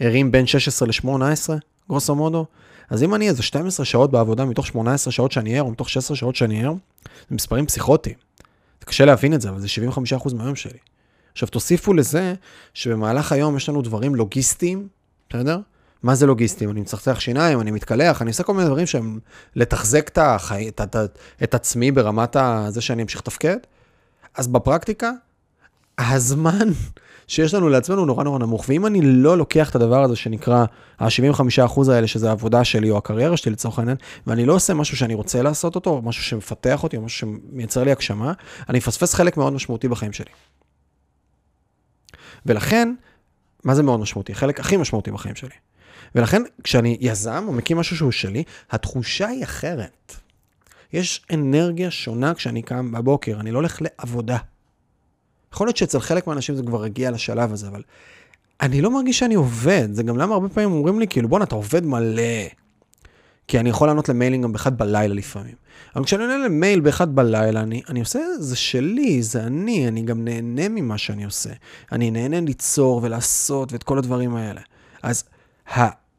ערים 0.00 0.32
בין 0.32 0.46
16 0.46 0.88
ל-18, 0.88 1.50
גרוסו 1.88 2.14
מודו. 2.14 2.46
אז 2.90 3.02
אם 3.02 3.14
אני 3.14 3.28
איזה 3.28 3.42
12 3.42 3.86
שעות 3.86 4.10
בעבודה 4.10 4.44
מתוך 4.44 4.66
18 4.66 5.12
שעות 5.12 5.32
שאני 5.32 5.58
ער, 5.58 5.62
או 5.62 5.70
מתוך 5.70 5.90
16 5.90 6.16
שעות 6.16 6.36
שאני 6.36 6.64
ער, 6.64 6.72
זה 7.28 7.34
מספרים 7.34 7.66
פסיכוטיים. 7.66 8.16
זה 8.80 8.86
קשה 8.86 9.04
להבין 9.04 9.34
את 9.34 9.40
זה, 9.40 9.48
אבל 9.48 9.60
זה 9.60 9.66
75% 10.22 10.34
מהיום 10.34 10.56
שלי. 10.56 10.78
עכשיו 11.32 11.48
תוסיפו 11.48 11.94
לזה 11.94 12.34
שבמהלך 12.74 13.32
היום 13.32 13.56
יש 13.56 13.68
לנו 13.68 13.82
דברים 13.82 14.14
לוגיסטיים, 14.14 14.88
בסדר? 15.30 15.58
מה 16.04 16.14
זה 16.14 16.26
לוגיסטים? 16.26 16.70
אני 16.70 16.80
מצחצח 16.80 17.20
שיניים, 17.20 17.60
אני 17.60 17.70
מתקלח, 17.70 18.22
אני 18.22 18.30
עושה 18.30 18.42
כל 18.42 18.54
מיני 18.54 18.66
דברים 18.66 18.86
שהם 18.86 19.18
לתחזק 19.56 20.08
את, 20.08 20.18
החי... 20.18 20.68
את, 20.68 20.80
את, 20.80 20.96
את 21.42 21.54
עצמי 21.54 21.90
ברמת 21.90 22.36
זה 22.68 22.80
שאני 22.80 23.02
אמשיך 23.02 23.20
לתפקד. 23.20 23.56
אז 24.34 24.48
בפרקטיקה, 24.48 25.10
הזמן 25.98 26.68
שיש 27.26 27.54
לנו 27.54 27.68
לעצמנו 27.68 27.98
הוא 27.98 28.06
נורא 28.06 28.24
נורא 28.24 28.38
נמוך. 28.38 28.64
ואם 28.68 28.86
אני 28.86 29.00
לא 29.02 29.38
לוקח 29.38 29.70
את 29.70 29.74
הדבר 29.74 30.02
הזה 30.02 30.16
שנקרא 30.16 30.64
ה-75% 30.98 31.90
האלה, 31.90 32.06
שזה 32.06 32.28
העבודה 32.28 32.64
שלי 32.64 32.90
או 32.90 32.98
הקריירה 32.98 33.36
שלי 33.36 33.52
לצורך 33.52 33.78
העניין, 33.78 33.96
ואני 34.26 34.44
לא 34.46 34.52
עושה 34.52 34.74
משהו 34.74 34.96
שאני 34.96 35.14
רוצה 35.14 35.42
לעשות 35.42 35.74
אותו, 35.74 35.90
או 35.90 36.02
משהו 36.02 36.24
שמפתח 36.24 36.82
אותי, 36.82 36.96
או 36.96 37.02
משהו 37.02 37.18
שמייצר 37.18 37.84
לי 37.84 37.92
הגשמה, 37.92 38.32
אני 38.68 38.78
מפספס 38.78 39.14
חלק 39.14 39.36
מאוד 39.36 39.52
משמעותי 39.52 39.88
בחיים 39.88 40.12
שלי. 40.12 40.30
ולכן, 42.46 42.94
מה 43.64 43.74
זה 43.74 43.82
מאוד 43.82 44.00
משמעותי? 44.00 44.32
החלק 44.32 44.60
הכי 44.60 44.76
משמעותי 44.76 45.10
בחיים 45.10 45.34
שלי. 45.34 45.54
ולכן, 46.14 46.42
כשאני 46.64 46.96
יזם 47.00 47.44
או 47.48 47.52
מקים 47.52 47.76
משהו 47.76 47.96
שהוא 47.96 48.12
שלי, 48.12 48.42
התחושה 48.70 49.28
היא 49.28 49.44
אחרת. 49.44 50.14
יש 50.92 51.26
אנרגיה 51.34 51.90
שונה 51.90 52.34
כשאני 52.34 52.62
קם 52.62 52.92
בבוקר, 52.92 53.40
אני 53.40 53.50
לא 53.50 53.58
הולך 53.58 53.78
לעבודה. 53.80 54.38
יכול 55.52 55.66
להיות 55.66 55.76
שאצל 55.76 56.00
חלק 56.00 56.26
מהאנשים 56.26 56.56
זה 56.56 56.62
כבר 56.62 56.84
הגיע 56.84 57.10
לשלב 57.10 57.52
הזה, 57.52 57.68
אבל 57.68 57.82
אני 58.60 58.80
לא 58.80 58.90
מרגיש 58.90 59.18
שאני 59.18 59.34
עובד. 59.34 59.88
זה 59.92 60.02
גם 60.02 60.16
למה 60.16 60.34
הרבה 60.34 60.48
פעמים 60.48 60.72
אומרים 60.72 61.00
לי, 61.00 61.06
כאילו, 61.06 61.28
בואנה, 61.28 61.44
אתה 61.44 61.54
עובד 61.54 61.86
מלא. 61.86 62.48
כי 63.48 63.60
אני 63.60 63.70
יכול 63.70 63.88
לענות 63.88 64.08
למיילים 64.08 64.42
גם 64.42 64.52
באחד 64.52 64.78
בלילה 64.78 65.14
לפעמים. 65.14 65.54
אבל 65.96 66.04
כשאני 66.04 66.22
עונה 66.22 66.38
למייל 66.38 66.80
באחד 66.80 67.14
בלילה, 67.14 67.60
אני, 67.60 67.82
אני 67.88 68.00
עושה, 68.00 68.20
זה 68.38 68.56
שלי, 68.56 69.22
זה 69.22 69.42
אני, 69.44 69.88
אני 69.88 70.02
גם 70.02 70.24
נהנה 70.24 70.68
ממה 70.68 70.98
שאני 70.98 71.24
עושה. 71.24 71.50
אני 71.92 72.10
נהנה 72.10 72.40
ליצור 72.40 73.00
ולעשות 73.02 73.72
ואת 73.72 73.82
כל 73.82 73.98
הדברים 73.98 74.36
האלה. 74.36 74.60
אז 75.02 75.24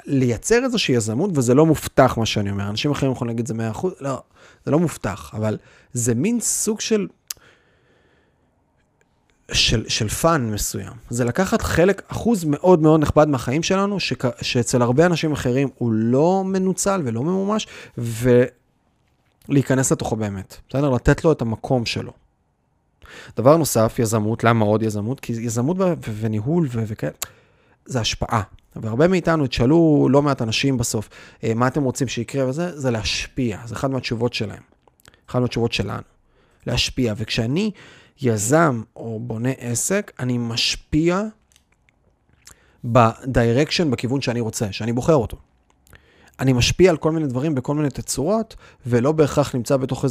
לייצר 0.05 0.63
איזושהי 0.63 0.95
יזמות, 0.95 1.31
וזה 1.33 1.53
לא 1.53 1.65
מובטח 1.65 2.17
מה 2.17 2.25
שאני 2.25 2.51
אומר. 2.51 2.69
אנשים 2.69 2.91
אחרים 2.91 3.11
יכולים 3.11 3.29
להגיד 3.29 3.47
זה 3.47 3.53
100%, 3.53 3.87
לא, 3.99 4.21
זה 4.65 4.71
לא 4.71 4.79
מובטח, 4.79 5.31
אבל 5.33 5.57
זה 5.93 6.15
מין 6.15 6.39
סוג 6.39 6.81
של... 6.81 7.07
של, 9.51 9.85
של 9.87 10.09
fun 10.09 10.51
מסוים. 10.51 10.93
זה 11.09 11.25
לקחת 11.25 11.61
חלק, 11.61 12.01
אחוז 12.07 12.43
מאוד 12.43 12.81
מאוד 12.81 12.99
נכבד 12.99 13.27
מהחיים 13.27 13.63
שלנו, 13.63 13.99
שכ, 13.99 14.25
שאצל 14.41 14.81
הרבה 14.81 15.05
אנשים 15.05 15.31
אחרים 15.31 15.69
הוא 15.77 15.91
לא 15.93 16.43
מנוצל 16.45 17.01
ולא 17.05 17.23
ממומש, 17.23 17.67
ולהיכנס 19.47 19.91
לתוכו 19.91 20.15
באמת. 20.15 20.57
בסדר? 20.69 20.89
לתת 20.89 21.23
לו 21.23 21.31
את 21.31 21.41
המקום 21.41 21.85
שלו. 21.85 22.11
דבר 23.37 23.57
נוסף, 23.57 23.95
יזמות, 23.99 24.43
למה 24.43 24.65
עוד 24.65 24.83
יזמות? 24.83 25.19
כי 25.19 25.33
יזמות 25.33 25.77
וניהול 26.19 26.67
וכאלה, 26.71 27.11
זה 27.85 27.99
השפעה. 27.99 28.41
והרבה 28.75 29.07
מאיתנו, 29.07 29.47
תשאלו 29.47 30.07
לא 30.11 30.21
מעט 30.21 30.41
אנשים 30.41 30.77
בסוף, 30.77 31.09
אה, 31.43 31.53
מה 31.53 31.67
אתם 31.67 31.83
רוצים 31.83 32.07
שיקרה 32.07 32.49
וזה, 32.49 32.79
זה 32.79 32.91
להשפיע. 32.91 33.59
זה 33.65 33.75
אחת 33.75 33.89
מהתשובות 33.89 34.33
שלהם. 34.33 34.61
אחת 35.29 35.41
מהתשובות 35.41 35.73
שלנו. 35.73 36.01
להשפיע. 36.67 37.13
וכשאני 37.17 37.71
יזם 38.21 38.81
או 38.95 39.19
בונה 39.19 39.51
עסק, 39.57 40.11
אני 40.19 40.37
משפיע 40.37 41.23
בדיירקשן, 42.83 43.91
בכיוון 43.91 44.21
שאני 44.21 44.39
רוצה, 44.39 44.71
שאני 44.71 44.93
בוחר 44.93 45.15
אותו. 45.15 45.37
אני 46.39 46.53
משפיע 46.53 46.89
על 46.89 46.97
כל 46.97 47.11
מיני 47.11 47.27
דברים 47.27 47.55
בכל 47.55 47.75
מיני 47.75 47.89
תצורות, 47.89 48.55
ולא 48.85 49.11
בהכרח 49.11 49.55
נמצא 49.55 49.77
בתוך 49.77 50.05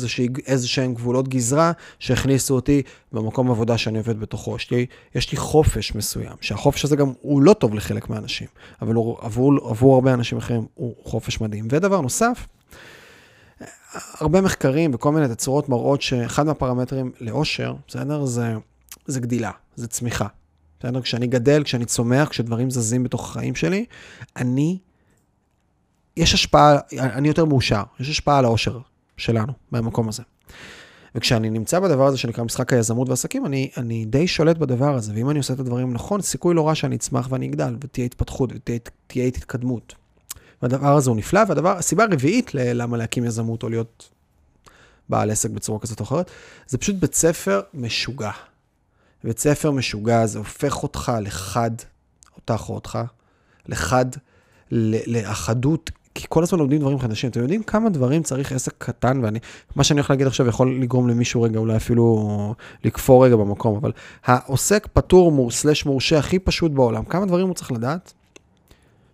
איזה 0.47 0.69
שהם 0.69 0.95
גבולות 0.95 1.29
גזרה 1.29 1.73
שהכניסו 1.99 2.55
אותי 2.55 2.83
במקום 3.13 3.51
עבודה 3.51 3.79
שאני 3.79 3.99
עובד 3.99 4.21
בתוכו. 4.21 4.57
יש 4.57 4.71
לי, 4.71 4.87
יש 5.15 5.33
לי 5.33 5.39
חופש 5.39 5.95
מסוים, 5.95 6.37
שהחופש 6.41 6.85
הזה 6.85 6.97
גם 6.97 7.13
הוא 7.21 7.43
לא 7.43 7.53
טוב 7.53 7.75
לחלק 7.75 8.11
מהאנשים, 8.11 8.49
אבל 8.83 8.95
הוא, 8.95 9.17
עבור, 9.21 9.53
עבור 9.71 9.95
הרבה 9.95 10.15
אנשים 10.15 10.39
אחרים 10.39 10.67
הוא 10.75 10.95
חופש 11.05 11.41
מדהים. 11.41 11.69
ודבר 11.71 12.01
נוסף, 12.01 12.47
הרבה 14.21 14.41
מחקרים 14.41 14.91
וכל 14.95 15.13
מיני 15.13 15.29
תצורות 15.29 15.69
מראות 15.69 16.03
שאחד 16.03 16.47
מהפרמטרים 16.47 17.13
לאושר, 17.21 17.75
בסדר? 17.89 18.25
זה, 18.25 18.55
זה 19.07 19.21
גדילה, 19.21 19.51
זה 19.77 19.87
צמיחה. 19.87 20.27
בסדר? 20.81 21.03
כשאני 21.03 21.27
גדל, 21.27 21.63
כשאני 21.65 21.85
צומח, 21.85 22.29
כשדברים 22.29 22.71
זזים 22.71 23.03
בתוך 23.03 23.31
החיים 23.31 23.55
שלי, 23.55 23.85
אני, 24.37 24.79
יש 26.17 26.35
השפעה, 26.35 26.79
אני 26.99 27.29
יותר 27.29 27.45
מאושר, 27.45 27.83
יש 28.01 28.09
השפעה 28.09 28.39
על 28.39 28.45
האושר 28.45 28.79
שלנו 29.17 29.53
במקום 29.73 30.09
הזה. 30.09 30.23
וכשאני 31.15 31.51
נמצא 31.51 31.81
בדבר 31.81 32.07
הזה 32.07 32.17
שנקרא 32.19 32.45
משחק 32.45 32.73
היזמות 32.73 33.09
והעסקים, 33.09 33.47
אני, 33.47 33.71
אני 33.77 34.05
די 34.05 34.27
שולט 34.27 34.59
בדבר 34.59 34.95
הזה, 34.95 35.13
ואם 35.15 35.31
אני 35.31 35.39
עושה 35.39 35.55
את 35.55 35.61
הדברים 35.61 35.93
נכון, 35.93 36.21
סיכוי 36.21 36.55
לא 36.55 36.69
רע 36.69 36.75
שאני 36.75 36.97
אצמח 36.97 37.27
ואני 37.31 37.47
אגדל, 37.47 37.77
ותהיה 37.81 38.07
התפתחות, 38.07 38.53
ותהיה 38.53 39.27
התקדמות. 39.27 39.95
והדבר 40.63 40.97
הזה 40.97 41.11
הוא 41.11 41.17
נפלא, 41.17 41.41
והדבר, 41.49 41.77
הסיבה 41.77 42.05
הרביעית 42.05 42.51
למה 42.55 42.97
להקים 42.97 43.25
יזמות 43.25 43.63
או 43.63 43.69
להיות 43.69 44.11
בעל 45.09 45.31
עסק 45.31 45.51
בצורה 45.51 45.79
כזאת 45.79 46.01
או 46.01 46.05
אחרת, 46.05 46.31
זה 46.67 46.79
פשוט 46.79 46.97
בית 46.97 47.15
ספר 47.15 47.61
משוגע. 47.75 48.31
בית 49.25 49.39
ספר 49.39 49.71
משוגע 49.71 50.27
זה 50.27 50.39
הופך 50.39 50.83
אותך 50.83 51.13
לחד, 51.21 51.71
אותך 52.37 52.65
או 52.69 52.75
אותך, 52.75 52.99
לחד, 53.67 54.07
לאחדות, 55.07 55.91
כי 56.15 56.27
כל 56.29 56.43
הזמן 56.43 56.59
לומדים 56.59 56.81
דברים 56.81 56.99
חדשים. 56.99 57.31
אתם 57.31 57.41
יודעים 57.41 57.63
כמה 57.63 57.91
דברים 57.91 58.23
צריך 58.23 58.53
עסק 58.53 58.75
קטן, 58.79 59.21
ואני, 59.25 59.39
מה 59.77 59.85
שאני 59.85 60.01
הולך 60.01 60.11
להגיד 60.11 60.27
עכשיו 60.27 60.49
יכול 60.49 60.81
לגרום 60.81 61.09
למישהו 61.09 61.43
רגע, 61.43 61.59
אולי 61.59 61.77
אפילו 61.77 62.55
לכפור 62.85 63.27
רגע 63.27 63.37
במקום, 63.37 63.77
אבל 63.77 63.93
העוסק 64.25 64.89
פטור 64.93 65.51
סלש 65.51 65.87
מורשה 65.87 66.19
הכי 66.19 66.39
פשוט 66.39 66.73
בעולם, 66.73 67.05
כמה 67.05 67.27
דברים 67.27 67.47
הוא 67.47 67.55
צריך 67.55 67.73
לדעת? 67.73 68.13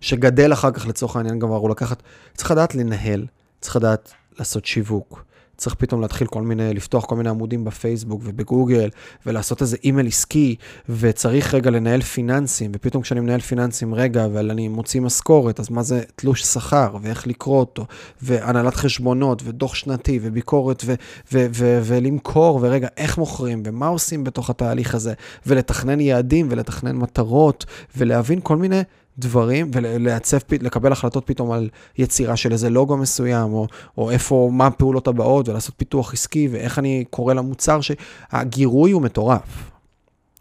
שגדל 0.01 0.53
אחר 0.53 0.71
כך 0.71 0.87
לצורך 0.87 1.17
העניין 1.17 1.41
כבר, 1.41 1.57
הוא 1.57 1.71
לקחת, 1.71 2.03
צריך 2.35 2.51
לדעת 2.51 2.75
לנהל, 2.75 3.27
צריך 3.61 3.77
לדעת 3.77 4.13
לעשות 4.39 4.67
שיווק, 4.67 5.25
צריך 5.61 5.75
פתאום 5.75 6.01
להתחיל 6.01 6.27
כל 6.27 6.43
מיני, 6.43 6.75
לפתוח 6.75 7.05
כל 7.05 7.17
מיני 7.17 7.29
עמודים 7.29 7.65
בפייסבוק 7.65 8.21
ובגוגל, 8.25 8.89
ולעשות 9.27 9.63
איזה 9.63 9.77
אימייל 9.85 10.07
עסקי, 10.07 10.57
וצריך 10.89 11.55
רגע 11.55 11.71
לנהל 11.71 12.01
פיננסים, 12.01 12.71
ופתאום 12.75 13.03
כשאני 13.03 13.21
מנהל 13.21 13.41
פיננסים, 13.41 13.95
רגע, 13.95 14.25
אבל 14.25 14.51
אני 14.51 14.69
מוציא 14.69 15.01
משכורת, 15.01 15.61
אז 15.61 15.71
מה 15.71 15.83
זה 15.83 16.03
תלוש 16.17 16.43
שכר, 16.43 16.97
ואיך 17.03 17.27
לקרוא 17.27 17.61
אותו, 17.61 17.87
והנהלת 18.23 18.75
חשבונות, 18.75 19.43
ודוח 19.45 19.75
שנתי, 19.75 20.19
וביקורת, 20.23 20.83
ו- 20.87 20.95
ו- 21.33 21.47
ו- 21.55 21.81
ולמכור, 21.83 22.59
ורגע, 22.63 22.89
איך 22.97 23.19
מוכרים, 23.19 23.63
ומה 23.67 23.87
עושים 23.87 24.25
בתוך 24.25 24.51
התהליך 24.51 24.95
הזה, 24.95 25.15
ולתכנן 25.47 26.01
יעדים, 26.01 26.49
ולתכנן 26.51 26.97
מטרות, 26.97 27.67
ולהבין 27.97 28.41
כל 28.43 28.57
מיני... 28.57 28.83
דברים 29.21 29.71
ולעצב, 29.73 30.39
לקבל 30.61 30.93
החלטות 30.93 31.27
פתאום 31.27 31.53
על 31.53 31.69
יצירה 31.99 32.37
של 32.37 32.53
איזה 32.53 32.71
לוגו 32.71 32.97
מסוים, 32.97 33.53
או, 33.53 33.67
או 33.99 34.11
איפה, 34.11 34.51
מה 34.53 34.67
הפעולות 34.67 35.09
הבאות, 35.09 35.49
ולעשות 35.49 35.75
פיתוח 35.77 36.13
עסקי, 36.13 36.49
ואיך 36.51 36.79
אני 36.79 37.05
קורא 37.11 37.35
למוצר, 37.35 37.79
שהגירוי 37.81 38.91
הוא 38.91 39.03
מטורף. 39.03 39.71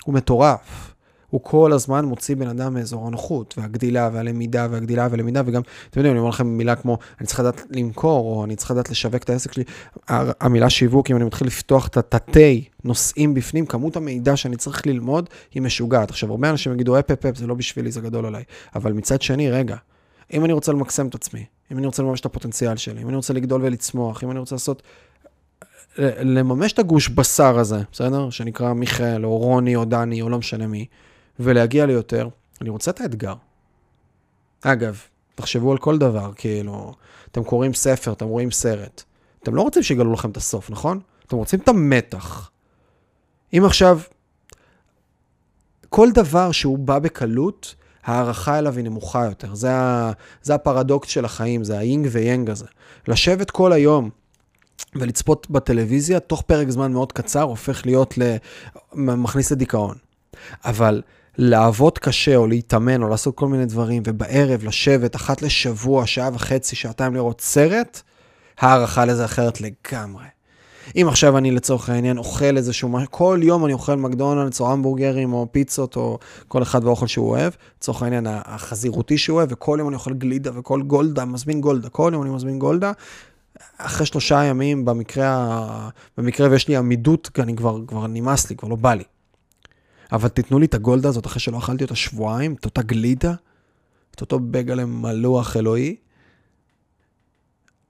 הוא 0.05 0.15
מטורף. 0.15 0.93
הוא 1.29 1.41
כל 1.43 1.73
הזמן 1.73 2.05
מוציא 2.05 2.35
בן 2.35 2.47
אדם 2.47 2.73
מאזור 2.73 3.07
הנוחות, 3.07 3.55
והגדילה, 3.57 4.09
והלמידה, 4.13 4.67
והגדילה, 4.71 5.07
והלמידה, 5.11 5.41
וגם, 5.45 5.61
אתם 5.89 5.99
יודעים, 5.99 6.13
אני 6.13 6.19
אומר 6.19 6.29
לכם 6.29 6.47
מילה 6.47 6.75
כמו, 6.75 6.97
אני 7.19 7.27
צריך 7.27 7.39
לדעת 7.39 7.61
למכור, 7.71 8.35
או 8.35 8.45
אני 8.45 8.55
צריך 8.55 8.71
לדעת 8.71 8.89
לשווק 8.89 9.23
את 9.23 9.29
העסק 9.29 9.53
שלי. 9.53 9.63
המילה 10.07 10.69
שיווק, 10.69 11.11
אם 11.11 11.15
אני 11.15 11.25
מתחיל 11.25 11.47
לפתוח 11.47 11.87
את 11.87 11.97
התתי 11.97 12.63
נושאים 12.83 13.33
בפנים, 13.33 13.65
כמות 13.65 13.95
המידע 13.95 14.35
שאני 14.35 14.55
צריך 14.55 14.87
ללמוד 14.87 15.29
היא 15.53 15.61
משוגעת. 15.61 16.09
עכשיו, 16.09 16.31
הרבה 16.31 16.49
אנשים 16.49 16.73
יגידו, 16.73 16.99
אפ 16.99 17.11
אפ 17.11 17.25
אפ, 17.25 17.37
זה 17.37 17.47
לא 17.47 17.55
בשבילי, 17.55 17.91
זה 17.91 18.01
גדול 18.01 18.25
עליי. 18.25 18.43
אבל 18.75 18.93
מצד 18.93 19.21
שני, 19.21 19.51
רגע, 19.51 19.75
אם 20.33 20.45
אני 20.45 20.53
רוצה 20.53 20.71
למקסם 20.71 21.07
את 21.07 21.15
עצמי, 21.15 21.45
אם 21.71 21.77
אני 21.77 21.85
רוצה 21.85 22.03
לממש 22.03 22.19
את 22.19 22.25
הפוטנציאל 22.25 22.77
שלי, 22.77 23.01
אם 23.01 23.07
אני 23.07 23.15
רוצה 23.15 23.33
לגדול 23.33 23.61
ולצמוח, 23.63 24.23
אם 24.23 24.31
אני 24.31 24.39
רוצה 24.39 24.55
לעשות 24.55 24.83
לממש 25.97 26.73
את 26.73 26.79
הגוש 26.79 27.09
בשר 27.09 27.59
הזה, 27.59 27.79
בסדר? 27.91 28.29
שנקרא 28.29 28.73
מיכאל, 28.73 29.25
או 29.25 29.37
רוני, 29.37 29.75
או 29.75 29.85
דני, 29.85 30.21
או 30.21 30.29
לא 30.29 30.37
משנה 30.37 30.67
מי. 30.67 30.85
ולהגיע 31.39 31.85
ליותר, 31.85 32.29
אני 32.61 32.69
רוצה 32.69 32.91
את 32.91 33.01
האתגר. 33.01 33.33
אגב, 34.61 35.01
תחשבו 35.35 35.71
על 35.71 35.77
כל 35.77 35.97
דבר, 35.97 36.31
כאילו, 36.35 36.93
אתם 37.31 37.43
קוראים 37.43 37.73
ספר, 37.73 38.13
אתם 38.13 38.25
רואים 38.25 38.51
סרט. 38.51 39.03
אתם 39.43 39.55
לא 39.55 39.61
רוצים 39.61 39.83
שיגלו 39.83 40.13
לכם 40.13 40.31
את 40.31 40.37
הסוף, 40.37 40.69
נכון? 40.69 40.99
אתם 41.27 41.35
רוצים 41.35 41.59
את 41.59 41.67
המתח. 41.67 42.51
אם 43.53 43.65
עכשיו, 43.65 43.99
כל 45.89 46.11
דבר 46.11 46.51
שהוא 46.51 46.79
בא 46.79 46.99
בקלות, 46.99 47.75
ההערכה 48.03 48.59
אליו 48.59 48.75
היא 48.75 48.83
נמוכה 48.83 49.25
יותר. 49.25 49.55
זה, 49.55 49.75
ה, 49.75 50.11
זה 50.41 50.55
הפרדוקס 50.55 51.09
של 51.09 51.25
החיים, 51.25 51.63
זה 51.63 51.77
היינג 51.77 52.07
ויאנג 52.11 52.49
הזה. 52.49 52.65
לשבת 53.07 53.51
כל 53.51 53.73
היום 53.73 54.09
ולצפות 54.95 55.49
בטלוויזיה, 55.49 56.19
תוך 56.19 56.41
פרק 56.41 56.69
זמן 56.69 56.91
מאוד 56.91 57.11
קצר, 57.11 57.41
הופך 57.41 57.85
להיות, 57.85 58.17
ל... 58.17 58.35
מכניס 58.93 59.51
לדיכאון. 59.51 59.97
אבל 60.65 61.01
לעבוד 61.41 61.97
קשה 61.97 62.35
או 62.35 62.47
להתאמן 62.47 63.03
או 63.03 63.09
לעשות 63.09 63.35
כל 63.35 63.47
מיני 63.47 63.65
דברים, 63.65 64.03
ובערב 64.05 64.63
לשבת 64.63 65.15
אחת 65.15 65.41
לשבוע, 65.41 66.07
שעה 66.07 66.29
וחצי, 66.33 66.75
שעתיים 66.75 67.15
לראות 67.15 67.41
סרט, 67.41 68.01
הערכה 68.59 69.05
לזה 69.05 69.25
אחרת 69.25 69.61
לגמרי. 69.61 70.25
אם 70.95 71.05
עכשיו 71.07 71.37
אני 71.37 71.51
לצורך 71.51 71.89
העניין 71.89 72.17
אוכל 72.17 72.57
איזשהו 72.57 72.89
משהו, 72.89 73.07
כל 73.11 73.39
יום 73.43 73.65
אני 73.65 73.73
אוכל 73.73 73.95
מקדונלדס 73.95 74.61
או 74.61 74.71
המבורגרים 74.71 75.33
או 75.33 75.47
פיצות 75.51 75.95
או 75.95 76.17
כל 76.47 76.63
אחד 76.63 76.83
והאוכל 76.83 77.07
שהוא 77.07 77.29
אוהב, 77.29 77.53
לצורך 77.77 78.03
העניין 78.03 78.27
החזירותי 78.29 79.17
שהוא 79.17 79.37
אוהב, 79.37 79.49
וכל 79.51 79.77
יום 79.79 79.87
אני 79.87 79.95
אוכל 79.95 80.13
גלידה 80.13 80.51
וכל 80.53 80.81
גולדה, 80.81 81.25
מזמין 81.25 81.61
גולדה, 81.61 81.89
כל 81.89 82.11
יום 82.13 82.23
אני 82.23 82.31
מזמין 82.31 82.59
גולדה. 82.59 82.91
אחרי 83.77 84.05
שלושה 84.05 84.43
ימים, 84.43 84.85
במקרה, 84.85 85.89
במקרה 86.17 86.47
ויש 86.51 86.67
לי 86.67 86.75
עמידות, 86.75 87.29
אני 87.39 87.55
כבר, 87.55 87.79
כבר 87.87 88.07
נמאס 88.07 88.49
לי, 88.49 88.55
כבר 88.55 88.69
לא 88.69 88.75
בא 88.75 88.93
לי. 88.93 89.03
אבל 90.11 90.27
תיתנו 90.27 90.59
לי 90.59 90.65
את 90.65 90.73
הגולדה 90.73 91.09
הזאת 91.09 91.25
אחרי 91.25 91.39
שלא 91.39 91.57
אכלתי 91.57 91.83
אותה 91.83 91.95
שבועיים, 91.95 92.55
את 92.59 92.65
אותה 92.65 92.81
גלידה, 92.81 93.33
את 94.15 94.21
אותו 94.21 94.39
בגלה 94.39 94.85
מלוח 94.85 95.57
אלוהי. 95.57 95.95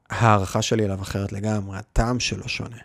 ההערכה 0.10 0.62
שלי 0.62 0.86
אליו 0.86 1.02
אחרת 1.02 1.32
לגמרי, 1.32 1.78
הטעם 1.78 2.20
שלו 2.20 2.50
שונה. 2.50 2.78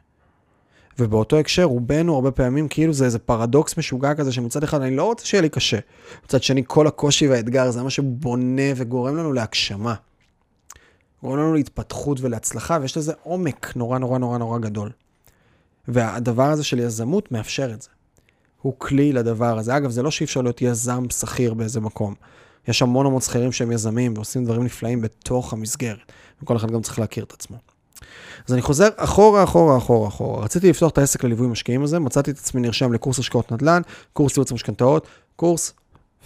ובאותו 0.99 1.39
הקשר, 1.39 1.65
רובנו 1.65 2.15
הרבה 2.15 2.31
פעמים, 2.31 2.69
כאילו 2.69 2.93
זה 2.93 3.05
איזה 3.05 3.19
פרדוקס 3.19 3.79
משוגע 3.79 4.15
כזה, 4.15 4.33
שמצד 4.33 4.63
אחד 4.63 4.81
אני 4.81 4.97
לא 4.97 5.05
רוצה 5.05 5.27
שיהיה 5.27 5.43
לי 5.43 5.49
קשה. 5.49 5.79
מצד 6.25 6.43
שני, 6.43 6.63
כל 6.67 6.87
הקושי 6.87 7.29
והאתגר 7.29 7.71
זה 7.71 7.83
מה 7.83 7.91
שבונה 7.91 8.63
וגורם 8.77 9.17
לנו 9.17 9.33
להגשמה. 9.33 9.95
גורם 11.23 11.39
לנו 11.39 11.55
להתפתחות 11.55 12.21
ולהצלחה, 12.21 12.79
ויש 12.81 12.97
לזה 12.97 13.13
עומק 13.23 13.73
נורא 13.77 13.99
נורא 13.99 14.19
נורא 14.19 14.39
נורא 14.39 14.59
גדול. 14.59 14.91
והדבר 15.89 16.51
הזה 16.51 16.65
של 16.65 16.79
יזמות 16.79 17.33
מאפשר 17.33 17.75
את 17.75 17.83
זה. 17.83 17.89
הוא 18.65 18.75
כלי 18.79 19.13
לדבר 19.13 19.59
הזה. 19.59 19.77
אגב, 19.77 19.91
זה 19.91 20.03
לא 20.03 20.11
שאי 20.11 20.25
אפשר 20.25 20.43
להיות 20.43 20.63
יזם 20.63 21.05
שכיר 21.11 21.55
באיזה 21.55 21.81
מקום. 21.81 22.15
יש 22.69 22.83
המון 22.83 23.07
המון 23.07 23.21
שכירים 23.21 23.53
שהם 23.53 23.73
יזמים 23.73 24.15
ועושים 24.17 24.45
דברים 24.45 24.65
נפלאים 24.65 25.01
בתוך 25.01 25.53
המסגרת, 25.53 26.13
וכל 26.43 26.57
אחד 26.57 26.71
גם 26.71 26.83
צריך 26.83 26.99
להכיר 26.99 27.25
את 27.25 27.33
עצמו. 27.33 27.57
אז 28.49 28.55
אני 28.55 28.63
חוזר 28.63 28.89
אחורה, 28.97 29.45
אחורה, 29.45 29.77
אחורה, 29.79 30.09
אחורה. 30.09 30.45
רציתי 30.45 30.71
לפתוח 30.71 30.93
את 30.93 30.99
העסק 30.99 31.25
לליווי 31.25 31.47
משקיעים 31.47 31.83
הזה, 31.83 31.99
מצאתי 31.99 32.31
את 32.31 32.39
עצמי 32.39 32.61
נרשם 32.61 32.93
לקורס 32.93 33.19
השקעות 33.19 33.53
נדל"ן, 33.53 33.83
קורס 34.13 34.37
ייעוץ 34.37 34.51
המשכנתאות, 34.53 35.07
קורס 35.37 35.73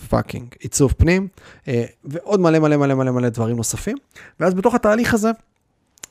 fucking 0.09 0.55
עיצוב 0.61 0.93
פנים, 0.93 1.28
אה, 1.68 1.84
ועוד 2.05 2.41
מלא 2.41 2.59
מלא 2.59 2.76
מלא 2.76 2.95
מלא 2.95 3.11
מלא 3.11 3.28
דברים 3.28 3.57
נוספים. 3.57 3.97
ואז 4.41 4.55
בתוך 4.55 4.74
התהליך 4.74 5.14
הזה, 5.14 5.30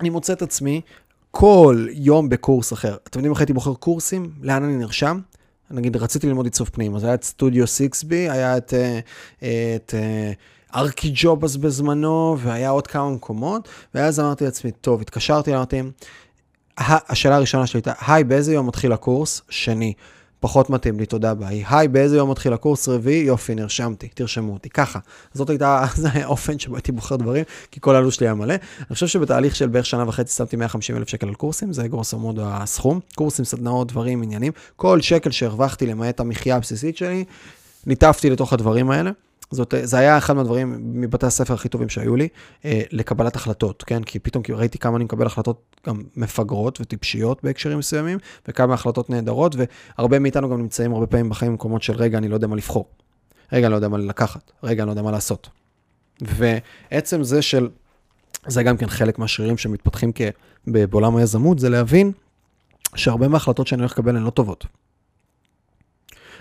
אני 0.02 0.10
מוצא 0.10 0.34
את 0.34 0.42
עצמי 0.42 0.82
כל 1.32 1.88
יום 1.92 2.30
בקורס 2.30 2.74
אחר. 2.74 2.96
אתם 3.04 3.20
יודעים 3.20 3.32
איך 3.32 3.40
הייתי 3.40 3.54
בוחר 3.54 3.74
קורסים? 3.74 4.32
לאן 4.42 4.64
אני 4.64 4.78
נרשם? 4.78 5.20
נגיד, 5.72 5.98
רציתי 5.98 6.28
ללמוד 6.28 6.46
עיצוב 6.46 6.70
פנים, 6.74 6.96
אז 6.96 7.04
היה 7.04 7.14
את 7.14 7.24
סטודיו 7.24 7.66
6B, 7.66 8.12
היה 8.12 8.58
את, 8.58 8.74
אה, 8.74 9.00
את 9.76 9.94
אה, 9.98 10.32
ארקי 10.76 11.12
ג'ובס 11.16 11.56
בזמנו, 11.56 12.38
והיה 12.40 12.70
עוד 12.70 12.88
כמה 12.88 13.10
מקומות, 13.10 13.70
ואז 13.96 14.20
אמרתי 14.20 14.46
לעצמי, 14.46 14.72
טוב, 14.72 15.02
התקשרתי, 15.02 15.56
אמרתי, 15.56 15.82
השאלה 16.78 17.36
הראשונה 17.36 17.68
שלי 17.68 17.78
הייתה, 17.78 17.94
היי, 18.08 18.24
באיזה 18.24 18.54
יום 18.54 18.68
מתחיל 18.68 18.94
הקורס? 18.94 19.42
שני. 19.50 19.94
פחות 20.40 20.70
מתאים 20.70 21.00
לי, 21.00 21.06
תודה 21.06 21.34
ביי. 21.34 21.64
היי, 21.70 21.88
באיזה 21.88 22.18
יום 22.18 22.32
מתחיל 22.32 22.54
הקורס 22.54 22.88
רביעי? 22.88 23.24
יופי, 23.24 23.56
נרשמתי, 23.56 24.08
תרשמו 24.08 24.54
אותי. 24.54 24.70
ככה. 24.70 25.00
זאת 25.34 25.50
הייתה, 25.50 25.86
זה 25.96 26.08
היה 26.14 26.26
האופן 26.26 26.60
שבו 26.60 26.76
הייתי 26.76 26.92
בוחר 26.92 27.16
דברים, 27.16 27.44
כי 27.72 27.80
כל 27.82 27.96
העלות 27.96 28.14
שלי 28.14 28.28
היה 28.28 28.34
מלא. 28.34 28.54
אני 28.54 28.94
חושב 28.94 29.08
שבתהליך 29.08 29.56
של 29.56 29.68
בערך 29.68 29.86
שנה 29.86 30.08
וחצי 30.08 30.34
שמתי 30.34 30.56
150 30.56 30.98
אלף 30.98 31.10
שקל 31.10 31.28
על 31.28 31.34
קורסים, 31.34 31.74
זה 31.74 31.88
גרוסו 31.88 32.20
מודו 32.20 32.44
הסכום. 32.46 33.00
קורסים, 33.16 33.46
סדנאות, 33.46 33.88
דברים, 33.92 34.24
עניינים. 34.24 34.52
כל 34.76 35.02
שקל 35.02 35.32
שהרווחתי 35.32 35.86
למעט 35.86 36.20
המחיה 36.20 36.56
הבסיסית 36.56 36.98
שלי, 36.98 37.24
ניתפתי 37.86 38.30
לתוך 38.30 38.54
הדברים 38.54 38.92
האלה. 38.92 39.12
זאת, 39.52 39.74
זה 39.84 39.98
היה 39.98 40.18
אחד 40.18 40.34
מהדברים 40.34 40.78
מבתי 41.02 41.26
הספר 41.26 41.54
הכי 41.54 41.70
טובים 41.70 41.90
שהיו 41.90 42.16
לי, 42.16 42.28
אה, 42.66 42.82
לקבלת 42.92 43.36
החלטות, 43.36 43.84
כן? 43.84 44.04
כי 44.04 44.20
פתאום 44.20 44.44
ראיתי 44.50 44.78
כמה 44.78 44.98
אני 44.98 45.04
מקבל 45.04 45.26
החלטות 45.26 45.76
גם 45.88 46.02
מפגרות 46.16 46.82
וטיפשיות 46.82 47.44
בהקשרים 47.44 47.80
מסוימים, 47.80 48.18
וכמה 48.48 48.74
החלטות 48.74 49.10
נהדרות, 49.10 49.56
והרבה 49.56 50.20
מאיתנו 50.20 50.50
גם 50.50 50.62
נמצאים 50.62 50.94
הרבה 50.94 51.08
פעמים 51.08 51.30
בחיים 51.30 51.52
במקומות 51.52 51.84
של 51.84 51.94
רגע, 51.94 52.18
אני 52.18 52.28
לא 52.28 52.36
יודע 52.36 52.48
מה 52.48 52.56
לבחור. 52.56 52.86
רגע, 53.52 53.68
אני 53.68 53.72
לא 53.72 53.76
יודע 53.76 53.88
מה 53.88 53.98
לקחת. 53.98 54.52
רגע, 54.64 54.84
אני 54.84 54.88
לא 54.88 54.92
יודע 54.92 55.02
מה 55.02 55.12
לעשות. 55.12 55.50
ועצם 56.22 57.24
זה 57.24 57.42
של, 57.42 57.70
זה 58.48 58.64
גם 58.64 58.78
כן 58.78 58.88
חלק 58.88 59.20
מהשרירים 59.20 59.58
שמתפתחים 59.58 60.12
כ, 60.16 60.22
בעולם 60.68 61.16
היזמות, 61.16 61.60
זה 61.60 61.70
להבין 61.70 62.12
שהרבה 62.96 63.28
מההחלטות 63.28 63.68
שאני 63.68 63.82
הולך 63.82 63.92
לקבל 63.92 64.18
הן 64.18 64.24
לא 64.24 64.30
טובות. 64.30 64.66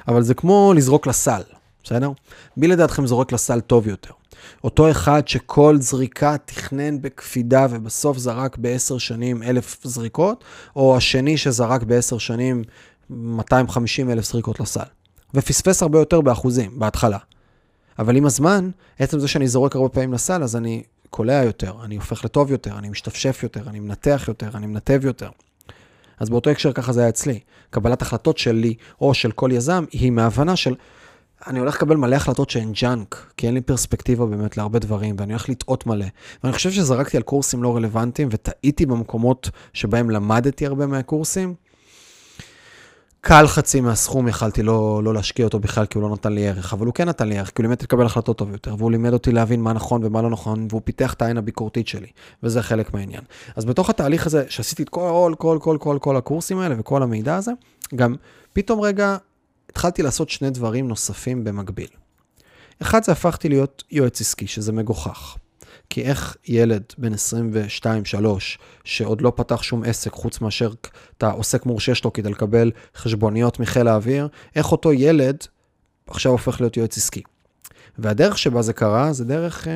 אבל 0.09 0.23
זה 0.23 0.35
כמו 0.35 0.73
לזרוק 0.77 1.07
לסל. 1.07 1.43
בסדר? 1.87 2.11
מי 2.57 2.68
לדעתכם 2.68 3.07
זורק 3.07 3.32
לסל 3.32 3.61
טוב 3.61 3.89
יותר? 3.89 4.11
אותו 4.64 4.91
אחד 4.91 5.28
שכל 5.28 5.76
זריקה 5.80 6.37
תכנן 6.45 7.03
בקפידה 7.03 7.66
ובסוף 7.70 8.18
זרק 8.18 8.57
בעשר 8.57 8.99
שנים 8.99 9.43
אלף 9.43 9.76
זריקות, 9.84 10.45
או 10.76 10.97
השני 10.97 11.37
שזרק 11.37 11.82
בעשר 11.82 12.18
שנים 12.18 12.62
250 13.11 14.11
אלף 14.11 14.24
זריקות 14.24 14.61
לסל. 14.61 14.80
ופספס 15.34 15.82
הרבה 15.82 15.99
יותר 15.99 16.20
באחוזים, 16.20 16.78
בהתחלה. 16.78 17.18
אבל 17.99 18.16
עם 18.16 18.26
הזמן, 18.26 18.70
עצם 18.99 19.18
זה 19.18 19.28
שאני 19.28 19.49
זורק 19.49 19.76
הרבה 19.76 19.89
פעמים 19.89 20.12
לסל, 20.12 20.43
אז 20.43 20.57
אני 20.57 20.82
קולע 21.11 21.45
יותר, 21.45 21.72
אני 21.84 21.97
הופך 21.97 22.24
לטוב 22.24 22.51
יותר, 22.51 22.78
אני 22.78 22.89
משתפשף 22.89 23.41
יותר, 23.43 23.68
אני 23.68 23.80
מנתח 23.80 24.24
יותר, 24.28 24.49
אני 24.55 24.66
מנתב 24.66 25.01
יותר. 25.05 25.28
אז 26.18 26.30
באותו 26.30 26.51
הקשר 26.51 26.72
ככה 26.72 26.93
זה 26.93 27.01
היה 27.01 27.09
אצלי. 27.09 27.41
קבלת 27.70 28.03
החלטות 28.03 28.39
שלי 28.39 28.74
או 29.01 29.14
של 29.14 29.32
כל 29.32 29.51
יזם 29.53 29.84
היא 29.93 30.11
מהבנה 30.11 30.57
של 30.57 30.74
אני 31.47 31.59
הולך 31.59 31.75
לקבל 31.75 31.97
מלא 31.97 32.17
החלטות 32.17 32.51
שהן 32.51 32.73
ג'אנק, 32.73 33.33
כי 33.37 33.47
אין 33.47 33.55
לי 33.55 33.61
פרספקטיבה 33.61 34.27
באמת 34.27 34.57
להרבה 34.57 34.79
דברים, 34.79 35.17
ואני 35.19 35.33
הולך 35.33 35.49
לטעות 35.49 35.87
מלא. 35.87 36.07
ואני 36.43 36.55
חושב 36.55 36.71
שזרקתי 36.71 37.17
על 37.17 37.23
קורסים 37.23 37.63
לא 37.63 37.77
רלוונטיים, 37.77 38.29
וטעיתי 38.31 38.87
במקומות 38.87 39.51
שבהם 39.73 40.11
למדתי 40.11 40.67
הרבה 40.67 40.87
מהקורסים. 40.87 41.55
קל 43.21 43.47
חצי 43.47 43.81
מהסכום 43.81 44.29
יכלתי 44.29 44.63
לא, 44.63 45.01
לא 45.05 45.15
להשקיע 45.15 45.45
אותו 45.45 45.59
בכלל, 45.59 45.87
כי 45.87 45.99
הוא 45.99 46.09
לא 46.09 46.15
נתן 46.15 46.33
לי 46.33 46.49
ערך, 46.49 46.73
אבל 46.73 46.87
הוא 46.87 46.95
כן 46.95 47.09
נתן 47.09 47.29
לי 47.29 47.39
ערך, 47.39 47.49
כי 47.49 47.55
הוא 47.57 47.63
לימד 47.63 47.83
לקבל 47.83 48.07
החלטות 48.07 48.39
טוב 48.39 48.53
יותר, 48.53 48.75
והוא 48.79 48.91
לימד 48.91 49.13
אותי 49.13 49.33
להבין 49.33 49.61
מה 49.61 49.73
נכון 49.73 50.05
ומה 50.05 50.23
לא 50.23 50.31
נכון, 50.31 50.67
והוא 50.71 50.81
פיתח 50.85 51.15
את 51.15 51.23
העין 51.23 51.37
הביקורתית 51.37 51.89
שלי, 51.89 52.09
וזה 52.43 52.63
חלק 52.63 52.95
מהעניין. 52.95 53.23
אז 53.57 53.65
בתוך 53.65 53.91
התהליך 53.91 54.27
הזה, 54.27 54.45
שעשיתי 54.49 54.83
את 54.83 54.89
כל, 54.89 55.35
כל, 55.39 55.59
כל, 55.61 55.77
כל, 55.81 55.99
כל 56.01 56.17
הקורסים 56.17 56.59
האלה 56.59 56.75
וכל 56.79 57.03
המידע 57.03 57.37
הזה, 57.37 57.53
גם 57.95 58.15
פתאום 58.53 58.81
רגע 58.81 59.17
התחלתי 59.77 60.03
לעשות 60.03 60.31
שני 60.31 60.51
דברים 60.51 60.89
נוספים 60.89 61.45
במקביל. 61.45 61.89
אחד 62.83 63.05
זה 63.05 63.12
הפכתי 63.12 63.49
להיות 63.49 63.85
יועץ 63.91 64.20
עסקי, 64.20 64.47
שזה 64.47 64.72
מגוחך. 64.72 65.37
כי 65.91 66.03
איך 66.03 66.37
ילד 66.49 66.83
בן 66.99 67.12
22-3, 67.14 67.16
שעוד 68.85 69.20
לא 69.20 69.33
פתח 69.37 69.62
שום 69.62 69.85
עסק 69.85 70.12
חוץ 70.12 70.41
מאשר 70.41 70.72
אתה 71.16 71.31
עוסק 71.31 71.66
מורשה 71.66 71.95
שלו 71.95 72.12
כדי 72.12 72.31
לקבל 72.31 72.70
חשבוניות 72.95 73.61
מחיל 73.61 73.89
האוויר, 73.89 74.29
איך 74.57 74.72
אותו 74.72 74.93
ילד 74.93 75.37
עכשיו 76.07 76.33
הופך 76.33 76.61
להיות 76.61 76.77
יועץ 76.77 76.97
עסקי. 76.97 77.22
והדרך 77.99 78.39
שבה 78.39 78.62
זה 78.62 78.72
קרה, 78.72 79.12
זה 79.12 79.24
דרך... 79.24 79.68
אה, 79.68 79.72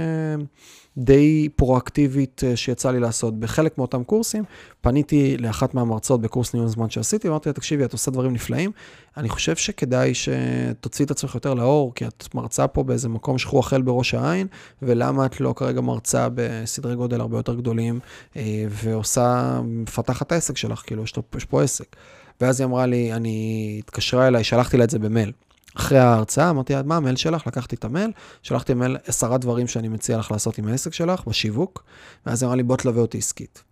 די 0.97 1.49
פרואקטיבית 1.57 2.43
אה, 2.47 2.57
שיצא 2.57 2.91
לי 2.91 3.01
לעשות. 3.01 3.41
בחלק 3.41 3.79
מאותם 3.79 4.05
קורסים, 4.05 4.45
פניתי 4.81 5.37
לאחת 5.37 5.75
מהמרצות 5.75 6.21
בקורס 6.21 6.55
ניהול 6.55 6.69
זמן 6.69 6.91
שעשיתי, 6.91 7.29
ואמרתי 7.29 7.49
לה, 7.49 7.53
תקשיבי, 7.53 7.85
את 7.85 7.93
עושה 7.93 8.11
דברים 8.11 8.33
נפלאים, 8.33 8.71
אני 9.17 9.29
חושב 9.29 9.57
שכדאי 9.57 10.13
שתוציאי 10.15 11.07
את 11.07 11.11
עצמך 11.11 11.35
יותר 11.35 11.55
לאור, 11.55 11.95
כי 11.95 12.07
את 12.07 12.35
מרצה 12.35 12.67
פה 12.67 12.83
באיזה 12.83 13.09
מקום 13.09 13.39
שכוח 13.39 13.67
החל 13.67 13.83
בראש 13.83 14.15
העין, 14.15 14.47
ולמה 14.83 15.27
את 15.27 15.41
לא 15.41 15.55
כרגע 15.57 15.81
מרצה 15.81 16.29
בסדרי 16.35 16.97
גודל 16.97 17.21
הרבה 17.21 17.39
יותר 17.39 17.55
גדולים, 17.55 18.01
אה, 18.37 18.65
ועושה, 18.69 19.61
מפתחת 19.65 20.33
העסק 20.33 20.57
שלך, 20.57 20.83
כאילו, 20.87 21.05
יש 21.37 21.45
פה 21.45 21.63
עסק. 21.63 21.97
ואז 22.41 22.61
היא 22.61 22.67
אמרה 22.67 22.87
לי, 22.87 23.13
אני 23.13 23.77
התקשרה 23.79 24.29
אליי, 24.29 24.45
שלחתי 24.45 24.77
לה 24.77 24.85
את 24.85 24.91
זה 24.91 24.99
במייל. 24.99 25.33
אחרי 25.77 25.99
ההרצאה, 25.99 26.51
אמרתי 26.51 26.75
מה 26.85 26.97
המייל 26.97 27.17
שלך? 27.17 27.47
לקחתי 27.47 27.77
את 27.77 27.85
המייל, 27.85 28.11
שלחתי 28.43 28.75
מייל 28.75 28.97
עשרה 29.07 29.39
דברים 29.39 29.67
שאני 29.67 29.89
מציע 29.89 30.19
לך 30.19 30.31
לעשות 30.31 30.59
עם 30.59 30.69
העסק 30.69 30.95
שלך, 30.95 31.25
בשיווק, 31.27 31.85
ואז 32.27 32.43
היא 32.43 32.47
אמרה 32.47 32.57
לי, 32.57 32.63
בוא 32.63 32.77
תלווה 32.77 33.03
אותי 33.03 33.19
עסקית. 33.19 33.63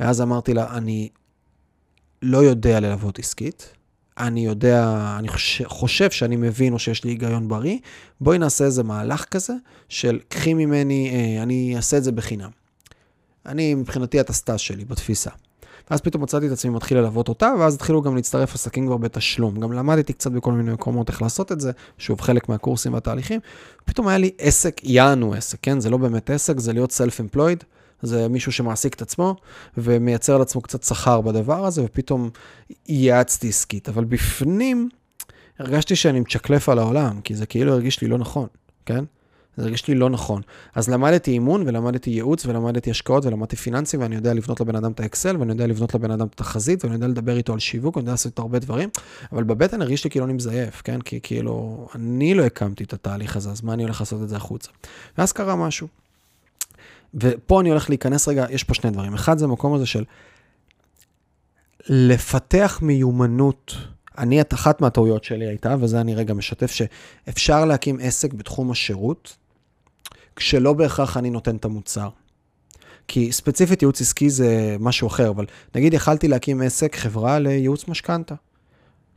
ואז 0.00 0.20
אמרתי 0.20 0.54
לה, 0.54 0.76
אני 0.76 1.08
לא 2.22 2.38
יודע 2.38 2.80
ללוות 2.80 3.18
עסקית, 3.18 3.74
אני 4.18 4.46
יודע, 4.46 5.14
אני 5.18 5.28
חושב 5.64 6.10
שאני 6.10 6.36
מבין 6.36 6.72
או 6.72 6.78
שיש 6.78 7.04
לי 7.04 7.10
היגיון 7.10 7.48
בריא, 7.48 7.78
בואי 8.20 8.38
נעשה 8.38 8.64
איזה 8.64 8.82
מהלך 8.82 9.24
כזה 9.24 9.54
של 9.88 10.18
קחי 10.28 10.54
ממני, 10.54 11.10
אה, 11.10 11.42
אני 11.42 11.76
אעשה 11.76 11.96
את 11.96 12.04
זה 12.04 12.12
בחינם. 12.12 12.50
אני, 13.46 13.74
מבחינתי, 13.74 14.20
את 14.20 14.30
הסטאז' 14.30 14.60
שלי 14.60 14.84
בתפיסה. 14.84 15.30
ואז 15.90 16.00
פתאום 16.00 16.22
מצאתי 16.22 16.46
את 16.46 16.52
עצמי 16.52 16.70
מתחיל 16.70 16.98
ללוות 16.98 17.28
אותה, 17.28 17.52
ואז 17.58 17.74
התחילו 17.74 18.02
גם 18.02 18.16
להצטרף 18.16 18.54
עסקים 18.54 18.86
כבר 18.86 18.96
בתשלום. 18.96 19.60
גם 19.60 19.72
למדתי 19.72 20.12
קצת 20.12 20.32
בכל 20.32 20.52
מיני 20.52 20.72
מקומות 20.72 21.08
איך 21.08 21.22
לעשות 21.22 21.52
את 21.52 21.60
זה, 21.60 21.70
שוב, 21.98 22.20
חלק 22.20 22.48
מהקורסים 22.48 22.94
והתהליכים. 22.94 23.40
פתאום 23.84 24.08
היה 24.08 24.18
לי 24.18 24.30
עסק, 24.38 24.80
יענו 24.84 25.34
עסק, 25.34 25.58
כן? 25.62 25.80
זה 25.80 25.90
לא 25.90 25.96
באמת 25.96 26.30
עסק, 26.30 26.58
זה 26.58 26.72
להיות 26.72 26.90
self-employed. 26.90 27.64
זה 28.02 28.28
מישהו 28.28 28.52
שמעסיק 28.52 28.94
את 28.94 29.02
עצמו 29.02 29.36
ומייצר 29.76 30.38
לעצמו 30.38 30.60
קצת 30.60 30.82
שכר 30.82 31.20
בדבר 31.20 31.66
הזה, 31.66 31.84
ופתאום 31.84 32.30
ייעצתי 32.88 33.48
עסקית. 33.48 33.88
אבל 33.88 34.04
בפנים 34.04 34.88
הרגשתי 35.58 35.96
שאני 35.96 36.20
מצ'קלף 36.20 36.68
על 36.68 36.78
העולם, 36.78 37.20
כי 37.20 37.34
זה 37.34 37.46
כאילו 37.46 37.72
הרגיש 37.72 38.00
לי 38.00 38.08
לא 38.08 38.18
נכון, 38.18 38.46
כן? 38.86 39.04
זה 39.60 39.66
הרגיש 39.66 39.88
לי 39.88 39.94
לא 39.94 40.10
נכון. 40.10 40.42
אז 40.74 40.88
למדתי 40.88 41.30
אימון, 41.30 41.62
ולמדתי 41.66 42.10
ייעוץ, 42.10 42.46
ולמדתי 42.46 42.90
השקעות, 42.90 43.24
ולמדתי 43.26 43.56
פיננסים, 43.56 44.00
ואני 44.00 44.14
יודע 44.14 44.34
לבנות 44.34 44.60
לבן 44.60 44.76
אדם 44.76 44.92
את 44.92 45.00
האקסל, 45.00 45.36
ואני 45.36 45.52
יודע 45.52 45.66
לבנות 45.66 45.94
לבן 45.94 46.10
אדם 46.10 46.26
את 46.26 46.32
התחזית, 46.32 46.84
ואני 46.84 46.94
יודע 46.94 47.08
לדבר 47.08 47.36
איתו 47.36 47.52
על 47.52 47.58
שיווק, 47.58 47.96
ואני 47.96 48.02
יודע 48.02 48.12
לעשות 48.12 48.38
הרבה 48.38 48.58
דברים, 48.58 48.88
אבל 49.32 49.44
בבטן 49.44 49.82
הרגיש 49.82 50.04
לי 50.04 50.10
כאילו 50.10 50.24
אני 50.24 50.32
מזייף, 50.32 50.82
כן? 50.84 51.00
כי 51.00 51.20
כאילו, 51.22 51.88
אני 51.94 52.34
לא 52.34 52.42
הקמתי 52.42 52.84
את 52.84 52.92
התהליך 52.92 53.36
הזה, 53.36 53.50
אז 53.50 53.62
מה 53.62 53.72
אני 53.72 53.82
הולך 53.82 54.00
לעשות 54.00 54.22
את 54.22 54.28
זה 54.28 54.36
החוצה? 54.36 54.70
ואז 55.18 55.32
קרה 55.32 55.56
משהו. 55.56 55.88
ופה 57.14 57.60
אני 57.60 57.70
הולך 57.70 57.88
להיכנס 57.88 58.28
רגע, 58.28 58.46
יש 58.50 58.64
פה 58.64 58.74
שני 58.74 58.90
דברים. 58.90 59.14
אחד 59.14 59.38
זה 59.38 59.44
המקום 59.44 59.74
הזה 59.74 59.86
של 59.86 60.04
לפתח 61.88 62.78
מיומנות. 62.82 63.76
אני, 64.18 64.40
את 64.40 64.54
אחת 64.54 64.80
מהטעויות 64.80 65.24
שלי 65.24 65.46
הייתה, 65.46 65.76
וזה 65.80 66.00
אני 66.00 66.14
רגע 66.14 66.34
משתף, 66.34 66.70
שאפשר 66.70 67.64
להקים 67.64 67.98
עסק 68.02 68.32
בתחום 68.32 68.70
השירות, 68.70 69.36
כשלא 70.36 70.72
בהכרח 70.72 71.16
אני 71.16 71.30
נותן 71.30 71.56
את 71.56 71.64
המוצר. 71.64 72.08
כי 73.08 73.32
ספציפית 73.32 73.82
ייעוץ 73.82 74.00
עסקי 74.00 74.30
זה 74.30 74.76
משהו 74.80 75.08
אחר, 75.08 75.30
אבל 75.30 75.46
נגיד 75.74 75.94
יכלתי 75.94 76.28
להקים 76.28 76.62
עסק, 76.62 76.96
חברה 76.96 77.38
לייעוץ 77.38 77.88
משכנתה, 77.88 78.34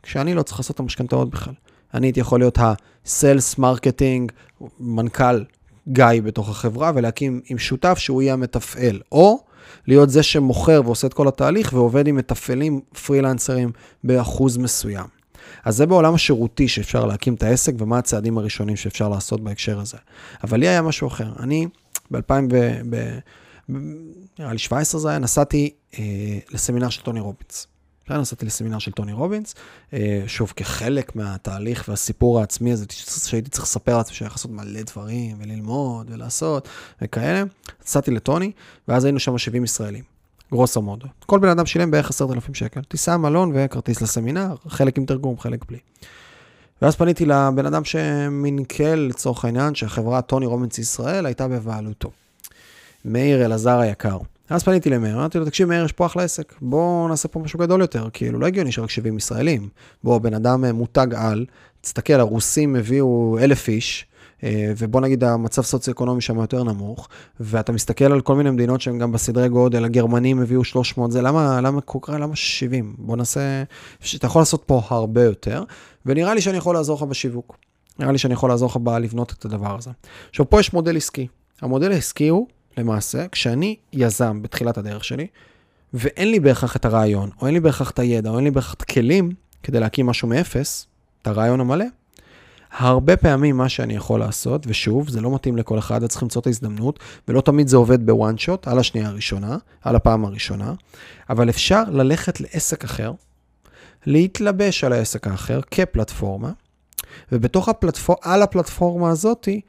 כשאני 0.04 0.34
לא 0.34 0.42
צריך 0.44 0.60
לעשות 0.60 0.76
את 0.76 0.80
המשכנתאות 0.80 1.30
בכלל. 1.30 1.54
אני 1.94 2.08
הייתי 2.08 2.20
יכול 2.20 2.40
להיות 2.40 2.58
ה-Sales 2.58 3.60
Marketing, 3.60 4.32
מנכ"ל 4.80 5.44
גיא 5.88 6.22
בתוך 6.24 6.50
החברה, 6.50 6.92
ולהקים 6.96 7.42
עם 7.50 7.58
שותף 7.58 7.98
שהוא 7.98 8.22
יהיה 8.22 8.34
המתפעל, 8.34 9.02
או 9.12 9.44
להיות 9.88 10.10
זה 10.10 10.24
שמוכר 10.24 10.82
ועושה 10.86 11.08
את 11.08 11.14
כל 11.14 11.28
התהליך 11.28 11.74
ועובד 11.74 12.08
עם 12.08 12.16
מתפעלים 12.16 12.82
פרילנסרים 13.06 13.72
באחוז 14.04 14.58
מסוים. 14.58 15.23
אז 15.64 15.76
זה 15.76 15.86
בעולם 15.86 16.14
השירותי 16.14 16.68
שאפשר 16.68 17.06
להקים 17.06 17.34
את 17.34 17.44
העסק 17.44 17.74
ומה 17.78 17.98
הצעדים 17.98 18.38
הראשונים 18.38 18.76
שאפשר 18.76 19.10
לעשות 19.10 19.42
בהקשר 19.42 19.80
הזה. 19.80 19.98
אבל 20.44 20.60
לי 20.60 20.68
היה 20.68 20.82
משהו 20.82 21.08
אחר. 21.08 21.32
אני 21.40 21.68
ב-2000, 22.12 22.54
נראה 24.40 24.54
לי 24.54 24.58
17 24.58 25.02
זה 25.02 25.10
היה, 25.10 25.20
נסעתי 25.20 25.74
אה, 26.00 26.04
לסמינר 26.52 26.90
של 26.90 27.02
טוני 27.02 27.20
רובינס. 27.20 27.68
כן, 28.06 28.18
נסעתי 28.18 28.46
לסמינר 28.46 28.80
של 28.80 28.92
טוני 28.92 29.14
רובינס, 29.14 29.56
אה, 29.94 30.24
שוב, 30.28 30.54
כחלק 30.56 31.16
מהתהליך 31.16 31.86
והסיפור 31.88 32.40
העצמי 32.40 32.72
הזה, 32.72 32.86
שהייתי 33.26 33.50
צריך 33.50 33.64
לספר 33.64 33.98
לעצמי 33.98 34.16
שאני 34.16 34.30
לעשות 34.30 34.52
מלא 34.52 34.82
דברים, 34.82 35.38
וללמוד, 35.40 36.10
ולעשות, 36.12 36.68
וכאלה. 37.02 37.44
נסעתי 37.84 38.12
לטוני, 38.12 38.52
ואז 38.88 39.06
היינו 39.06 39.20
שם 39.20 39.38
70 39.38 39.64
ישראלים. 39.64 40.13
גרוסו 40.54 40.82
מודו. 40.82 41.08
כל 41.26 41.40
בן 41.40 41.50
אדם 41.50 41.66
שילם 41.66 41.92
בערך 41.92 42.10
10,000 42.10 42.54
שקל. 42.54 42.82
טיסה, 42.82 43.18
מלון 43.18 43.52
וכרטיס 43.56 44.02
לסמינר, 44.02 44.56
חלק 44.68 44.98
עם 44.98 45.06
תרגום, 45.06 45.40
חלק 45.40 45.66
בלי. 45.68 45.78
ואז 46.82 46.96
פניתי 46.96 47.26
לבן 47.26 47.66
אדם 47.66 47.84
שמנכ"ל, 47.84 48.96
לצורך 48.96 49.46
העניין, 49.46 49.76
שהחברה 49.76 50.22
טוני 50.22 50.46
רובינס 50.46 50.78
ישראל 50.78 51.26
הייתה 51.26 51.48
בבעלותו. 51.48 52.12
מאיר 53.06 53.46
אלעזר 53.46 53.80
היקר. 53.80 54.18
אז 54.50 54.64
פניתי 54.64 54.90
למאיר, 54.90 55.16
אמרתי 55.16 55.38
לו, 55.38 55.46
תקשיב, 55.46 55.68
מאיר, 55.68 55.86
יש 55.86 55.92
פה 55.92 56.06
אחלה 56.06 56.24
עסק, 56.24 56.54
בואו 56.62 57.08
נעשה 57.08 57.28
פה 57.28 57.40
משהו 57.40 57.60
גדול 57.60 57.82
יותר, 57.82 58.08
כאילו, 58.14 58.40
לא 58.40 58.46
הגיוני 58.48 58.72
שרק 58.72 58.90
70 58.90 59.18
ישראלים. 59.18 59.70
בואו, 60.04 60.20
בן 60.20 60.34
אדם 60.34 60.66
אה, 60.66 60.74
מותג 60.74 61.08
על, 61.16 61.46
תסתכל, 61.82 62.14
הרוסים 62.14 62.76
הביאו 62.76 63.38
אלף 63.42 63.68
איש, 63.68 64.06
ובוא 64.78 65.02
נגיד 65.02 65.24
המצב 65.24 65.62
סוציו-אקונומי 65.62 66.22
שם 66.22 66.38
יותר 66.38 66.64
נמוך, 66.64 67.10
ואתה 67.40 67.72
מסתכל 67.72 68.06
על 68.06 68.22
כל 68.22 68.36
מיני 68.36 68.52
מדינות 68.52 68.82
שהן 68.82 69.00
גם 69.00 69.12
בסדרי 69.12 69.50
גודל, 69.50 69.86
הגרמנים 69.86 70.42
הביאו 70.42 70.64
300, 70.64 71.12
זה 71.12 71.22
למה, 71.22 71.62
למה 71.62 71.82
קוקרה, 71.82 72.18
למה 72.18 72.36
70? 72.36 72.96
בוא 72.98 73.18
נעשה, 73.18 73.64
אתה 74.16 74.28
יכול 74.28 74.42
לעשות 74.42 74.64
פה 74.66 74.82
הרבה 74.90 75.24
יותר, 75.24 75.64
ונראה 76.06 76.34
לי 76.34 76.42
שאני 76.42 76.58
יכול 76.58 76.76
לעזור 76.76 76.98
לך 76.98 77.04
בשיווק. 77.04 77.58
נראה 78.00 78.12
לי 78.12 78.18
שאני 78.18 78.34
יכול 78.34 78.50
לעזור 78.50 78.70
לך 78.70 78.80
לבנות 79.02 79.34
את 79.40 79.46
הדבר 79.46 79.78
הזה. 79.78 79.92
עכשיו, 80.30 80.50
פה 80.50 80.60
יש 80.60 80.74
מודל 80.74 80.98
עסקי. 80.98 81.28
המודל 81.62 81.92
העסקי 81.92 82.28
הוא, 82.28 82.48
למעשה, 82.78 83.28
כשאני 83.28 83.76
יזם 83.94 84.42
בתחילת 84.42 84.78
הדרך 84.78 85.04
שלי, 85.04 85.28
ואין 85.94 86.32
לי 86.32 86.40
בהכרח 86.40 86.76
את 86.76 86.86
הרעיון, 86.86 87.30
או 87.42 87.48
אין 87.48 87.54
לי 87.54 87.60
בהכרח 87.60 87.92
את 87.92 88.00
הידע, 88.00 88.30
או 88.30 88.36
אין 88.36 88.44
לי 88.44 88.52
בהכרח 88.52 88.74
את 88.74 88.82
הכלים 88.82 89.32
כדי 89.64 89.80
להקים 89.80 90.06
משהו 90.06 90.28
מאפס, 90.28 90.88
את 91.22 91.28
הרעיון 91.28 91.60
המלא, 91.60 91.86
הרבה 92.78 93.18
פעמים 93.18 93.58
מה 93.58 93.70
שאני 93.70 93.96
יכול 93.96 94.20
לעשות, 94.20 94.66
ושוב, 94.68 95.10
זה 95.10 95.22
לא 95.22 95.36
מתאים 95.36 95.58
לכל 95.58 95.80
אחד, 95.80 96.06
צריך 96.06 96.24
למצוא 96.24 96.42
את 96.42 96.48
ההזדמנות, 96.48 97.00
ולא 97.28 97.42
תמיד 97.42 97.68
זה 97.68 97.78
עובד 97.78 98.06
בוואן 98.06 98.38
שוט, 98.38 98.68
על 98.68 98.80
השנייה 98.80 99.08
הראשונה, 99.08 99.58
על 99.82 99.96
הפעם 99.96 100.26
הראשונה, 100.26 100.74
אבל 101.30 101.50
אפשר 101.50 101.84
ללכת 101.92 102.42
לעסק 102.42 102.84
אחר, 102.84 103.12
להתלבש 104.06 104.84
על 104.84 104.94
העסק 104.94 105.28
האחר 105.28 105.60
כפלטפורמה, 105.72 106.52
ובתוך 107.32 107.70
הפלטפורמה, 107.70 108.20
על 108.22 108.42
הפלטפורמה 108.42 109.10
הזאתי, 109.10 109.62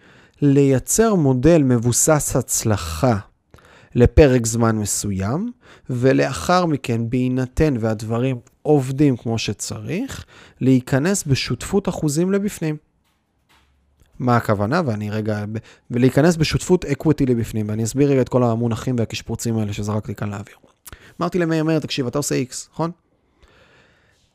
לייצר 0.43 1.15
מודל 1.15 1.63
מבוסס 1.63 2.37
הצלחה 2.37 3.19
לפרק 3.95 4.47
זמן 4.47 4.77
מסוים, 4.77 5.53
ולאחר 5.91 6.67
מכן, 6.67 7.11
בהינתן 7.11 7.75
והדברים 7.81 8.37
עובדים 8.63 9.17
כמו 9.17 9.39
שצריך, 9.39 10.25
להיכנס 10.61 11.25
בשותפות 11.25 11.89
אחוזים 11.89 12.33
לבפנים. 12.33 12.77
מה 14.19 14.37
הכוונה, 14.37 14.83
ואני 14.87 15.11
רגע, 15.11 15.45
ולהיכנס 15.91 16.37
בשותפות 16.37 16.85
אקוויטי 16.85 17.27
לבפנים, 17.27 17.69
ואני 17.69 17.85
אסביר 17.85 18.11
רגע 18.11 18.21
את 18.21 18.29
כל 18.29 18.43
המונחים 18.43 18.97
והקשפוצים 18.99 19.59
האלה 19.59 19.73
שזרקתי 19.73 20.15
כאן 20.15 20.31
לאוויר. 20.31 20.57
אמרתי 21.21 21.39
למאיר, 21.39 21.65
מאיר, 21.65 21.79
תקשיב, 21.79 22.07
אתה 22.07 22.19
עושה 22.19 22.43
X, 22.51 22.55
נכון? 22.73 22.91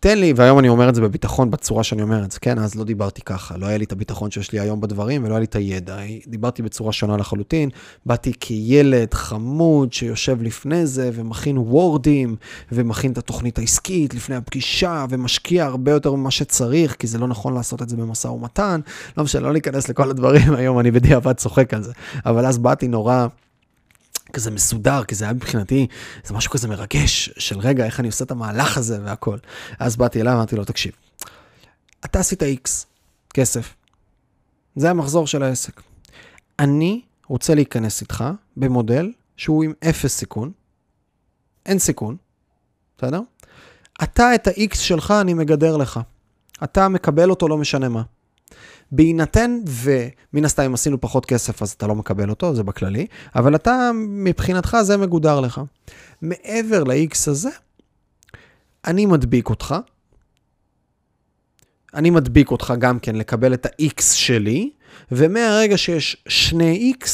תן 0.01 0.17
לי, 0.17 0.33
והיום 0.35 0.59
אני 0.59 0.69
אומר 0.69 0.89
את 0.89 0.95
זה 0.95 1.01
בביטחון 1.01 1.51
בצורה 1.51 1.83
שאני 1.83 2.01
אומר 2.01 2.23
את 2.23 2.31
זה, 2.31 2.39
כן? 2.39 2.59
אז 2.59 2.75
לא 2.75 2.83
דיברתי 2.83 3.21
ככה, 3.21 3.57
לא 3.57 3.65
היה 3.65 3.77
לי 3.77 3.85
את 3.85 3.91
הביטחון 3.91 4.31
שיש 4.31 4.51
לי 4.51 4.59
היום 4.59 4.81
בדברים 4.81 5.23
ולא 5.23 5.33
היה 5.33 5.39
לי 5.39 5.45
את 5.45 5.55
הידע. 5.55 5.97
דיברתי 6.27 6.61
בצורה 6.61 6.91
שונה 6.91 7.17
לחלוטין, 7.17 7.69
באתי 8.05 8.33
כילד 8.39 9.13
חמוד 9.13 9.93
שיושב 9.93 10.41
לפני 10.41 10.85
זה 10.85 11.09
ומכין 11.13 11.57
וורדים 11.57 12.35
ומכין 12.71 13.11
את 13.11 13.17
התוכנית 13.17 13.59
העסקית 13.59 14.13
לפני 14.13 14.35
הפגישה 14.35 15.05
ומשקיע 15.09 15.65
הרבה 15.65 15.91
יותר 15.91 16.13
ממה 16.13 16.31
שצריך, 16.31 16.95
כי 16.95 17.07
זה 17.07 17.17
לא 17.17 17.27
נכון 17.27 17.53
לעשות 17.53 17.81
את 17.81 17.89
זה 17.89 17.97
במשא 17.97 18.27
ומתן. 18.27 18.81
לא 19.17 19.23
משנה, 19.23 19.41
לא 19.41 19.53
ניכנס 19.53 19.89
לכל 19.89 20.09
הדברים, 20.09 20.53
היום 20.57 20.79
אני 20.79 20.91
בדיעבד 20.91 21.33
צוחק 21.33 21.73
על 21.73 21.83
זה. 21.83 21.91
אבל 22.25 22.45
אז 22.45 22.57
באתי 22.57 22.87
נורא... 22.87 23.27
כזה 24.33 24.51
מסודר, 24.51 25.03
כי 25.03 25.15
זה 25.15 25.25
היה 25.25 25.33
מבחינתי, 25.33 25.87
זה 26.25 26.33
משהו 26.33 26.51
כזה 26.51 26.67
מרגש, 26.67 27.29
של 27.37 27.59
רגע, 27.59 27.85
איך 27.85 27.99
אני 27.99 28.07
עושה 28.07 28.23
את 28.23 28.31
המהלך 28.31 28.77
הזה 28.77 28.99
והכל. 29.03 29.37
אז 29.79 29.95
באתי 29.95 30.21
אליו, 30.21 30.33
אמרתי 30.33 30.55
לו, 30.55 30.65
תקשיב, 30.65 30.91
אתה 32.05 32.19
עשית 32.19 32.43
X, 32.43 32.69
כסף. 33.33 33.75
זה 34.75 34.89
המחזור 34.89 35.27
של 35.27 35.43
העסק. 35.43 35.81
אני 36.59 37.01
רוצה 37.27 37.55
להיכנס 37.55 38.01
איתך 38.01 38.23
במודל 38.57 39.11
שהוא 39.37 39.63
עם 39.63 39.73
אפס 39.89 40.17
סיכון, 40.17 40.51
אין 41.65 41.79
סיכון, 41.79 42.17
בסדר? 42.97 43.21
אתה 44.03 44.35
את 44.35 44.47
ה-X 44.47 44.75
שלך 44.75 45.11
אני 45.21 45.33
מגדר 45.33 45.77
לך. 45.77 45.99
אתה 46.63 46.89
מקבל 46.89 47.29
אותו 47.29 47.47
לא 47.47 47.57
משנה 47.57 47.89
מה. 47.89 48.03
בהינתן 48.91 49.59
ומן 49.65 50.45
הסתם 50.45 50.63
אם 50.63 50.73
עשינו 50.73 51.01
פחות 51.01 51.25
כסף 51.25 51.61
אז 51.61 51.71
אתה 51.71 51.87
לא 51.87 51.95
מקבל 51.95 52.29
אותו, 52.29 52.55
זה 52.55 52.63
בכללי, 52.63 53.07
אבל 53.35 53.55
אתה 53.55 53.91
מבחינתך 53.95 54.77
זה 54.81 54.97
מגודר 54.97 55.39
לך. 55.39 55.61
מעבר 56.21 56.83
ל-X 56.83 57.15
הזה, 57.27 57.49
אני 58.87 59.05
מדביק 59.05 59.49
אותך, 59.49 59.75
אני 61.93 62.09
מדביק 62.09 62.51
אותך 62.51 62.73
גם 62.79 62.99
כן 62.99 63.15
לקבל 63.15 63.53
את 63.53 63.65
ה-X 63.65 64.01
שלי, 64.01 64.69
ומהרגע 65.11 65.77
שיש 65.77 66.23
שני 66.27 66.93
X, 66.99 67.07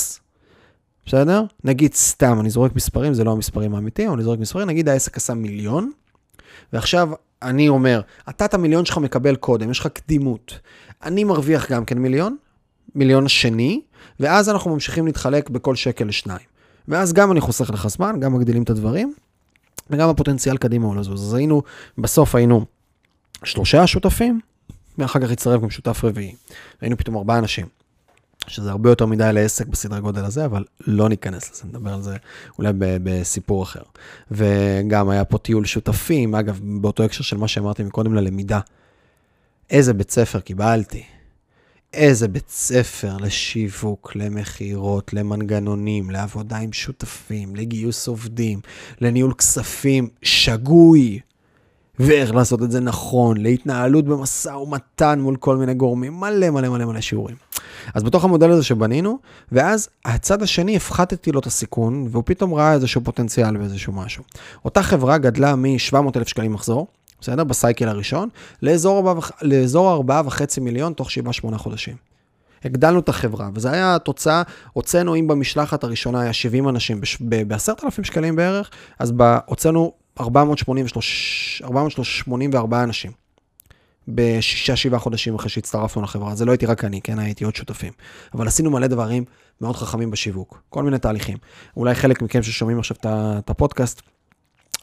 בסדר? 1.06 1.44
נגיד 1.64 1.94
סתם, 1.94 2.40
אני 2.40 2.50
זורק 2.50 2.76
מספרים, 2.76 3.14
זה 3.14 3.24
לא 3.24 3.32
המספרים 3.32 3.76
האמיתיים, 3.76 4.14
אני 4.14 4.24
זורק 4.24 4.40
מספרים, 4.40 4.68
נגיד 4.68 4.90
העסק 4.90 5.18
עשה 5.18 5.34
מיליון, 5.34 5.92
ועכשיו 6.74 7.10
אני 7.42 7.70
אומר, 7.70 8.02
אתה 8.30 8.46
את 8.46 8.54
המיליון 8.54 8.86
שלך 8.86 8.98
מקבל 8.98 9.36
קודם, 9.36 9.72
יש 9.72 9.80
לך 9.80 9.88
קדימות. 9.88 10.60
אני 11.06 11.24
מרוויח 11.24 11.72
גם 11.72 11.86
כן 11.86 11.98
מיליון, 11.98 12.38
מיליון 12.96 13.28
שני, 13.28 13.82
ואז 14.20 14.50
אנחנו 14.50 14.74
ממשיכים 14.74 15.06
להתחלק 15.06 15.50
בכל 15.50 15.76
שקל 15.76 16.06
לשניים. 16.06 16.48
ואז 16.88 17.14
גם 17.14 17.32
אני 17.32 17.42
חוסך 17.42 17.70
לך 17.70 17.88
זמן, 17.88 18.20
גם 18.20 18.34
מגדילים 18.34 18.64
את 18.64 18.70
הדברים, 18.70 19.14
וגם 19.90 20.10
הפוטנציאל 20.10 20.58
קדימה 20.58 20.86
הוא 20.86 20.96
לזוז. 20.96 21.24
אז 21.24 21.34
היינו, 21.34 21.62
בסוף 21.98 22.36
היינו 22.36 22.66
שלושה 23.44 23.88
שותפים, 23.88 24.40
ואחר 24.98 25.20
כך 25.20 25.32
הצטרף 25.32 25.62
גם 25.62 25.70
שותף 25.70 26.02
רביעי. 26.04 26.36
היינו 26.82 26.98
פתאום 26.98 27.18
ארבעה 27.18 27.38
אנשים. 27.38 27.66
שזה 28.48 28.72
הרבה 28.72 28.90
יותר 28.90 29.06
מדי 29.06 29.30
לעסק 29.34 29.68
בסדרי 29.68 30.02
גודל 30.02 30.26
הזה, 30.26 30.46
אבל 30.46 30.64
לא 30.88 31.10
ניכנס 31.10 31.52
לזה, 31.52 31.64
נדבר 31.68 31.94
על 31.94 32.02
זה 32.02 32.18
אולי 32.58 32.74
בסיפור 32.78 33.64
אחר. 33.64 33.82
וגם 34.32 35.10
היה 35.10 35.26
פה 35.26 35.38
טיול 35.38 35.66
שותפים, 35.66 36.36
אגב, 36.36 36.60
באותו 36.64 37.04
הקשר 37.04 37.24
של 37.24 37.38
מה 37.38 37.48
שאמרתי 37.48 37.84
מקודם 37.84 38.16
ללמידה. 38.16 38.60
איזה 39.70 39.94
בית 39.94 40.12
ספר 40.12 40.40
קיבלתי, 40.40 41.04
איזה 41.94 42.28
בית 42.28 42.50
ספר 42.50 43.18
לשיווק, 43.18 44.16
למכירות, 44.16 45.14
למנגנונים, 45.14 46.10
לעבודה 46.10 46.58
עם 46.58 46.74
שותפים, 46.74 47.56
לגיוס 47.56 48.08
עובדים, 48.08 48.60
לניהול 49.02 49.34
כספים, 49.34 50.08
שגוי. 50.22 51.20
ואיך 52.00 52.36
לעשות 52.36 52.64
את 52.64 52.72
זה 52.72 52.80
נכון, 52.80 53.38
להתנהלות 53.38 54.06
במשא 54.06 54.50
ומתן 54.50 55.20
מול 55.20 55.36
כל 55.36 55.58
מיני 55.58 55.74
גורמים, 55.74 56.20
מלא 56.20 56.50
מלא 56.50 56.70
מלא 56.70 56.86
מלא 56.86 57.02
שיעורים. 57.02 57.36
אז 57.94 58.04
בתוך 58.04 58.24
המודל 58.24 58.52
הזה 58.52 58.64
שבנינו, 58.64 59.20
ואז 59.52 59.90
הצד 60.06 60.42
השני, 60.42 60.76
הפחתתי 60.76 61.32
לו 61.32 61.40
את 61.40 61.46
הסיכון, 61.46 62.08
והוא 62.12 62.24
פתאום 62.26 62.54
ראה 62.54 62.74
איזשהו 62.74 63.02
פוטנציאל 63.04 63.58
ואיזשהו 63.58 63.94
משהו. 63.94 64.24
אותה 64.66 64.84
חברה 64.84 65.18
גדלה 65.18 65.56
מ-700,000 65.56 66.26
שקלים 66.26 66.54
מחזור, 66.54 66.88
בסדר? 67.26 67.44
בסייקל 67.44 67.88
הראשון, 67.88 68.30
לאזור 69.42 70.04
4.5 70.08 70.62
מיליון 70.62 70.94
תוך 70.94 71.10
7-8 71.54 71.58
חודשים. 71.58 71.96
הגדלנו 72.66 73.00
את 73.00 73.10
החברה, 73.10 73.50
וזו 73.54 73.70
הייתה 73.70 73.96
התוצאה, 73.96 74.42
הוצאנו, 74.74 75.16
אם 75.16 75.28
במשלחת 75.28 75.84
הראשונה 75.84 76.22
היה 76.22 76.34
70 76.34 76.70
אנשים 76.70 77.02
ב-10,000 77.30 78.04
שקלים 78.04 78.36
בערך, 78.36 78.70
אז 79.00 79.14
הוצאנו 79.46 79.94
484 80.20 82.84
אנשים. 82.84 83.12
בשישה, 84.08 84.76
שבעה 84.76 85.00
חודשים 85.00 85.36
אחרי 85.36 85.50
שהצטרפנו 85.50 86.02
לחברה. 86.02 86.36
זה 86.36 86.46
לא 86.46 86.52
הייתי 86.52 86.66
רק 86.66 86.84
אני, 86.84 87.02
כן, 87.02 87.20
הייתי 87.20 87.44
עוד 87.44 87.56
שותפים. 87.56 87.94
אבל 88.34 88.48
עשינו 88.48 88.72
מלא 88.72 88.88
דברים 88.88 89.26
מאוד 89.62 89.76
חכמים 89.76 90.12
בשיווק, 90.12 90.62
כל 90.70 90.84
מיני 90.84 91.00
תהליכים. 91.00 91.38
אולי 91.78 91.96
חלק 91.96 92.22
מכם 92.22 92.44
ששומעים 92.44 92.80
עכשיו 92.80 92.98
את 93.04 93.50
הפודקאסט, 93.50 94.02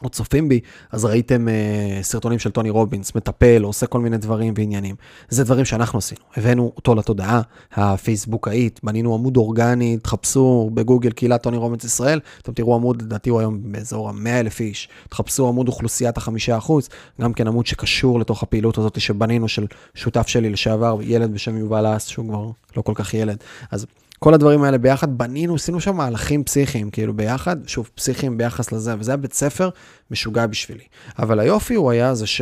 או 0.03 0.09
צופים 0.09 0.49
בי, 0.49 0.59
אז 0.91 1.05
ראיתם 1.05 1.47
uh, 1.47 2.03
סרטונים 2.03 2.39
של 2.39 2.51
טוני 2.51 2.69
רובינס, 2.69 3.15
מטפל, 3.15 3.63
עושה 3.63 3.85
כל 3.85 3.99
מיני 3.99 4.17
דברים 4.17 4.53
ועניינים. 4.57 4.95
זה 5.29 5.43
דברים 5.43 5.65
שאנחנו 5.65 5.99
עשינו. 5.99 6.21
הבאנו 6.37 6.71
אותו 6.75 6.95
לתודעה 6.95 7.41
הפייסבוקאית, 7.73 8.79
בנינו 8.83 9.13
עמוד 9.13 9.37
אורגני, 9.37 9.97
תחפשו 9.97 10.69
בגוגל 10.73 11.11
קהילת 11.11 11.43
טוני 11.43 11.57
רובינס 11.57 11.83
ישראל, 11.83 12.19
אתם 12.41 12.53
תראו 12.53 12.75
עמוד, 12.75 13.01
לדעתי 13.01 13.29
הוא 13.29 13.39
היום 13.39 13.59
באזור 13.63 14.09
ה-100 14.09 14.29
אלף 14.29 14.59
איש, 14.59 14.89
תחפשו 15.09 15.47
עמוד 15.47 15.67
אוכלוסיית 15.67 16.17
החמישה 16.17 16.57
אחוז, 16.57 16.89
גם 17.21 17.33
כן 17.33 17.47
עמוד 17.47 17.65
שקשור 17.65 18.19
לתוך 18.19 18.43
הפעילות 18.43 18.77
הזאת 18.77 19.01
שבנינו 19.01 19.47
של 19.47 19.65
שותף 19.95 20.27
שלי 20.27 20.49
לשעבר, 20.49 20.97
ילד 21.01 21.33
בשם 21.33 21.57
יובל 21.57 21.95
אס, 21.95 22.07
שהוא 22.07 22.27
כבר 22.27 22.49
לא 22.77 22.81
כל 22.81 22.93
כך 22.95 23.13
ילד. 23.13 23.37
אז 23.71 23.85
כל 24.23 24.33
הדברים 24.33 24.63
האלה 24.63 24.77
ביחד, 24.77 25.17
בנינו, 25.17 25.55
עשינו 25.55 25.81
שם 25.81 25.95
מהלכים 25.95 26.43
פסיכיים, 26.43 26.89
כאילו 26.89 27.13
ביחד, 27.13 27.55
שוב, 27.67 27.89
פסיכיים 27.95 28.37
ביחס 28.37 28.71
לזה, 28.71 28.95
וזה 28.99 29.11
היה 29.11 29.17
בית 29.17 29.33
ספר 29.33 29.69
משוגע 30.11 30.47
בשבילי. 30.47 30.83
אבל 31.19 31.39
היופי 31.39 31.75
הוא 31.75 31.91
היה 31.91 32.15
זה 32.15 32.27
ש... 32.27 32.41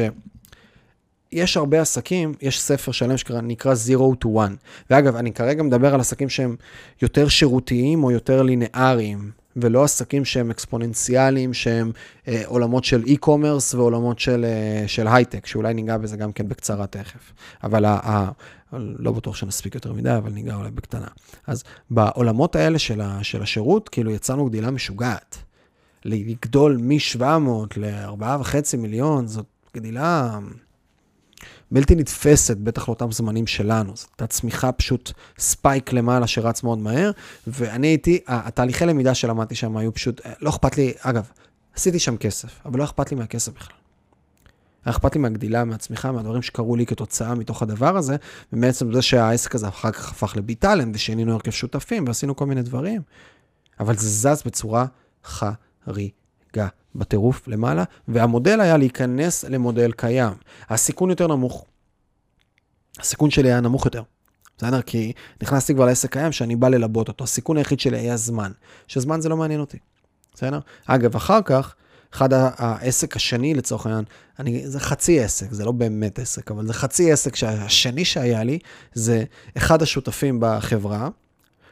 יש 1.31 1.57
הרבה 1.57 1.81
עסקים, 1.81 2.33
יש 2.41 2.61
ספר 2.61 2.91
שלם 2.91 3.17
שנקרא 3.17 3.73
Zero 3.73 4.25
to 4.25 4.27
One. 4.27 4.55
ואגב, 4.89 5.15
אני 5.15 5.31
כרגע 5.31 5.63
מדבר 5.63 5.93
על 5.93 5.99
עסקים 5.99 6.29
שהם 6.29 6.55
יותר 7.01 7.27
שירותיים 7.27 8.03
או 8.03 8.11
יותר 8.11 8.41
לינאריים, 8.41 9.31
ולא 9.55 9.83
עסקים 9.83 10.25
שהם 10.25 10.51
אקספוננציאליים, 10.51 11.53
שהם 11.53 11.91
אה, 12.27 12.41
עולמות 12.45 12.83
של 12.83 13.03
e-commerce 13.03 13.75
ועולמות 13.75 14.19
של, 14.19 14.45
אה, 14.45 14.87
של 14.87 15.07
הייטק, 15.07 15.45
שאולי 15.45 15.73
ניגע 15.73 15.97
בזה 15.97 16.17
גם 16.17 16.31
כן 16.31 16.47
בקצרה 16.47 16.87
תכף. 16.87 17.33
אבל 17.63 17.85
ה, 17.85 17.99
ה, 18.03 18.31
לא 18.73 19.11
בטוח 19.11 19.35
שנספיק 19.35 19.75
יותר 19.75 19.93
מדי, 19.93 20.17
אבל 20.17 20.31
ניגע 20.31 20.55
אולי 20.55 20.71
בקטנה. 20.71 21.07
אז 21.47 21.63
בעולמות 21.89 22.55
האלה 22.55 22.79
של, 22.79 23.01
ה, 23.01 23.23
של 23.23 23.41
השירות, 23.41 23.89
כאילו 23.89 24.11
יצרנו 24.11 24.45
גדילה 24.45 24.71
משוגעת. 24.71 25.37
לגדול 26.05 26.77
מ-700 26.81 27.21
ל-4.5 27.77 28.77
מיליון, 28.77 29.27
זאת 29.27 29.45
גדילה 29.75 30.39
בלתי 31.71 31.95
נתפסת, 31.95 32.57
בטח 32.57 32.87
לאותם 32.87 33.11
זמנים 33.11 33.47
שלנו. 33.47 33.91
זאת 33.95 34.09
הייתה 34.09 34.27
צמיחה 34.27 34.71
פשוט 34.71 35.11
ספייק 35.37 35.93
למעלה 35.93 36.27
שרץ 36.27 36.63
מאוד 36.63 36.77
מהר, 36.79 37.11
ואני 37.47 37.87
הייתי, 37.87 38.19
התהליכי 38.27 38.85
למידה 38.85 39.13
שלמדתי 39.13 39.55
שם 39.55 39.77
היו 39.77 39.93
פשוט, 39.93 40.21
לא 40.41 40.49
אכפת 40.49 40.77
לי, 40.77 40.93
אגב, 40.99 41.29
עשיתי 41.75 41.99
שם 41.99 42.17
כסף, 42.17 42.59
אבל 42.65 42.79
לא 42.79 42.83
אכפת 42.83 43.11
לי 43.11 43.17
מהכסף 43.17 43.53
בכלל. 43.53 43.75
היה 44.85 44.91
אכפת 44.91 45.15
לי 45.15 45.21
מהגדילה, 45.21 45.65
מהצמיחה, 45.65 46.11
מהדברים 46.11 46.41
שקרו 46.41 46.75
לי 46.75 46.85
כתוצאה 46.85 47.35
מתוך 47.35 47.61
הדבר 47.61 47.97
הזה, 47.97 48.15
ובעצם 48.53 48.93
זה 48.93 49.01
שהעסק 49.01 49.55
הזה 49.55 49.67
אחר 49.67 49.91
כך 49.91 50.11
הפך 50.11 50.37
לביטלנד, 50.37 50.95
ושינינו 50.95 51.33
הרכב 51.33 51.51
שותפים, 51.51 52.07
ועשינו 52.07 52.35
כל 52.35 52.45
מיני 52.45 52.61
דברים, 52.61 53.01
אבל 53.79 53.97
זה 53.97 54.09
זז 54.09 54.43
בצורה 54.45 54.85
חריגה, 55.25 56.67
בטירוף 56.95 57.47
למעלה, 57.47 57.83
והמודל 58.07 58.61
היה 58.61 58.77
להיכנס 58.77 59.43
למודל 59.43 59.91
קיים. 59.91 60.33
הסיכון 60.69 61.09
יותר 61.09 61.27
נמוך. 61.27 61.65
הסיכון 62.99 63.29
שלי 63.29 63.49
היה 63.49 63.61
נמוך 63.61 63.85
יותר. 63.85 64.03
בסדר? 64.57 64.81
כי 64.81 65.13
נכנסתי 65.41 65.73
כבר 65.73 65.85
לעסק 65.85 66.11
קיים 66.11 66.31
שאני 66.31 66.55
בא 66.55 66.69
ללבות 66.69 67.07
אותו. 67.07 67.23
הסיכון 67.23 67.57
היחיד 67.57 67.79
שלי 67.79 67.97
היה 67.97 68.17
זמן, 68.17 68.51
שזמן 68.87 69.21
זה 69.21 69.29
לא 69.29 69.37
מעניין 69.37 69.59
אותי. 69.59 69.77
בסדר? 70.33 70.59
אגב, 70.85 71.15
אחר 71.15 71.39
כך, 71.45 71.75
אחד 72.13 72.29
העסק 72.33 73.15
השני 73.15 73.53
לצורך 73.53 73.85
העניין, 73.85 74.03
אני, 74.39 74.67
זה 74.67 74.79
חצי 74.79 75.19
עסק, 75.19 75.51
זה 75.51 75.65
לא 75.65 75.71
באמת 75.71 76.19
עסק, 76.19 76.51
אבל 76.51 76.67
זה 76.67 76.73
חצי 76.73 77.11
עסק 77.11 77.35
שהשני 77.35 78.05
שהיה 78.05 78.43
לי, 78.43 78.59
זה 78.93 79.23
אחד 79.57 79.81
השותפים 79.81 80.37
בחברה, 80.41 81.09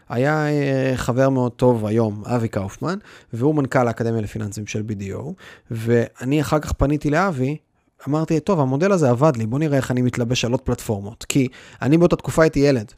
היה 0.09 0.47
אה, 0.47 0.91
חבר 0.95 1.29
מאוד 1.29 1.51
טוב 1.51 1.85
היום, 1.85 2.23
אבי 2.25 2.47
קאופמן, 2.47 2.97
והוא 3.33 3.55
מנכ"ל 3.55 3.87
האקדמיה 3.87 4.21
לפיננסים 4.21 4.67
של 4.67 4.83
BDO, 4.89 5.23
ואני 5.71 6.41
אחר 6.41 6.59
כך 6.59 6.73
פניתי 6.73 7.09
לאבי, 7.09 7.57
אמרתי, 8.07 8.39
טוב, 8.39 8.59
המודל 8.59 8.91
הזה 8.91 9.09
עבד 9.09 9.37
לי, 9.37 9.45
בוא 9.45 9.59
נראה 9.59 9.77
איך 9.77 9.91
אני 9.91 10.01
מתלבש 10.01 10.45
על 10.45 10.51
עוד 10.51 10.61
פלטפורמות. 10.61 11.25
כי 11.29 11.47
אני 11.81 11.97
באותה 11.97 12.15
תקופה 12.15 12.41
הייתי 12.43 12.59
ילד. 12.59 12.93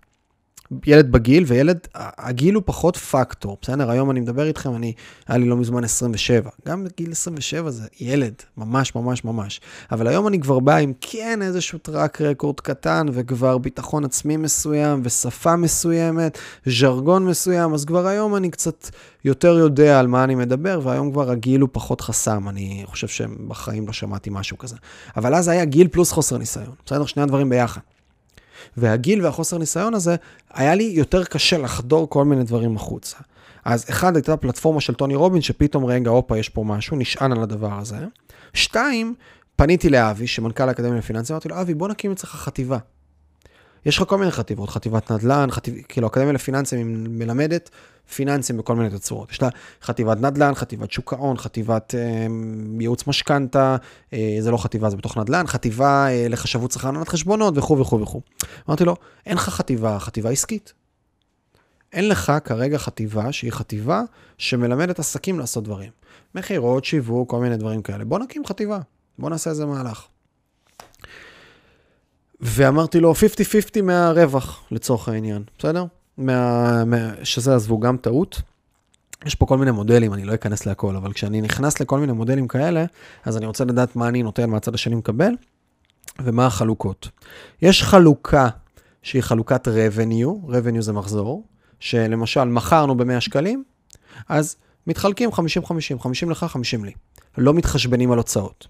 ילד 0.85 1.11
בגיל, 1.11 1.43
וילד, 1.47 1.87
הגיל 1.95 2.55
הוא 2.55 2.63
פחות 2.65 2.97
פקטור. 2.97 3.57
בסדר, 3.61 3.91
היום 3.91 4.11
אני 4.11 4.19
מדבר 4.19 4.45
איתכם, 4.45 4.75
אני, 4.75 4.93
היה 5.27 5.37
לי 5.37 5.45
לא 5.45 5.57
מזמן 5.57 5.83
27. 5.83 6.49
גם 6.67 6.83
בגיל 6.83 7.11
27 7.11 7.69
זה 7.69 7.87
ילד, 7.99 8.33
ממש 8.57 8.95
ממש 8.95 9.23
ממש. 9.23 9.61
אבל 9.91 10.07
היום 10.07 10.27
אני 10.27 10.39
כבר 10.39 10.59
בא 10.59 10.75
עם 10.75 10.93
כן 11.01 11.39
איזשהו 11.41 11.79
טראק 11.79 12.21
רקורד 12.21 12.59
קטן, 12.59 13.05
וכבר 13.13 13.57
ביטחון 13.57 14.05
עצמי 14.05 14.37
מסוים, 14.37 15.01
ושפה 15.03 15.55
מסוימת, 15.55 16.37
ז'רגון 16.65 17.25
מסוים, 17.25 17.73
אז 17.73 17.85
כבר 17.85 18.07
היום 18.07 18.35
אני 18.35 18.49
קצת 18.49 18.89
יותר 19.25 19.57
יודע 19.57 19.99
על 19.99 20.07
מה 20.07 20.23
אני 20.23 20.35
מדבר, 20.35 20.79
והיום 20.83 21.11
כבר 21.11 21.31
הגיל 21.31 21.61
הוא 21.61 21.69
פחות 21.71 22.01
חסם. 22.01 22.49
אני 22.49 22.83
חושב 22.85 23.07
שבחיים 23.07 23.87
לא 23.87 23.93
שמעתי 23.93 24.29
משהו 24.33 24.57
כזה. 24.57 24.75
אבל 25.17 25.35
אז 25.35 25.47
היה 25.47 25.65
גיל 25.65 25.87
פלוס 25.87 26.11
חוסר 26.11 26.37
ניסיון. 26.37 26.75
בסדר, 26.85 27.05
שני 27.05 27.23
הדברים 27.23 27.49
ביחד. 27.49 27.81
והגיל 28.77 29.25
והחוסר 29.25 29.57
ניסיון 29.57 29.93
הזה, 29.93 30.15
היה 30.53 30.75
לי 30.75 30.83
יותר 30.83 31.23
קשה 31.23 31.57
לחדור 31.57 32.09
כל 32.09 32.25
מיני 32.25 32.43
דברים 32.43 32.75
החוצה. 32.75 33.17
אז 33.65 33.85
אחד, 33.89 34.15
הייתה 34.15 34.37
פלטפורמה 34.37 34.81
של 34.81 34.93
טוני 34.93 35.15
רובין, 35.15 35.41
שפתאום 35.41 35.85
רגע, 35.85 36.09
הופה, 36.09 36.37
יש 36.37 36.49
פה 36.49 36.63
משהו, 36.63 36.97
נשען 36.97 37.31
על 37.31 37.43
הדבר 37.43 37.79
הזה. 37.79 37.97
שתיים, 38.53 39.15
פניתי 39.55 39.89
לאבי, 39.89 40.27
שמנכ"ל 40.27 40.69
האקדמיה 40.69 40.97
לפיננסים, 40.97 41.33
אמרתי 41.33 41.49
לו, 41.49 41.61
אבי, 41.61 41.73
בוא 41.73 41.87
נקים 41.87 42.11
אצלך 42.11 42.29
חטיבה. 42.29 42.77
יש 43.85 43.97
לך 43.97 44.03
כל 44.07 44.17
מיני 44.17 44.31
חטיבות, 44.31 44.69
חטיבת 44.69 45.11
נדל"ן, 45.11 45.51
חטיב... 45.51 45.75
כאילו, 45.87 46.07
אקדמיה 46.07 46.33
לפיננסים 46.33 46.79
היא 46.79 46.85
מלמדת 47.09 47.69
פיננסים 48.13 48.57
בכל 48.57 48.75
מיני 48.75 48.89
תצורות. 48.89 49.31
יש 49.31 49.41
לה 49.41 49.49
חטיבת 49.81 50.17
נדל"ן, 50.17 50.55
חטיבת 50.55 50.91
שוק 50.91 51.13
ההון, 51.13 51.37
חטיבת 51.37 51.95
אה, 51.95 52.27
ייעוץ 52.79 53.07
משכנתה, 53.07 53.75
אה, 54.13 54.37
זה 54.39 54.51
לא 54.51 54.57
חטיבה, 54.57 54.89
זה 54.89 54.97
בתוך 54.97 55.17
נדל"ן, 55.17 55.47
חטיבה 55.47 56.07
אה, 56.09 56.27
לחשבות 56.29 56.71
שכר 56.71 56.87
הנהלת 56.87 57.07
חשבונות 57.07 57.57
וכו' 57.57 57.79
וכו' 57.79 58.01
וכו'. 58.01 58.21
אמרתי 58.67 58.85
לו, 58.85 58.95
אין 59.25 59.35
לך 59.35 59.49
חטיבה, 59.49 59.99
חטיבה 59.99 60.29
עסקית. 60.29 60.73
אין 61.93 62.07
לך 62.07 62.33
כרגע 62.43 62.77
חטיבה 62.77 63.31
שהיא 63.31 63.51
חטיבה 63.51 64.01
שמלמדת 64.37 64.99
עסקים 64.99 65.39
לעשות 65.39 65.63
דברים. 65.63 65.91
מכירות, 66.35 66.85
שיווק, 66.85 67.29
כל 67.29 67.39
מיני 67.39 67.57
דברים 67.57 67.81
כאלה. 67.81 68.05
בוא 68.05 68.19
נקים 68.19 68.45
חטיבה, 68.45 68.79
בוא 69.19 69.29
נעשה 69.29 69.49
איזה 69.49 69.65
מהלך. 69.65 70.07
ואמרתי 72.41 72.99
לו, 72.99 73.13
50-50 73.13 73.81
מהרווח, 73.83 74.63
לצורך 74.71 75.09
העניין, 75.09 75.43
בסדר? 75.59 75.85
מה, 76.17 76.85
מה, 76.85 77.11
שזה 77.23 77.55
עזבו 77.55 77.79
גם 77.79 77.97
טעות. 77.97 78.41
יש 79.25 79.35
פה 79.35 79.45
כל 79.45 79.57
מיני 79.57 79.71
מודלים, 79.71 80.13
אני 80.13 80.23
לא 80.23 80.33
אכנס 80.33 80.65
להכל, 80.65 80.95
אבל 80.95 81.13
כשאני 81.13 81.41
נכנס 81.41 81.79
לכל 81.79 81.99
מיני 81.99 82.11
מודלים 82.11 82.47
כאלה, 82.47 82.85
אז 83.25 83.37
אני 83.37 83.45
רוצה 83.45 83.65
לדעת 83.65 83.95
מה 83.95 84.07
אני 84.07 84.23
נותן 84.23 84.49
מהצד 84.49 84.73
השני 84.73 84.95
מקבל, 84.95 85.31
ומה 86.19 86.45
החלוקות. 86.45 87.09
יש 87.61 87.83
חלוקה 87.83 88.47
שהיא 89.03 89.21
חלוקת 89.21 89.67
revenue, 89.67 90.49
revenue 90.49 90.81
זה 90.81 90.93
מחזור, 90.93 91.43
שלמשל 91.79 92.43
מכרנו 92.43 92.97
ב-100 92.97 93.19
שקלים, 93.19 93.63
אז 94.29 94.55
מתחלקים 94.87 95.29
50-50, 95.29 95.33
50 95.99 96.29
לך, 96.29 96.43
50 96.43 96.85
לי. 96.85 96.91
לא 97.37 97.53
מתחשבנים 97.53 98.11
על 98.11 98.17
הוצאות. 98.17 98.67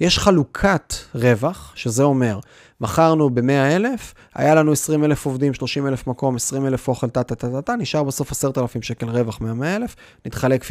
יש 0.00 0.18
חלוקת 0.18 0.94
רווח, 1.14 1.72
שזה 1.74 2.02
אומר, 2.02 2.38
מכרנו 2.80 3.30
ב-100,000, 3.30 4.14
היה 4.34 4.54
לנו 4.54 4.72
20,000 4.72 5.26
עובדים, 5.26 5.54
30,000 5.54 6.06
מקום, 6.06 6.36
20,000 6.36 6.88
אוכל, 6.88 7.08
טה-טה-טה-טה, 7.08 7.76
נשאר 7.76 8.02
בסוף 8.02 8.32
10,000 8.32 8.82
שקל 8.82 9.08
רווח 9.08 9.40
מה-100,000, 9.40 9.90
נתחלק 10.26 10.62
50-50. 10.62 10.66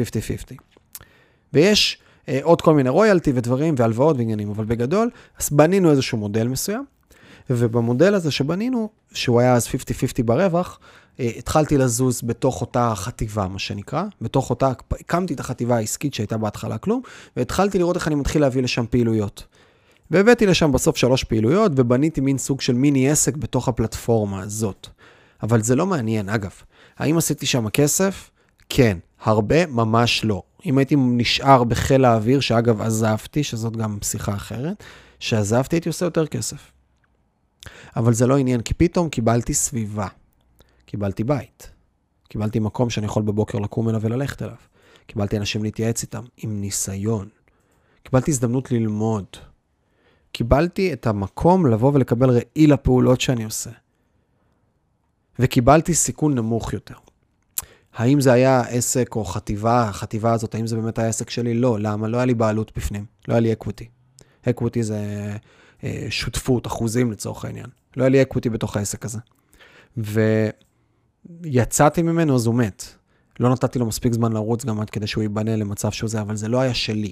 ויש 1.54 1.98
אה, 2.30 2.40
עוד 2.44 2.62
כל 2.62 2.74
מיני 2.74 2.90
רויאלטי 2.90 3.32
ודברים 3.36 3.76
והלוואות 3.78 4.18
ועניינים, 4.18 4.50
אבל 4.50 4.66
בגדול, 4.66 5.10
אז 5.40 5.50
בנינו 5.50 5.92
איזשהו 5.92 6.18
מודל 6.18 6.48
מסוים, 6.48 6.86
ובמודל 7.50 8.14
הזה 8.14 8.32
שבנינו, 8.32 8.90
שהוא 9.14 9.40
היה 9.40 9.54
אז 9.54 9.68
50-50 9.68 9.72
ברווח, 10.26 10.80
אה, 11.20 11.30
התחלתי 11.38 11.78
לזוז 11.78 12.22
בתוך 12.24 12.62
אותה 12.62 12.94
חטיבה, 12.96 13.48
מה 13.48 13.60
שנקרא, 13.60 14.04
בתוך 14.22 14.50
אותה, 14.50 14.72
הקמתי 14.92 15.34
את 15.34 15.40
החטיבה 15.40 15.76
העסקית 15.76 16.14
שהייתה 16.14 16.38
בהתחלה 16.38 16.78
כלום, 16.78 17.02
והתחלתי 17.38 17.78
לראות 17.78 17.96
איך 17.96 18.08
אני 18.08 18.16
מתחיל 18.16 18.42
להביא 18.42 18.64
לשם 18.64 18.86
פעילויות. 18.90 19.44
והבאתי 20.12 20.46
לשם 20.46 20.72
בסוף 20.72 20.98
שלוש 20.98 21.24
פעילויות, 21.24 21.72
ובניתי 21.76 22.22
מין 22.22 22.38
סוג 22.38 22.62
של 22.62 22.74
מיני 22.74 23.10
עסק 23.10 23.38
בתוך 23.38 23.68
הפלטפורמה 23.68 24.42
הזאת. 24.42 24.88
אבל 25.44 25.62
זה 25.62 25.76
לא 25.76 25.86
מעניין, 25.86 26.30
אגב. 26.30 26.52
האם 26.98 27.18
עשיתי 27.18 27.46
שם 27.46 27.70
כסף? 27.70 28.30
כן. 28.70 28.98
הרבה? 29.24 29.66
ממש 29.66 30.26
לא. 30.26 30.42
אם 30.66 30.78
הייתי 30.78 30.96
נשאר 30.98 31.64
בחיל 31.64 32.06
האוויר, 32.06 32.40
שאגב 32.40 32.82
עזבתי, 32.82 33.44
שזאת 33.44 33.78
גם 33.78 33.98
שיחה 34.04 34.36
אחרת, 34.36 34.84
שעזבתי 35.20 35.76
הייתי 35.76 35.90
עושה 35.90 36.06
יותר 36.06 36.28
כסף. 36.28 36.77
אבל 37.96 38.14
זה 38.14 38.28
לא 38.28 38.38
עניין, 38.38 38.62
כי 38.62 38.74
פתאום 38.74 39.10
קיבלתי 39.10 39.54
סביבה. 39.54 40.08
קיבלתי 40.86 41.24
בית. 41.24 41.72
קיבלתי 42.30 42.60
מקום 42.60 42.90
שאני 42.90 43.06
יכול 43.06 43.24
בבוקר 43.24 43.60
לקום 43.60 43.90
אליו 43.90 44.02
וללכת 44.02 44.42
אליו. 44.42 44.56
קיבלתי 45.08 45.38
אנשים 45.38 45.64
להתייעץ 45.64 46.02
איתם, 46.02 46.24
עם 46.38 46.62
ניסיון. 46.62 47.30
קיבלתי 48.04 48.32
הזדמנות 48.32 48.72
ללמוד. 48.72 49.26
קיבלתי 50.32 50.94
את 50.94 51.08
המקום 51.08 51.66
לבוא 51.66 51.92
ולקבל 51.94 52.30
ראי 52.30 52.68
לפעולות 52.68 53.22
שאני 53.22 53.44
עושה. 53.44 53.70
וקיבלתי 55.40 55.94
סיכון 55.94 56.36
נמוך 56.36 56.74
יותר. 56.74 56.96
האם 57.94 58.22
זה 58.22 58.34
היה 58.34 58.62
עסק 58.62 59.16
או 59.16 59.26
חטיבה, 59.26 59.84
החטיבה 59.84 60.34
הזאת, 60.34 60.56
האם 60.56 60.68
זה 60.68 60.76
באמת 60.76 61.00
היה 61.00 61.08
עסק 61.08 61.30
שלי? 61.30 61.54
לא. 61.54 61.80
למה? 61.80 62.08
לא 62.08 62.18
היה 62.18 62.26
לי 62.26 62.34
בעלות 62.34 62.72
בפנים. 62.76 63.06
לא 63.28 63.34
היה 63.34 63.40
לי 63.40 63.54
אקוויטי. 63.54 63.88
equity 64.50 64.84
זה 64.84 64.98
שותפות, 66.10 66.68
אחוזים 66.68 67.12
לצורך 67.12 67.46
העניין. 67.46 67.68
לא 67.98 68.04
היה 68.04 68.10
לי 68.10 68.22
equity 68.22 68.50
בתוך 68.50 68.78
העסק 68.78 69.06
הזה. 69.06 69.20
ויצאתי 71.44 72.02
ממנו, 72.02 72.36
אז 72.36 72.46
הוא 72.46 72.56
מת. 72.56 72.84
לא 73.40 73.50
נתתי 73.50 73.80
לו 73.80 73.86
מספיק 73.86 74.14
זמן 74.14 74.34
לרוץ 74.34 74.66
גם 74.66 74.82
עד 74.82 74.90
כדי 74.90 75.08
שהוא 75.08 75.22
ייבנה 75.22 75.56
למצב 75.56 75.92
שהוא 75.92 76.10
זה, 76.10 76.22
אבל 76.22 76.36
זה 76.36 76.48
לא 76.48 76.62
היה 76.62 76.74
שלי. 76.74 77.12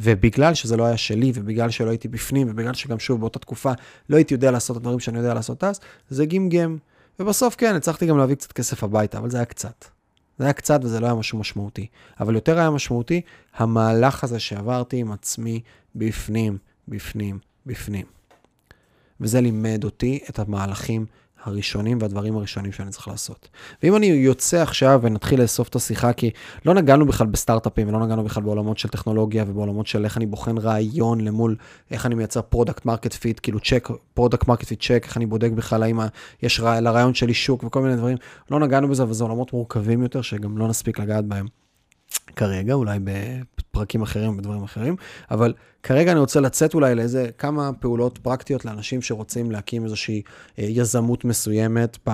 ובגלל 0.00 0.54
שזה 0.54 0.76
לא 0.76 0.84
היה 0.84 0.96
שלי, 0.96 1.32
ובגלל 1.34 1.70
שלא 1.70 1.90
הייתי 1.90 2.08
בפנים, 2.08 2.48
ובגלל 2.50 2.74
שגם 2.74 2.98
שוב 2.98 3.20
באותה 3.20 3.38
תקופה 3.38 3.72
לא 4.08 4.16
הייתי 4.16 4.34
יודע 4.34 4.50
לעשות 4.50 4.76
את 4.76 4.80
הדברים 4.80 5.00
שאני 5.00 5.18
יודע 5.18 5.34
לעשות 5.34 5.64
אז, 5.64 5.80
זה 6.08 6.26
גמגם. 6.26 6.76
ובסוף 7.20 7.56
כן, 7.56 7.74
הצלחתי 7.74 8.06
גם 8.06 8.18
להביא 8.18 8.34
קצת 8.34 8.52
כסף 8.52 8.84
הביתה, 8.84 9.18
אבל 9.18 9.30
זה 9.30 9.36
היה 9.36 9.44
קצת. 9.44 9.84
זה 10.38 10.44
היה 10.44 10.52
קצת 10.52 10.80
וזה 10.82 11.00
לא 11.00 11.06
היה 11.06 11.14
משהו 11.14 11.38
משמעותי. 11.38 11.86
אבל 12.20 12.34
יותר 12.34 12.58
היה 12.58 12.70
משמעותי 12.70 13.20
המהלך 13.54 14.24
הזה 14.24 14.38
שעברתי 14.38 14.96
עם 14.96 15.12
עצמי 15.12 15.60
בפנים, 15.94 16.58
בפנים, 16.88 17.38
בפנים. 17.66 18.06
וזה 19.20 19.40
לימד 19.40 19.84
אותי 19.84 20.18
את 20.30 20.38
המהלכים 20.38 21.06
הראשונים 21.44 21.98
והדברים 22.00 22.36
הראשונים 22.36 22.72
שאני 22.72 22.90
צריך 22.90 23.08
לעשות. 23.08 23.48
ואם 23.82 23.96
אני 23.96 24.06
יוצא 24.06 24.62
עכשיו 24.62 25.00
ונתחיל 25.02 25.42
לאסוף 25.42 25.68
את 25.68 25.76
השיחה, 25.76 26.12
כי 26.12 26.30
לא 26.66 26.74
נגענו 26.74 27.06
בכלל 27.06 27.26
בסטארט-אפים 27.26 27.88
ולא 27.88 28.06
נגענו 28.06 28.24
בכלל 28.24 28.42
בעולמות 28.42 28.78
של 28.78 28.88
טכנולוגיה 28.88 29.44
ובעולמות 29.48 29.86
של 29.86 30.04
איך 30.04 30.16
אני 30.16 30.26
בוחן 30.26 30.58
רעיון 30.58 31.20
למול 31.20 31.56
איך 31.90 32.06
אני 32.06 32.14
מייצר 32.14 32.42
product 32.42 32.84
market 32.84 33.12
fit, 33.12 33.40
כאילו 33.42 33.60
check, 33.60 33.88
product 34.14 34.48
market 34.48 34.64
fit 34.64 34.82
check, 34.82 35.02
איך 35.04 35.16
אני 35.16 35.26
בודק 35.26 35.50
בכלל 35.50 35.82
האם 35.82 36.00
יש 36.42 36.60
רע, 36.60 36.80
לרעיון 36.80 37.14
שלי 37.14 37.34
שוק 37.34 37.64
וכל 37.64 37.82
מיני 37.82 37.96
דברים. 37.96 38.16
לא 38.50 38.60
נגענו 38.60 38.88
בזה, 38.88 39.02
אבל 39.02 39.12
זה 39.12 39.24
עולמות 39.24 39.52
מורכבים 39.52 40.02
יותר 40.02 40.22
שגם 40.22 40.58
לא 40.58 40.68
נספיק 40.68 40.98
לגעת 40.98 41.24
בהם. 41.24 41.63
כרגע, 42.36 42.74
אולי 42.74 42.98
בפרקים 43.04 44.02
אחרים, 44.02 44.36
בדברים 44.36 44.62
אחרים, 44.62 44.96
אבל 45.30 45.54
כרגע 45.82 46.12
אני 46.12 46.20
רוצה 46.20 46.40
לצאת 46.40 46.74
אולי 46.74 46.94
לאיזה 46.94 47.28
כמה 47.38 47.70
פעולות 47.72 48.18
פרקטיות 48.18 48.64
לאנשים 48.64 49.02
שרוצים 49.02 49.50
להקים 49.50 49.84
איזושהי 49.84 50.22
אה, 50.58 50.64
יזמות 50.68 51.24
מסוימת, 51.24 52.08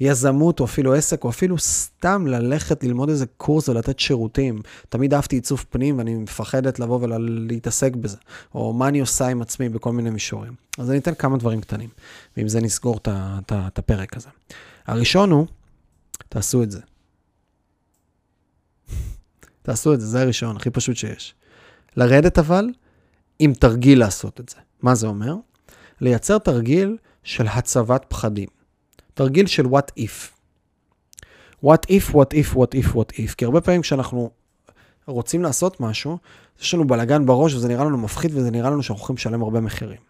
ביזמות 0.00 0.60
או 0.60 0.64
אפילו 0.64 0.94
עסק, 0.94 1.24
או 1.24 1.30
אפילו 1.30 1.58
סתם 1.58 2.26
ללכת 2.26 2.84
ללמוד 2.84 3.08
איזה 3.08 3.26
קורס 3.36 3.68
ולתת 3.68 3.98
שירותים. 3.98 4.60
תמיד 4.88 5.14
אהבתי 5.14 5.36
עיצוב 5.36 5.64
פנים 5.70 5.98
ואני 5.98 6.14
מפחדת 6.14 6.78
לבוא 6.78 6.98
ולהתעסק 7.02 7.96
בזה, 7.96 8.16
או 8.54 8.72
מה 8.72 8.88
אני 8.88 9.00
עושה 9.00 9.26
עם 9.26 9.42
עצמי 9.42 9.68
בכל 9.68 9.92
מיני 9.92 10.10
מישורים. 10.10 10.52
אז 10.78 10.90
אני 10.90 10.98
אתן 10.98 11.14
כמה 11.14 11.36
דברים 11.36 11.60
קטנים, 11.60 11.88
ועם 12.36 12.48
זה 12.48 12.60
נסגור 12.60 12.98
את 13.06 13.78
הפרק 13.78 14.16
הזה. 14.16 14.28
הראשון 14.86 15.30
הוא, 15.30 15.46
תעשו 16.28 16.62
את 16.62 16.70
זה. 16.70 16.89
תעשו 19.70 19.94
את 19.94 20.00
זה, 20.00 20.06
זה 20.06 20.22
הראשון, 20.22 20.56
הכי 20.56 20.70
פשוט 20.70 20.96
שיש. 20.96 21.34
לרדת 21.96 22.38
אבל, 22.38 22.68
עם 23.38 23.54
תרגיל 23.54 23.98
לעשות 23.98 24.40
את 24.40 24.48
זה. 24.48 24.56
מה 24.82 24.94
זה 24.94 25.06
אומר? 25.06 25.34
לייצר 26.00 26.38
תרגיל 26.38 26.96
של 27.22 27.46
הצבת 27.46 28.04
פחדים. 28.08 28.48
תרגיל 29.14 29.46
של 29.46 29.64
what 29.64 30.00
if. 30.00 30.30
what 31.64 31.86
if, 31.88 32.10
what 32.10 32.32
if, 32.32 32.54
what 32.54 32.74
if, 32.74 32.94
what 32.94 33.12
if. 33.12 33.34
כי 33.36 33.44
הרבה 33.44 33.60
פעמים 33.60 33.82
כשאנחנו 33.82 34.30
רוצים 35.06 35.42
לעשות 35.42 35.80
משהו, 35.80 36.18
יש 36.62 36.74
לנו 36.74 36.86
בלאגן 36.86 37.26
בראש 37.26 37.54
וזה 37.54 37.68
נראה 37.68 37.84
לנו 37.84 37.98
מפחיד 37.98 38.34
וזה 38.34 38.50
נראה 38.50 38.70
לנו 38.70 38.82
שאנחנו 38.82 39.00
הולכים 39.00 39.16
לשלם 39.16 39.42
הרבה 39.42 39.60
מחירים. 39.60 40.09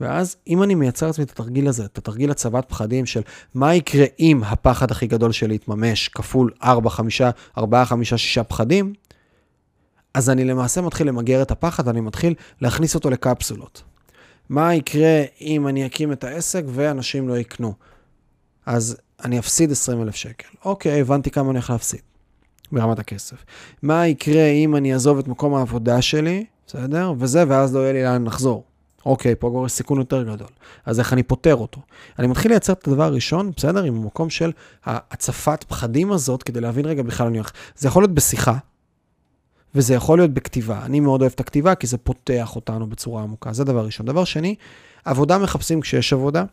ואז 0.00 0.36
אם 0.46 0.62
אני 0.62 0.74
מייצר 0.74 1.06
לעצמי 1.06 1.24
את 1.24 1.30
התרגיל 1.30 1.68
הזה, 1.68 1.84
את 1.84 1.98
התרגיל 1.98 2.30
הצבת 2.30 2.68
פחדים 2.68 3.06
של 3.06 3.20
מה 3.54 3.74
יקרה 3.74 4.06
אם 4.20 4.40
הפחד 4.44 4.90
הכי 4.90 5.06
גדול 5.06 5.32
שלי 5.32 5.54
יתממש 5.54 6.08
כפול 6.08 6.50
4, 6.62 6.90
5, 6.90 7.22
4, 7.58 7.84
5, 7.84 8.14
6 8.14 8.38
פחדים, 8.38 8.92
אז 10.14 10.30
אני 10.30 10.44
למעשה 10.44 10.80
מתחיל 10.80 11.08
למגר 11.08 11.42
את 11.42 11.50
הפחד, 11.50 11.88
אני 11.88 12.00
מתחיל 12.00 12.34
להכניס 12.60 12.94
אותו 12.94 13.10
לקפסולות. 13.10 13.82
מה 14.48 14.74
יקרה 14.74 15.22
אם 15.40 15.68
אני 15.68 15.86
אקים 15.86 16.12
את 16.12 16.24
העסק 16.24 16.62
ואנשים 16.66 17.28
לא 17.28 17.38
יקנו? 17.38 17.74
אז 18.66 18.96
אני 19.24 19.38
אפסיד 19.38 19.70
20 19.70 20.02
אלף 20.02 20.14
שקל. 20.14 20.48
אוקיי, 20.64 21.00
הבנתי 21.00 21.30
כמה 21.30 21.44
אני 21.44 21.58
הולך 21.58 21.70
להפסיד 21.70 22.00
ברמת 22.72 22.98
הכסף. 22.98 23.44
מה 23.82 24.06
יקרה 24.06 24.46
אם 24.46 24.76
אני 24.76 24.92
אעזוב 24.92 25.18
את 25.18 25.28
מקום 25.28 25.54
העבודה 25.54 26.02
שלי, 26.02 26.44
בסדר? 26.66 27.12
וזה, 27.18 27.44
ואז 27.48 27.74
לא 27.74 27.80
יהיה 27.80 27.92
לי 27.92 28.02
לאן 28.02 28.24
לחזור. 28.24 28.64
אוקיי, 29.06 29.34
פה 29.34 29.50
כבר 29.50 29.66
יש 29.66 29.72
סיכון 29.72 29.98
יותר 29.98 30.22
גדול. 30.22 30.48
אז 30.86 30.98
איך 30.98 31.12
אני 31.12 31.22
פותר 31.22 31.54
אותו? 31.54 31.80
אני 32.18 32.26
מתחיל 32.26 32.50
לייצר 32.50 32.72
את 32.72 32.88
הדבר 32.88 33.02
הראשון, 33.02 33.52
בסדר? 33.56 33.82
עם 33.82 33.96
המקום 33.96 34.30
של 34.30 34.52
הצפת 34.84 35.64
פחדים 35.68 36.12
הזאת, 36.12 36.42
כדי 36.42 36.60
להבין 36.60 36.86
רגע 36.86 37.02
בכלל 37.02 37.26
אני 37.26 37.38
הולך. 37.38 37.52
זה 37.76 37.88
יכול 37.88 38.02
להיות 38.02 38.14
בשיחה, 38.14 38.56
וזה 39.74 39.94
יכול 39.94 40.18
להיות 40.18 40.30
בכתיבה. 40.30 40.84
אני 40.84 41.00
מאוד 41.00 41.20
אוהב 41.20 41.32
את 41.34 41.40
הכתיבה, 41.40 41.74
כי 41.74 41.86
זה 41.86 41.98
פותח 41.98 42.56
אותנו 42.56 42.86
בצורה 42.86 43.22
עמוקה. 43.22 43.52
זה 43.52 43.64
דבר 43.64 43.84
ראשון. 43.84 44.06
דבר 44.06 44.24
שני, 44.24 44.54
עבודה 45.04 45.38
מחפשים 45.38 45.80
כשיש 45.80 46.12
עבודה, 46.12 46.44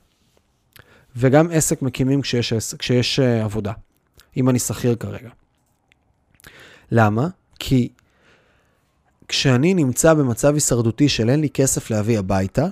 וגם 1.16 1.52
עסק 1.52 1.82
מקימים 1.82 2.22
כשיש, 2.22 2.54
כשיש 2.80 3.20
uh, 3.20 3.44
עבודה, 3.44 3.74
אם 4.38 4.50
אני 4.50 4.60
שכיר 4.60 4.96
כרגע. 4.96 5.30
למה? 6.92 7.28
כי 7.60 7.90
כשאני 9.30 9.74
נמצא 9.74 10.14
במצב 10.14 10.54
הישרדותי 10.54 11.10
של 11.10 11.30
אין 11.30 11.42
לי 11.42 11.50
כסף 11.50 11.90
להביא 11.92 12.20
הביתה, 12.20 12.68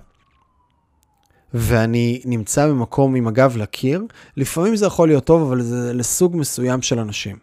ואני 1.54 2.22
נמצא 2.26 2.68
במקום 2.68 3.16
עם 3.16 3.28
הגב 3.28 3.58
לקיר, 3.58 4.04
לפעמים 4.38 4.76
זה 4.76 4.86
יכול 4.86 5.08
להיות 5.08 5.26
טוב, 5.26 5.42
אבל 5.42 5.62
זה 5.62 5.94
לסוג 5.94 6.36
מסוים 6.38 6.82
של 6.82 7.00
אנשים. 7.00 7.38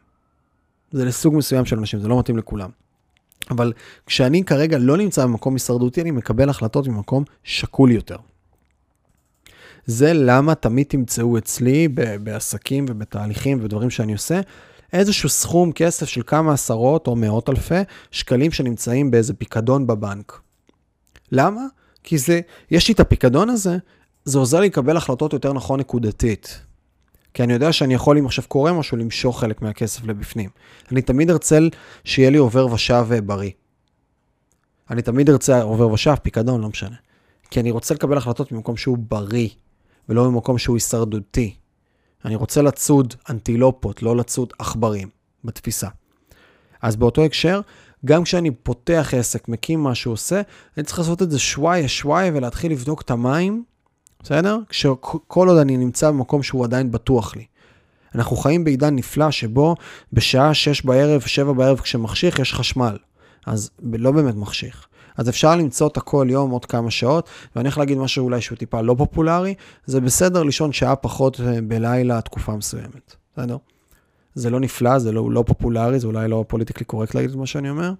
זה 0.92 1.04
לסוג 1.04 1.34
מסוים 1.34 1.64
של 1.64 1.78
אנשים, 1.78 2.00
זה 2.00 2.08
לא 2.08 2.18
מתאים 2.18 2.38
לכולם. 2.38 2.70
אבל 3.50 3.72
כשאני 4.06 4.44
כרגע 4.44 4.78
לא 4.78 4.96
נמצא 4.96 5.24
במקום 5.24 5.54
הישרדותי, 5.54 6.00
אני 6.00 6.10
מקבל 6.10 6.48
החלטות 6.48 6.88
ממקום 6.88 7.24
שקול 7.44 7.90
יותר. 7.90 8.16
זה 9.86 10.12
למה 10.14 10.54
תמיד 10.54 10.86
תמצאו 10.86 11.38
אצלי 11.38 11.88
בעסקים 12.22 12.86
ובתהליכים 12.88 13.58
ובדברים 13.60 13.90
שאני 13.90 14.12
עושה, 14.12 14.40
איזשהו 14.94 15.28
סכום 15.28 15.72
כסף 15.72 16.08
של 16.08 16.22
כמה 16.26 16.52
עשרות 16.52 17.06
או 17.06 17.16
מאות 17.16 17.48
אלפי 17.48 17.80
שקלים 18.10 18.52
שנמצאים 18.52 19.10
באיזה 19.10 19.34
פיקדון 19.34 19.86
בבנק. 19.86 20.40
למה? 21.32 21.62
כי 22.02 22.18
זה, 22.18 22.40
יש 22.70 22.88
לי 22.88 22.94
את 22.94 23.00
הפיקדון 23.00 23.50
הזה, 23.50 23.76
זה 24.24 24.38
עוזר 24.38 24.60
לי 24.60 24.66
לקבל 24.66 24.96
החלטות 24.96 25.32
יותר 25.32 25.52
נכון 25.52 25.80
נקודתית. 25.80 26.60
כי 27.34 27.42
אני 27.42 27.52
יודע 27.52 27.72
שאני 27.72 27.94
יכול, 27.94 28.18
אם 28.18 28.26
עכשיו 28.26 28.44
קורה 28.48 28.72
משהו, 28.72 28.96
למשוך 28.96 29.40
חלק 29.40 29.62
מהכסף 29.62 30.04
לבפנים. 30.04 30.50
אני 30.92 31.02
תמיד 31.02 31.30
ארצה 31.30 31.58
שיהיה 32.04 32.30
לי 32.30 32.38
עובר 32.38 32.66
ושב 32.72 33.06
אה, 33.12 33.20
בריא. 33.20 33.50
אני 34.90 35.02
תמיד 35.02 35.30
ארצה 35.30 35.62
עובר 35.62 35.92
ושב, 35.92 36.14
פיקדון, 36.22 36.60
לא 36.60 36.68
משנה. 36.68 36.96
כי 37.50 37.60
אני 37.60 37.70
רוצה 37.70 37.94
לקבל 37.94 38.16
החלטות 38.16 38.52
ממקום 38.52 38.76
שהוא 38.76 38.98
בריא, 38.98 39.48
ולא 40.08 40.30
ממקום 40.30 40.58
שהוא 40.58 40.76
הישרדותי. 40.76 41.54
אני 42.24 42.34
רוצה 42.34 42.62
לצוד 42.62 43.14
אנטילופות, 43.30 44.02
לא 44.02 44.16
לצוד 44.16 44.52
עכברים, 44.58 45.08
בתפיסה. 45.44 45.88
אז 46.82 46.96
באותו 46.96 47.24
הקשר, 47.24 47.60
גם 48.04 48.24
כשאני 48.24 48.50
פותח 48.50 49.14
עסק, 49.16 49.48
מקים 49.48 49.82
משהו, 49.82 50.12
עושה, 50.12 50.42
אני 50.76 50.84
צריך 50.84 50.98
לעשות 50.98 51.22
את 51.22 51.30
זה 51.30 51.38
שוואיה 51.38 51.88
שוואיה 51.88 52.32
ולהתחיל 52.34 52.72
לבדוק 52.72 53.02
את 53.02 53.10
המים, 53.10 53.64
בסדר? 54.22 54.58
כשכל 54.68 55.48
עוד 55.48 55.58
אני 55.58 55.76
נמצא 55.76 56.10
במקום 56.10 56.42
שהוא 56.42 56.64
עדיין 56.64 56.90
בטוח 56.90 57.36
לי. 57.36 57.44
אנחנו 58.14 58.36
חיים 58.36 58.64
בעידן 58.64 58.96
נפלא 58.96 59.30
שבו 59.30 59.74
בשעה 60.12 60.54
6 60.54 60.82
בערב, 60.82 61.20
7 61.20 61.52
בערב 61.52 61.80
כשמחשיך 61.80 62.38
יש 62.38 62.54
חשמל. 62.54 62.96
אז 63.46 63.70
לא 63.92 64.10
באמת 64.10 64.34
מחשיך. 64.34 64.86
אז 65.16 65.28
אפשר 65.28 65.56
למצוא 65.56 65.86
אותה 65.86 66.00
כל 66.00 66.26
יום 66.30 66.50
עוד 66.50 66.64
כמה 66.64 66.90
שעות, 66.90 67.28
ואני 67.56 67.68
הולך 67.68 67.78
להגיד 67.78 67.98
משהו 67.98 68.24
אולי 68.24 68.40
שהוא 68.40 68.58
טיפה 68.58 68.80
לא 68.80 68.94
פופולרי, 68.98 69.54
זה 69.86 70.00
בסדר 70.00 70.42
לישון 70.42 70.72
שעה 70.72 70.96
פחות 70.96 71.40
אה, 71.40 71.58
בלילה 71.62 72.20
תקופה 72.20 72.56
מסוימת, 72.56 73.16
בסדר? 73.32 73.56
זה 74.34 74.50
לא 74.50 74.60
נפלא, 74.60 74.98
זה 74.98 75.12
לא, 75.12 75.30
לא 75.30 75.44
פופולרי, 75.46 76.00
זה 76.00 76.06
אולי 76.06 76.28
לא 76.28 76.44
פוליטיקלי 76.48 76.84
קורקט 76.84 77.14
להגיד 77.14 77.30
את 77.30 77.36
מה 77.36 77.46
שאני 77.46 77.70
אומר, 77.70 77.92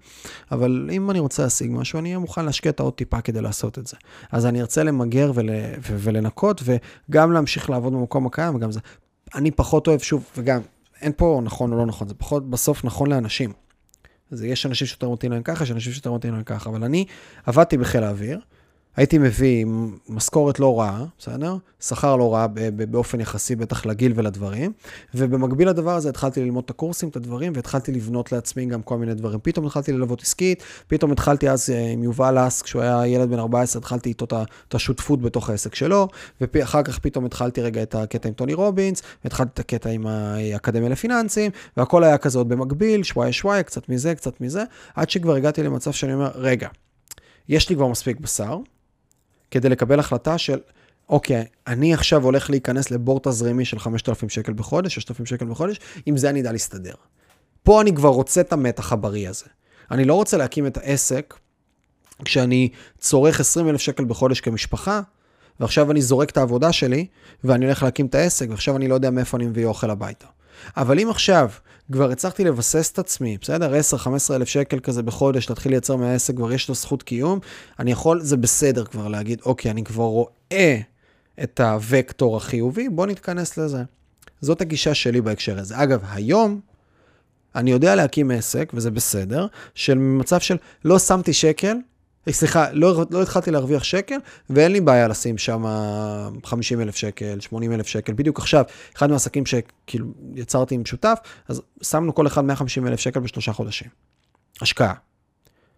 אבל 0.51 0.89
אם 0.91 1.11
אני 1.11 1.19
רוצה 1.19 1.43
להשיג 1.43 1.71
משהו, 1.73 1.99
אני 1.99 2.09
אהיה 2.09 2.19
מוכן 2.19 2.45
להשקיע 2.45 2.71
את 2.71 2.79
העוד 2.79 2.93
טיפה 2.93 3.21
כדי 3.21 3.41
לעשות 3.41 3.79
את 3.79 3.87
זה. 3.87 3.97
אז 4.31 4.45
אני 4.45 4.61
ארצה 4.61 4.83
למגר 4.83 5.31
ול, 5.35 5.49
ו, 5.81 5.95
ולנקות, 5.99 6.63
וגם 7.09 7.31
להמשיך 7.31 7.69
לעבוד 7.69 7.93
במקום 7.93 8.25
הקיים, 8.25 8.55
וגם 8.55 8.71
זה. 8.71 8.79
אני 9.35 9.51
פחות 9.51 9.87
אוהב, 9.87 9.99
שוב, 9.99 10.23
וגם, 10.37 10.61
אין 11.01 11.11
פה 11.17 11.41
נכון 11.43 11.73
או 11.73 11.77
לא 11.77 11.85
נכון, 11.85 12.07
זה 12.07 12.13
פחות 12.13 12.49
בסוף 12.49 12.85
נכון 12.85 13.09
לאנשים. 13.09 13.64
אז 14.31 14.43
יש 14.43 14.65
אנשים 14.65 14.87
שיותר 14.87 15.09
מתאים 15.09 15.31
להם 15.31 15.43
ככה, 15.43 15.63
יש 15.63 15.71
אנשים 15.71 15.93
שיותר 15.93 16.13
מתאים 16.13 16.33
להם 16.33 16.43
ככה, 16.43 16.69
אבל 16.69 16.83
אני 16.83 17.05
עבדתי 17.45 17.77
בחיל 17.77 18.03
האוויר, 18.03 18.39
הייתי 18.95 19.17
מביא 19.17 19.65
משכורת 20.09 20.59
לא 20.59 20.79
רעה, 20.79 21.05
בסדר? 21.19 21.55
שכר 21.79 22.15
לא 22.15 22.33
רע 22.33 22.47
באופן 22.91 23.19
יחסי, 23.19 23.55
בטח 23.55 23.85
לגיל 23.85 24.13
ולדברים. 24.15 24.71
ובמקביל 25.15 25.69
לדבר 25.69 25.95
הזה 25.95 26.09
התחלתי 26.09 26.43
ללמוד 26.43 26.63
את 26.63 26.69
הקורסים, 26.69 27.09
את 27.09 27.15
הדברים, 27.15 27.53
והתחלתי 27.55 27.91
לבנות 27.91 28.31
לעצמי 28.31 28.65
גם 28.65 28.81
כל 28.81 28.97
מיני 28.97 29.13
דברים. 29.13 29.39
פתאום 29.43 29.65
התחלתי 29.65 29.91
ללוות 29.91 30.21
עסקית, 30.21 30.63
פתאום 30.87 31.11
התחלתי 31.11 31.49
אז 31.49 31.69
אה, 31.69 31.89
עם 31.89 32.03
יובל 32.03 32.47
אס, 32.47 32.61
כשהוא 32.61 32.81
היה 32.81 33.07
ילד 33.07 33.29
בן 33.29 33.39
14, 33.39 33.79
התחלתי 33.79 34.09
איתו 34.09 34.25
את 34.67 34.75
השותפות 34.75 35.21
בתוך 35.21 35.49
העסק 35.49 35.75
שלו, 35.75 36.07
ואחר 36.41 36.83
כך 36.83 36.99
פתאום 36.99 37.25
התחלתי 37.25 37.61
רגע 37.61 37.83
את 37.83 37.95
הקטע 37.95 38.27
עם 38.29 38.33
טוני 38.33 38.53
רובינס, 38.53 39.01
והתחלתי 39.23 39.49
את 39.53 39.59
הקטע 39.59 39.89
עם 39.89 40.07
האקדמיה 40.07 40.89
לפיננסים, 40.89 41.51
והכל 41.77 42.03
היה 42.03 42.17
כזה 42.17 42.37
עוד 42.37 42.49
במקביל, 42.49 43.03
שוואיה 43.03 43.31
שוואיה, 43.31 43.63
קצת 43.63 43.89
מזה, 43.89 44.15
קצת 44.15 44.41
מזה, 44.41 44.63
עד 44.95 45.09
שכבר 45.09 45.35
הגעתי 45.35 45.63
למצב 45.63 45.91
שאני 45.91 46.13
אומר, 46.13 46.31
רגע, 46.35 46.67
יש 47.49 47.69
לי 47.69 47.75
כבר 47.75 47.87
מספיק 47.87 48.19
בשר, 48.19 48.57
כדי 49.55 49.69
לקבל 49.69 49.99
החלטה 49.99 50.37
של, 50.37 50.59
אוקיי, 51.09 51.45
אני 51.67 51.93
עכשיו 51.93 52.23
הולך 52.23 52.49
להיכנס 52.49 52.91
לבור 52.91 53.19
תזרימי 53.19 53.65
של 53.65 53.79
5,000 53.79 54.29
שקל 54.29 54.53
בחודש, 54.53 54.95
6,000 54.95 55.25
שקל 55.25 55.45
בחודש, 55.45 55.79
עם 56.05 56.17
זה 56.17 56.29
אני 56.29 56.41
אדע 56.41 56.51
להסתדר. 56.51 56.93
פה 57.63 57.81
אני 57.81 57.95
כבר 57.95 58.09
רוצה 58.09 58.41
את 58.41 58.53
המתח 58.53 58.93
הבריא 58.93 59.29
הזה. 59.29 59.45
אני 59.91 60.05
לא 60.05 60.13
רוצה 60.13 60.37
להקים 60.37 60.67
את 60.67 60.77
העסק 60.77 61.33
כשאני 62.25 62.69
צורך 62.99 63.39
20,000 63.39 63.81
שקל 63.81 64.05
בחודש 64.05 64.41
כמשפחה, 64.41 65.01
ועכשיו 65.59 65.91
אני 65.91 66.01
זורק 66.01 66.29
את 66.29 66.37
העבודה 66.37 66.71
שלי, 66.71 67.05
ואני 67.43 67.65
הולך 67.65 67.83
להקים 67.83 68.05
את 68.05 68.15
העסק, 68.15 68.47
ועכשיו 68.49 68.77
אני 68.77 68.87
לא 68.87 68.93
יודע 68.93 69.09
מאיפה 69.09 69.37
אני 69.37 69.45
מביא 69.45 69.65
אוכל 69.65 69.89
הביתה. 69.89 70.27
אבל 70.77 70.99
אם 70.99 71.09
עכשיו 71.09 71.49
כבר 71.91 72.11
הצלחתי 72.11 72.43
לבסס 72.43 72.91
את 72.91 72.99
עצמי, 72.99 73.37
בסדר? 73.41 73.79
10-15 73.93 74.35
אלף 74.35 74.47
שקל 74.47 74.79
כזה 74.79 75.03
בחודש, 75.03 75.49
להתחיל 75.49 75.71
לייצר 75.71 75.95
מהעסק, 75.95 76.35
כבר 76.35 76.51
יש 76.53 76.69
לו 76.69 76.75
זכות 76.75 77.03
קיום, 77.03 77.39
אני 77.79 77.91
יכול, 77.91 78.21
זה 78.21 78.37
בסדר 78.37 78.85
כבר 78.85 79.07
להגיד, 79.07 79.41
אוקיי, 79.45 79.71
אני 79.71 79.83
כבר 79.83 80.03
רואה 80.03 80.79
את 81.43 81.59
הוקטור 81.59 82.37
החיובי, 82.37 82.89
בוא 82.89 83.05
נתכנס 83.05 83.57
לזה. 83.57 83.83
זאת 84.41 84.61
הגישה 84.61 84.93
שלי 84.93 85.21
בהקשר 85.21 85.59
הזה. 85.59 85.83
אגב, 85.83 86.03
היום 86.11 86.59
אני 87.55 87.71
יודע 87.71 87.95
להקים 87.95 88.31
עסק, 88.31 88.71
וזה 88.73 88.91
בסדר, 88.91 89.47
של 89.75 89.97
מצב 89.97 90.39
של 90.39 90.57
לא 90.85 90.99
שמתי 90.99 91.33
שקל, 91.33 91.77
סליחה, 92.33 92.71
לא, 92.71 93.05
לא 93.11 93.21
התחלתי 93.21 93.51
להרוויח 93.51 93.83
שקל, 93.83 94.17
ואין 94.49 94.71
לי 94.71 94.81
בעיה 94.81 95.07
לשים 95.07 95.37
שם 95.37 95.65
50 96.43 96.81
אלף 96.81 96.95
שקל, 96.95 97.39
80 97.39 97.71
אלף 97.73 97.87
שקל. 97.87 98.13
בדיוק 98.13 98.39
עכשיו, 98.39 98.63
אחד 98.97 99.09
מהעסקים 99.09 99.43
שכאילו 99.45 100.07
יצרתי 100.35 100.75
עם 100.75 100.85
שותף, 100.85 101.19
אז 101.47 101.61
שמנו 101.81 102.15
כל 102.15 102.27
אחד 102.27 102.41
150 102.41 102.87
אלף 102.87 102.99
שקל 102.99 103.19
בשלושה 103.19 103.53
חודשים. 103.53 103.87
השקעה. 104.61 104.93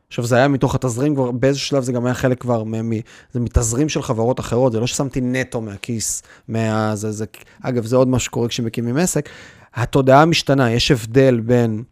עכשיו, 0.07 0.25
זה 0.25 0.35
היה 0.35 0.47
מתוך 0.47 0.75
התזרים 0.75 1.15
כבר, 1.15 1.31
באיזשהו 1.31 1.67
שלב 1.67 1.83
זה 1.83 1.91
גם 1.91 2.05
היה 2.05 2.13
חלק 2.13 2.41
כבר, 2.41 2.63
מ, 2.63 2.91
זה 3.31 3.39
מתזרים 3.39 3.89
של 3.89 4.01
חברות 4.01 4.39
אחרות, 4.39 4.71
זה 4.71 4.79
לא 4.79 4.87
ששמתי 4.87 5.21
נטו 5.21 5.61
מהכיס, 5.61 6.23
מה... 6.47 6.95
זה, 6.95 7.11
זה, 7.11 7.25
אגב, 7.61 7.85
זה 7.85 7.95
עוד 7.95 8.07
מה 8.07 8.19
שקורה 8.19 8.47
כשמקימים 8.47 8.97
עסק. 8.97 9.29
התודעה 9.73 10.25
משתנה, 10.25 10.71
יש 10.71 10.91
הבדל 10.91 11.39
בין, 11.39 11.83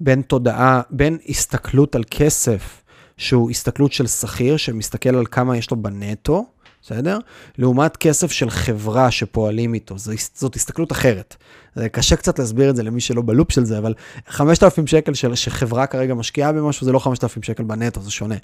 בין 0.00 0.22
תודעה, 0.22 0.80
בין 0.90 1.18
הסתכלות 1.28 1.94
על 1.94 2.04
כסף, 2.10 2.82
שהוא 3.16 3.50
הסתכלות 3.50 3.92
של 3.92 4.06
שכיר, 4.06 4.56
שמסתכל 4.56 5.16
על 5.16 5.26
כמה 5.26 5.56
יש 5.56 5.70
לו 5.70 5.76
בנטו, 5.76 6.46
בסדר? 6.82 7.18
לעומת 7.58 7.96
כסף 7.96 8.32
של 8.32 8.50
חברה 8.50 9.10
שפועלים 9.10 9.74
איתו. 9.74 9.98
זו, 9.98 10.12
זאת 10.34 10.56
הסתכלות 10.56 10.92
אחרת. 10.92 11.36
זה 11.74 11.88
קשה 11.88 12.16
קצת 12.16 12.38
להסביר 12.38 12.70
את 12.70 12.76
זה 12.76 12.82
למי 12.82 13.00
שלא 13.00 13.22
בלופ 13.22 13.52
של 13.52 13.64
זה, 13.64 13.78
אבל 13.78 13.94
5,000 14.28 14.86
שקל 14.86 15.14
של, 15.14 15.34
שחברה 15.34 15.86
כרגע 15.86 16.14
משקיעה 16.14 16.52
במשהו, 16.52 16.84
זה 16.84 16.92
לא 16.92 16.98
5,000 16.98 17.42
שקל 17.42 17.62
בנטו, 17.62 18.00
זה 18.00 18.10
שונה. 18.10 18.34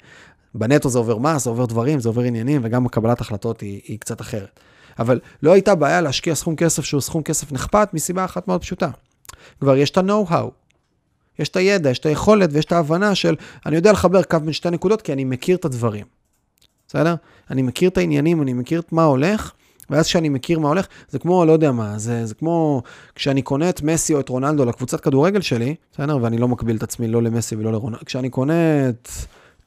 בנטו 0.55 0.89
זה 0.89 0.97
עובר 0.97 1.17
מס, 1.17 1.43
זה 1.43 1.49
עובר 1.49 1.65
דברים, 1.65 1.99
זה 1.99 2.09
עובר 2.09 2.21
עניינים, 2.21 2.61
וגם 2.63 2.87
קבלת 2.87 3.21
החלטות 3.21 3.61
היא, 3.61 3.81
היא 3.87 3.99
קצת 3.99 4.21
אחרת. 4.21 4.59
אבל 4.99 5.19
לא 5.43 5.51
הייתה 5.51 5.75
בעיה 5.75 6.01
להשקיע 6.01 6.35
סכום 6.35 6.55
כסף 6.55 6.83
שהוא 6.83 7.01
סכום 7.01 7.23
כסף 7.23 7.51
נחפת, 7.51 7.89
מסיבה 7.93 8.25
אחת 8.25 8.47
מאוד 8.47 8.61
פשוטה. 8.61 8.89
כבר 9.59 9.77
יש 9.77 9.89
את 9.89 9.97
ה-know-how, 9.97 10.60
יש 11.39 11.49
את 11.49 11.55
הידע, 11.55 11.89
יש 11.89 11.99
את 11.99 12.05
היכולת 12.05 12.49
ויש 12.53 12.65
את 12.65 12.71
ההבנה 12.71 13.15
של, 13.15 13.35
אני 13.65 13.75
יודע 13.75 13.91
לחבר 13.91 14.23
קו 14.23 14.39
בין 14.39 14.53
שתי 14.53 14.69
נקודות 14.69 15.01
כי 15.01 15.13
אני 15.13 15.23
מכיר 15.23 15.55
את 15.55 15.65
הדברים. 15.65 16.05
בסדר? 16.87 17.15
אני 17.51 17.61
מכיר 17.61 17.89
את 17.89 17.97
העניינים, 17.97 18.41
אני 18.41 18.53
מכיר 18.53 18.79
את 18.79 18.91
מה 18.91 19.03
הולך, 19.03 19.51
ואז 19.89 20.05
כשאני 20.05 20.29
מכיר 20.29 20.59
מה 20.59 20.67
הולך, 20.67 20.87
זה 21.09 21.19
כמו, 21.19 21.45
לא 21.45 21.51
יודע 21.51 21.71
מה, 21.71 21.99
זה, 21.99 22.25
זה 22.25 22.35
כמו 22.35 22.81
כשאני 23.15 23.41
קונה 23.41 23.69
את 23.69 23.81
מסי 23.81 24.13
או 24.13 24.19
את 24.19 24.29
רונלדו 24.29 24.65
לקבוצת 24.65 24.99
כדורגל 24.99 25.41
שלי, 25.41 25.75
בסדר? 25.93 26.17
ואני 26.21 26.37
לא 26.37 26.47
מקביל 26.47 26.75
את 26.75 26.83
עצמי 26.83 27.07
לא 27.07 27.23
למסי 27.23 27.55
ולא 27.55 27.71
לרונלדו, 27.71 28.05
כשאני 28.05 28.29
קונה 28.29 28.89
את... 28.89 29.09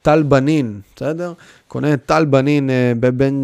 טל 0.05 0.23
בנין, 0.23 0.81
בסדר? 0.95 1.33
קונה 1.67 1.97
טל 1.97 2.25
בנין 2.25 2.69
אה, 2.69 2.93
בן 3.13 3.41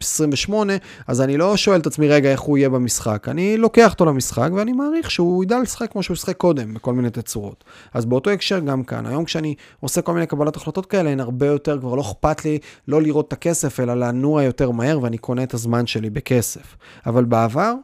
28, 0.00 0.72
אה, 0.72 0.78
אז 1.06 1.20
אני 1.20 1.36
לא 1.36 1.56
שואל 1.56 1.80
את 1.80 1.86
עצמי, 1.86 2.08
רגע, 2.08 2.30
איך 2.30 2.40
הוא 2.40 2.58
יהיה 2.58 2.68
במשחק. 2.68 3.28
אני 3.28 3.56
לוקח 3.56 3.92
אותו 3.92 4.04
למשחק 4.04 4.50
ואני 4.56 4.72
מעריך 4.72 5.10
שהוא 5.10 5.44
ידע 5.44 5.58
לשחק 5.58 5.92
כמו 5.92 6.02
שהוא 6.02 6.16
שיחק 6.16 6.36
קודם, 6.36 6.74
בכל 6.74 6.92
מיני 6.92 7.10
תצורות. 7.10 7.64
אז 7.94 8.04
באותו 8.04 8.30
הקשר 8.30 8.58
גם 8.58 8.84
כאן, 8.84 9.06
היום 9.06 9.24
כשאני 9.24 9.54
עושה 9.80 10.02
כל 10.02 10.14
מיני 10.14 10.26
קבלת 10.26 10.56
החלטות 10.56 10.86
כאלה, 10.86 11.10
הן 11.10 11.20
הרבה 11.20 11.46
יותר, 11.46 11.78
כבר 11.80 11.94
לא 11.94 12.00
אכפת 12.00 12.44
לי 12.44 12.58
לא 12.88 13.02
לראות 13.02 13.28
את 13.28 13.32
הכסף, 13.32 13.80
אלא 13.80 13.94
לנוע 13.94 14.42
יותר 14.42 14.70
מהר, 14.70 14.98
ואני 15.02 15.18
קונה 15.18 15.42
את 15.42 15.54
הזמן 15.54 15.86
שלי 15.86 16.10
בכסף. 16.10 16.76
אבל 17.06 17.24
בעבר, 17.24 17.74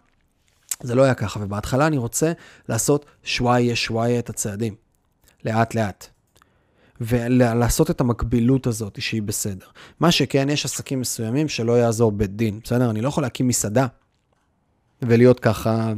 זה 0.82 0.94
לא 0.94 1.02
היה 1.02 1.14
ככה, 1.14 1.40
ובהתחלה 1.42 1.86
אני 1.86 1.98
רוצה 1.98 2.32
לעשות 2.68 3.06
שוואיה 3.22 3.76
שוואיה 3.76 4.18
את 4.18 4.30
הצעדים. 4.30 4.74
לאט 5.44 5.74
לאט. 5.74 6.13
ולעשות 7.00 7.90
את 7.90 8.00
המקבילות 8.00 8.66
הזאת 8.66 9.02
שהיא 9.02 9.22
בסדר. 9.22 9.66
מה 10.00 10.10
שכן, 10.10 10.48
יש 10.48 10.64
עסקים 10.64 11.00
מסוימים 11.00 11.48
שלא 11.48 11.72
יעזור 11.72 12.12
בית 12.12 12.36
דין, 12.36 12.60
בסדר? 12.64 12.90
אני 12.90 13.00
לא 13.00 13.08
יכול 13.08 13.22
להקים 13.22 13.48
מסעדה 13.48 13.86
ולהיות 15.02 15.40
ככה 15.40 15.92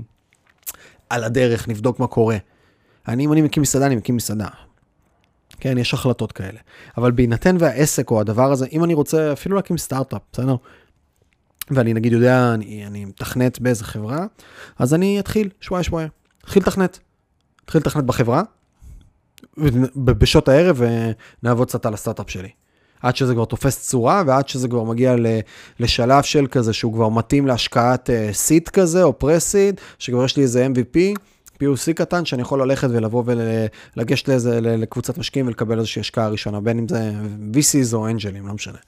על 1.11 1.24
הדרך, 1.24 1.68
נבדוק 1.68 2.01
מה 2.01 2.07
קורה. 2.07 2.36
אני, 3.09 3.24
אם 3.24 3.32
אני 3.32 3.42
מקים 3.42 3.62
מסעדה, 3.62 3.86
אני 3.86 3.97
מקים 3.97 4.16
מסעדה. 4.16 4.49
כן, 5.61 5.78
יש 5.78 5.94
החלטות 5.94 6.32
כאלה. 6.32 6.61
אבל 6.97 7.11
בהינתן 7.11 7.57
והעסק 7.59 8.11
או 8.11 8.20
הדבר 8.20 8.53
הזה, 8.53 8.66
אם 8.72 8.84
אני 8.84 8.94
רוצה 8.94 9.32
אפילו 9.32 9.57
להקים 9.57 9.78
סטארט-אפ, 9.78 10.22
בסדר? 10.32 10.57
ואני 11.70 11.94
נגיד 11.94 12.12
יודע, 12.12 12.55
אני, 12.55 12.86
אני 12.86 13.05
מתכנת 13.05 13.61
באיזה 13.61 13.84
חברה, 13.84 14.26
אז 14.78 14.94
אני 14.94 15.20
אתחיל 15.20 15.49
שבועיה 15.61 15.82
שבועיה. 15.82 16.09
אתחיל 16.44 16.62
לתכנת. 16.62 16.99
אתחיל 17.64 17.80
לתכנת 17.80 18.05
בחברה, 18.05 18.42
בשעות 19.97 20.49
הערב 20.49 20.80
ונעבוד 21.43 21.68
קצת 21.68 21.87
על 21.87 21.95
הסטארט-אפ 21.95 22.30
שלי. 22.30 22.49
עד 23.03 23.16
שזה 23.16 23.34
כבר 23.34 23.45
תופס 23.45 23.89
צורה, 23.89 24.22
ועד 24.26 24.49
שזה 24.49 24.68
כבר 24.68 24.82
מגיע 24.82 25.14
לשלב 25.80 26.22
של 26.22 26.47
כזה, 26.47 26.72
שהוא 26.72 26.93
כבר 26.93 27.09
מתאים 27.09 27.47
להשקעת 27.47 28.11
סיט 28.32 28.68
אה, 28.68 28.72
כזה, 28.72 29.03
או 29.03 29.18
פרסיד, 29.18 29.80
שכבר 29.99 30.24
יש 30.24 30.37
לי 30.37 30.43
איזה 30.43 30.66
MVP, 30.66 31.20
POC 31.55 31.93
קטן, 31.95 32.24
שאני 32.24 32.43
יכול 32.43 32.62
ללכת 32.62 32.89
ולבוא 32.91 33.24
ולגשת 33.97 34.28
לאיזה, 34.28 34.61
לקבוצת 34.61 35.18
משקיעים 35.18 35.47
ולקבל 35.47 35.78
איזושהי 35.78 36.01
השקעה 36.01 36.28
ראשונה, 36.28 36.61
בין 36.61 36.78
אם 36.78 36.89
זה 36.89 37.12
VCs 37.53 37.95
או 37.95 38.09
אנג'לים, 38.09 38.47
לא 38.47 38.55
משנה. 38.55 38.78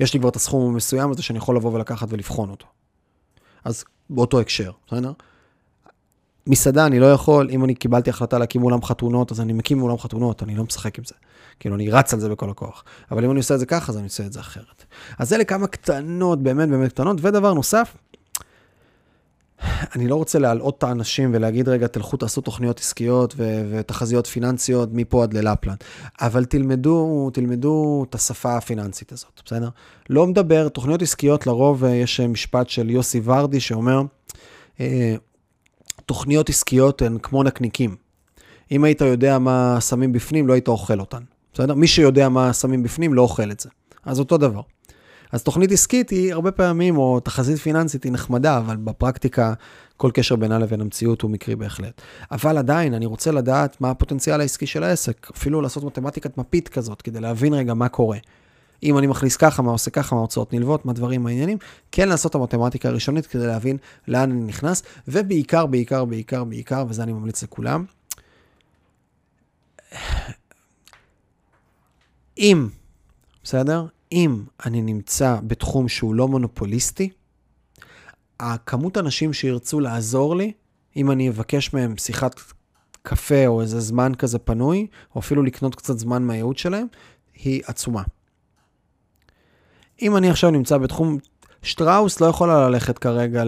יש 0.00 0.14
לי 0.14 0.20
כבר 0.20 0.28
את 0.28 0.36
הסכום 0.36 0.72
המסוים 0.72 1.10
הזה 1.10 1.22
שאני 1.22 1.38
יכול 1.38 1.56
לבוא 1.56 1.72
ולקחת 1.72 2.08
ולבחון 2.10 2.50
אותו. 2.50 2.66
אז 3.64 3.84
באותו 4.10 4.40
הקשר, 4.40 4.70
בסדר? 4.86 5.12
מסעדה 6.46 6.86
אני 6.86 7.00
לא 7.00 7.12
יכול, 7.12 7.48
אם 7.50 7.64
אני 7.64 7.74
קיבלתי 7.74 8.10
החלטה 8.10 8.38
להקים 8.38 8.62
אולם 8.62 8.82
חתונות, 8.82 9.32
אז 9.32 9.40
אני 9.40 9.52
מקים 9.52 9.82
אולם 9.82 9.98
חתונות, 9.98 10.42
אני 10.42 10.54
לא 10.54 10.64
משחק 10.64 10.98
עם 10.98 11.04
זה. 11.04 11.14
כאילו, 11.60 11.74
אני 11.74 11.90
רץ 11.90 12.14
על 12.14 12.20
זה 12.20 12.28
בכל 12.28 12.50
הכוח. 12.50 12.84
אבל 13.10 13.24
אם 13.24 13.30
אני 13.30 13.38
עושה 13.38 13.54
את 13.54 13.60
זה 13.60 13.66
ככה, 13.66 13.92
אז 13.92 13.98
אני 13.98 14.04
עושה 14.04 14.26
את 14.26 14.32
זה 14.32 14.40
אחרת. 14.40 14.84
אז 15.18 15.32
אלה 15.32 15.44
כמה 15.44 15.66
קטנות, 15.66 16.42
באמת 16.42 16.68
באמת 16.68 16.92
קטנות. 16.92 17.16
ודבר 17.20 17.54
נוסף, 17.54 17.96
אני 19.94 20.08
לא 20.08 20.16
רוצה 20.16 20.38
להלאות 20.38 20.78
את 20.78 20.82
האנשים 20.82 21.30
ולהגיד, 21.34 21.68
רגע, 21.68 21.86
תלכו 21.86 22.16
תעשו 22.16 22.40
תוכניות 22.40 22.78
עסקיות 22.78 23.34
ו- 23.36 23.68
ותחזיות 23.70 24.26
פיננסיות 24.26 24.88
מפה 24.92 25.22
עד 25.22 25.34
ללפלן. 25.34 25.74
אבל 26.20 26.44
תלמדו, 26.44 27.30
תלמדו 27.32 28.04
את 28.08 28.14
השפה 28.14 28.56
הפיננסית 28.56 29.12
הזאת, 29.12 29.42
בסדר? 29.46 29.68
לא 30.10 30.26
מדבר, 30.26 30.68
תוכניות 30.68 31.02
עסקיות, 31.02 31.46
לרוב 31.46 31.84
אה, 31.84 31.90
יש 31.90 32.20
משפט 32.20 32.68
של 32.68 32.90
יוסי 32.90 33.20
ורדי 33.24 33.60
שאומר, 33.60 34.02
אה, 34.80 35.14
תוכניות 36.06 36.48
עסקיות 36.48 37.02
הן 37.02 37.18
כמו 37.22 37.42
נקניקים. 37.42 37.96
אם 38.72 38.84
היית 38.84 39.00
יודע 39.00 39.38
מה 39.38 39.80
שמים 39.80 40.12
בפנים, 40.12 40.46
לא 40.46 40.52
היית 40.52 40.68
אוכל 40.68 41.00
אותן. 41.00 41.22
בסדר? 41.54 41.74
מי 41.74 41.86
שיודע 41.86 42.28
מה 42.28 42.52
שמים 42.52 42.82
בפנים, 42.82 43.14
לא 43.14 43.22
אוכל 43.22 43.50
את 43.50 43.60
זה. 43.60 43.68
אז 44.04 44.18
אותו 44.18 44.38
דבר. 44.38 44.60
אז 45.32 45.42
תוכנית 45.42 45.72
עסקית 45.72 46.10
היא 46.10 46.32
הרבה 46.32 46.52
פעמים, 46.52 46.98
או 46.98 47.20
תחזית 47.20 47.58
פיננסית 47.58 48.04
היא 48.04 48.12
נחמדה, 48.12 48.58
אבל 48.58 48.76
בפרקטיקה 48.76 49.54
כל 49.96 50.10
קשר 50.14 50.36
בינה 50.36 50.58
לבין 50.58 50.80
המציאות 50.80 51.22
הוא 51.22 51.30
מקרי 51.30 51.56
בהחלט. 51.56 52.02
אבל 52.30 52.58
עדיין, 52.58 52.94
אני 52.94 53.06
רוצה 53.06 53.30
לדעת 53.30 53.80
מה 53.80 53.90
הפוטנציאל 53.90 54.40
העסקי 54.40 54.66
של 54.66 54.82
העסק, 54.82 55.30
אפילו 55.36 55.60
לעשות 55.60 55.84
מתמטיקת 55.84 56.38
מפית 56.38 56.68
כזאת, 56.68 57.02
כדי 57.02 57.20
להבין 57.20 57.54
רגע 57.54 57.74
מה 57.74 57.88
קורה. 57.88 58.18
אם 58.84 58.98
אני 58.98 59.06
מכניס 59.06 59.36
ככה, 59.36 59.62
מה 59.62 59.70
עושה 59.70 59.90
ככה, 59.90 60.14
מה 60.14 60.20
הוצאות 60.20 60.52
נלוות, 60.52 60.86
מה 60.86 60.92
דברים, 60.92 61.22
מה 61.22 61.30
העניינים, 61.30 61.58
כן 61.92 62.08
לעשות 62.08 62.30
את 62.30 62.34
המתמטיקה 62.34 62.88
הראשונית 62.88 63.26
כדי 63.26 63.46
להבין 63.46 63.76
לאן 64.08 64.30
אני 64.30 64.44
נכנס, 64.44 64.82
ובעיקר, 65.08 65.66
בעיקר, 65.66 66.04
בעיקר, 66.04 66.44
בעיקר, 66.44 66.84
וזה 66.88 67.02
אני 67.02 67.12
ממליץ 67.12 67.42
לכולם, 67.42 67.84
אם, 72.38 72.68
בסדר? 73.44 73.86
אם 74.12 74.42
אני 74.66 74.82
נמצא 74.82 75.38
בתחום 75.46 75.88
שהוא 75.88 76.14
לא 76.14 76.28
מונופוליסטי, 76.28 77.10
הכמות 78.40 78.98
אנשים 78.98 79.32
שירצו 79.32 79.80
לעזור 79.80 80.36
לי, 80.36 80.52
אם 80.96 81.10
אני 81.10 81.28
אבקש 81.28 81.74
מהם 81.74 81.96
שיחת 81.96 82.40
קפה 83.02 83.46
או 83.46 83.60
איזה 83.60 83.80
זמן 83.80 84.14
כזה 84.14 84.38
פנוי, 84.38 84.86
או 85.14 85.20
אפילו 85.20 85.42
לקנות 85.42 85.74
קצת 85.74 85.98
זמן 85.98 86.22
מהייעוד 86.22 86.58
שלהם, 86.58 86.86
היא 87.34 87.62
עצומה. 87.66 88.02
אם 90.04 90.16
אני 90.16 90.30
עכשיו 90.30 90.50
נמצא 90.50 90.78
בתחום, 90.78 91.18
שטראוס 91.62 92.20
לא 92.20 92.26
יכולה 92.26 92.68
ללכת 92.68 92.98
כרגע 92.98 93.44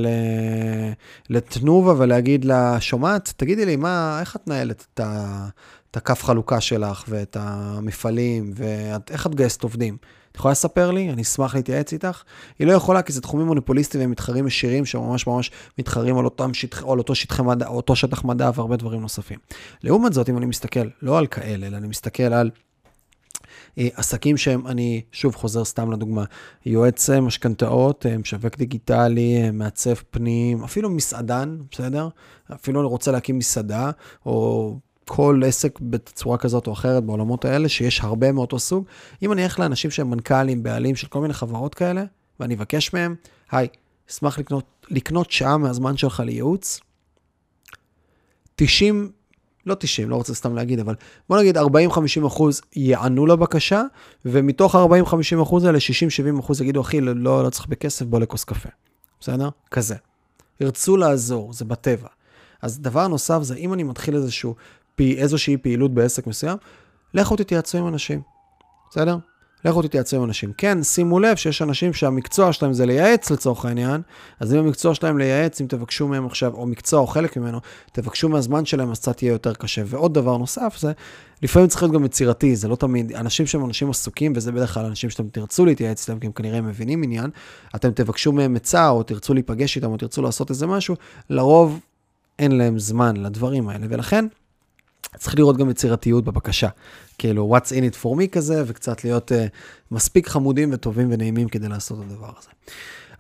לתנובה 1.31 1.95
ולהגיד 1.99 2.45
לה, 2.45 2.81
שומעת, 2.81 3.33
תגידי 3.37 3.67
לי, 3.67 3.77
מה, 3.77 4.19
איך 4.21 4.37
את 4.37 4.49
נהלת 4.49 4.87
את, 4.95 5.01
ה, 5.01 5.47
את 5.91 5.97
הכף 5.97 6.25
חלוקה 6.25 6.61
שלך 6.61 7.05
ואת 7.09 7.37
המפעלים, 7.41 8.53
ואיך 8.55 9.27
את 9.27 9.35
גייסת 9.35 9.63
עובדים? 9.63 9.97
את 10.33 10.37
יכולה 10.37 10.53
לספר 10.53 10.91
לי? 10.91 11.11
אני 11.11 11.23
אשמח 11.23 11.55
להתייעץ 11.55 11.93
איתך. 11.93 12.23
היא 12.59 12.67
לא 12.67 12.73
יכולה, 12.73 13.03
כי 13.03 13.13
זה 13.13 13.21
תחומים 13.21 13.47
מוניפוליסטיים 13.47 14.01
והם 14.01 14.11
מתחרים 14.11 14.47
ישירים, 14.47 14.85
שממש 14.85 15.27
ממש 15.27 15.51
מתחרים 15.79 16.19
על, 16.19 16.25
אותם 16.25 16.55
שטח, 16.55 16.83
על 16.83 16.99
אותו, 16.99 17.15
שטחי 17.15 17.43
מדע, 17.43 17.67
אותו 17.67 17.97
שטח 17.97 18.25
מדע 18.25 18.51
והרבה 18.55 18.77
דברים 18.77 19.01
נוספים. 19.01 19.39
לעומת 19.83 20.13
זאת, 20.13 20.29
אם 20.29 20.39
אני 20.39 20.47
מסתכל 20.47 20.89
לא 21.03 21.19
על 21.19 21.27
כאלה, 21.27 21.67
אלא 21.67 21.77
אני 21.77 21.89
מסתכל 21.89 22.23
על 22.23 22.51
עסקים 23.77 24.37
שהם, 24.37 24.67
אני 24.67 25.03
שוב 25.13 25.35
חוזר 25.35 25.65
סתם 25.65 25.93
לדוגמה, 25.93 26.25
יועץ 26.67 27.11
אה, 27.11 27.21
משכנתאות, 27.21 28.07
אה, 28.07 28.19
משווק 28.19 28.57
דיגיטלי, 28.57 29.51
מעצב 29.51 29.95
פנים, 29.95 30.65
אפילו 30.65 30.91
מסעדן, 30.91 31.59
בסדר? 31.71 32.09
אפילו 32.55 32.81
אני 32.81 32.89
רוצה 32.89 33.13
להקים 33.13 33.39
מסעדה, 33.39 33.91
או 34.27 34.77
כל 35.05 35.43
עסק 35.47 35.79
בצורה 35.81 36.39
כזאת 36.39 36.67
או 36.67 36.73
אחרת 36.73 37.05
בעולמות 37.05 37.45
האלה, 37.45 37.69
שיש 37.69 38.01
הרבה 38.01 38.33
מאותו 38.33 38.59
סוג. 38.59 38.85
אם 39.23 39.33
אני 39.33 39.45
אלך 39.45 39.59
לאנשים 39.59 39.91
שהם 39.91 40.11
מנכ"לים, 40.11 40.63
בעלים 40.63 40.97
של 40.97 41.07
כל 41.07 41.21
מיני 41.21 41.35
חברות 41.35 41.75
כאלה, 41.75 42.05
ואני 42.41 42.55
אבקש 42.55 42.95
מהם, 42.95 43.15
היי, 43.51 43.69
אשמח 44.11 44.39
לקנות, 44.39 44.87
לקנות 44.91 45.31
שעה 45.31 45.57
מהזמן 45.57 45.97
שלך 45.97 46.23
לייעוץ, 46.27 46.81
90 48.55 49.11
לא 49.67 49.75
90, 49.75 50.11
לא 50.11 50.17
רוצה 50.17 50.35
סתם 50.35 50.55
להגיד, 50.55 50.81
אבל 50.81 50.95
בוא 51.29 51.39
נגיד 51.39 51.59
40-50 51.59 51.61
אחוז 52.27 52.61
יענו 52.77 53.27
לבקשה, 53.27 53.83
ומתוך 54.25 54.75
ה-40-50 54.75 55.43
אחוז 55.43 55.65
האלה, 55.65 55.79
60-70 56.37 56.41
אחוז 56.41 56.61
יגידו, 56.61 56.81
אחי, 56.81 57.01
לא, 57.01 57.45
לא 57.45 57.51
צריך 57.51 57.67
בכסף, 57.67 58.07
בוא 58.07 58.21
לכוס 58.21 58.45
קפה. 58.45 58.69
בסדר? 59.21 59.49
כזה. 59.71 59.95
ירצו 60.61 60.97
לעזור, 60.97 61.53
זה 61.53 61.65
בטבע. 61.65 62.09
אז 62.63 62.81
דבר 62.81 63.09
נוסף 63.09 63.43
זה, 63.43 63.55
אם 63.55 63.73
אני 63.75 63.83
מתחיל 63.83 64.17
איזשהו, 64.17 64.55
איזושהי 64.99 65.57
פעילות 65.57 65.95
בעסק 65.95 66.27
מסוים, 66.27 66.59
לכו 67.15 67.37
תתייעצו 67.37 67.79
עם 67.79 67.89
אנשים, 67.89 68.21
בסדר? 68.91 69.17
לכו 69.65 69.83
תתייעצו 69.83 70.17
עם 70.17 70.25
אנשים. 70.25 70.53
כן, 70.59 70.83
שימו 70.83 71.21
לב 71.21 71.37
שיש 71.37 71.63
אנשים 71.63 71.93
שהמקצוע 71.93 72.53
שלהם 72.53 72.73
זה 72.73 72.87
לייעץ 72.87 73.31
לצורך 73.31 73.65
העניין, 73.65 74.01
אז 74.41 74.55
אם 74.55 74.59
המקצוע 74.59 74.95
שלהם 74.95 75.19
לייעץ, 75.19 75.61
אם 75.61 75.67
תבקשו 75.67 76.09
מהם 76.09 76.27
עכשיו, 76.27 76.55
או 76.55 76.67
מקצוע 76.67 77.01
או 77.01 77.07
חלק 77.07 77.37
ממנו, 77.37 77.61
תבקשו 77.93 78.29
מהזמן 78.29 78.65
שלהם, 78.65 78.91
אז 78.91 78.99
קצת 78.99 79.23
יהיה 79.23 79.33
יותר 79.33 79.55
קשה. 79.55 79.83
ועוד 79.87 80.15
דבר 80.15 80.37
נוסף 80.37 80.77
זה, 80.81 80.93
לפעמים 81.43 81.69
צריך 81.69 81.83
להיות 81.83 81.95
גם 81.95 82.05
יצירתי, 82.05 82.57
זה 82.57 82.69
לא 82.69 82.77
תמיד, 82.77 83.13
אנשים 83.13 83.47
שהם 83.47 83.65
אנשים 83.65 83.91
עסוקים, 83.91 84.33
וזה 84.37 84.53
בדרך 84.53 84.75
כלל 84.75 84.85
אנשים 84.85 85.11
שאתם 85.11 85.29
תרצו 85.29 85.65
להתייעץ 85.65 86.09
איתם, 86.09 86.21
כי 86.21 86.27
הם 86.27 86.33
כנראה 86.33 86.61
מבינים 86.61 87.03
עניין, 87.03 87.31
אתם 87.77 87.91
תבקשו 87.91 88.33
מהם 88.33 88.57
עצה, 88.57 88.89
או 88.89 89.03
תרצו 89.03 89.35
להיפגש 89.35 89.77
איתם, 89.77 89.91
או 89.91 89.97
תרצו 89.97 90.23
לעשות 90.23 90.51
איזה 90.51 90.67
משהו, 90.67 90.95
לרוב 91.31 91.81
אין 92.39 92.53
להם 92.59 92.79
זמן 92.79 93.17
לדברים 93.17 93.69
האלה, 93.69 93.87
ולכן 93.91 94.27
צריך 95.17 95.35
לראות 95.39 95.57
גם 95.57 95.71
יצירתיות 95.71 96.25
בבקשה. 96.25 96.69
כאילו, 97.19 97.57
what's 97.57 97.69
in 97.71 97.95
it 97.95 98.03
for 98.03 98.19
me 98.19 98.29
כזה, 98.33 98.63
וקצת 98.67 99.05
להיות 99.05 99.33
uh, 99.33 99.35
מספיק 99.91 100.29
חמודים 100.29 100.71
וטובים 100.73 101.09
ונעימים 101.11 101.49
כדי 101.49 101.69
לעשות 101.69 101.99
את 101.99 102.05
הדבר 102.11 102.31
הזה. 102.39 102.49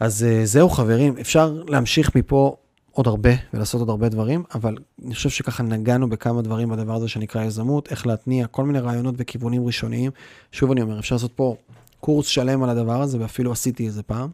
אז 0.00 0.26
uh, 0.28 0.46
זהו 0.46 0.68
חברים, 0.68 1.18
אפשר 1.20 1.62
להמשיך 1.68 2.16
מפה 2.16 2.56
עוד 2.96 3.06
הרבה 3.06 3.30
ולעשות 3.54 3.80
עוד 3.80 3.90
הרבה 3.90 4.08
דברים, 4.08 4.42
אבל 4.54 4.76
אני 5.04 5.14
חושב 5.14 5.28
שככה 5.28 5.62
נגענו 5.62 6.08
בכמה 6.08 6.42
דברים 6.42 6.68
בדבר 6.68 6.94
הזה 6.94 7.08
שנקרא 7.08 7.44
יזמות, 7.44 7.90
איך 7.90 8.06
להתניע 8.06 8.46
כל 8.46 8.64
מיני 8.64 8.78
רעיונות 8.78 9.14
וכיוונים 9.18 9.66
ראשוניים. 9.66 10.10
שוב 10.52 10.70
אני 10.70 10.82
אומר, 10.82 10.98
אפשר 10.98 11.14
לעשות 11.14 11.32
פה 11.32 11.56
קורס 12.00 12.26
שלם 12.26 12.62
על 12.62 12.70
הדבר 12.70 13.02
הזה, 13.02 13.20
ואפילו 13.20 13.52
עשיתי 13.52 13.86
איזה 13.86 14.02
פעם. 14.02 14.30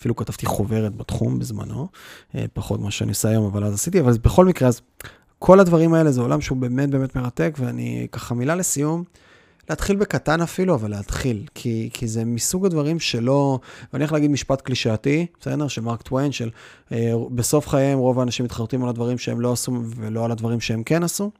אפילו 0.00 0.16
כתבתי 0.16 0.46
חוברת 0.46 0.96
בתחום 0.96 1.38
בזמנו, 1.38 1.88
אה, 2.34 2.44
פחות 2.52 2.80
ממה 2.80 2.90
שאני 2.90 3.10
עושה 3.10 3.28
היום, 3.28 3.44
אבל 3.44 3.64
אז 3.64 3.74
עשיתי, 3.74 4.00
אבל 4.00 4.12
בכל 4.22 4.46
מקרה, 4.46 4.68
אז 4.68 4.80
כל 5.44 5.60
הדברים 5.60 5.94
האלה 5.94 6.12
זה 6.12 6.20
עולם 6.20 6.40
שהוא 6.40 6.58
באמת 6.58 6.90
באמת 6.90 7.16
מרתק, 7.16 7.56
ואני 7.58 8.06
ככה 8.12 8.34
מילה 8.34 8.54
לסיום, 8.54 9.04
להתחיל 9.70 9.96
בקטן 9.96 10.40
אפילו, 10.40 10.74
אבל 10.74 10.90
להתחיל, 10.90 11.46
כי, 11.54 11.90
כי 11.92 12.08
זה 12.08 12.24
מסוג 12.24 12.66
הדברים 12.66 13.00
שלא, 13.00 13.58
ואני 13.92 14.04
הולך 14.04 14.12
להגיד 14.12 14.30
משפט 14.30 14.60
קלישאתי, 14.60 15.26
בסדר? 15.40 15.68
של 15.68 15.82
מרק 15.82 16.02
טוויין, 16.02 16.32
של 16.32 16.50
אה, 16.92 17.12
בסוף 17.30 17.68
חייהם 17.68 17.98
רוב 17.98 18.20
האנשים 18.20 18.44
מתחרטים 18.44 18.82
על 18.82 18.88
הדברים 18.88 19.18
שהם 19.18 19.40
לא 19.40 19.52
עשו 19.52 19.72
ולא 19.96 20.24
על 20.24 20.30
הדברים 20.30 20.60
שהם 20.60 20.82
כן 20.82 21.02
עשו. 21.02 21.30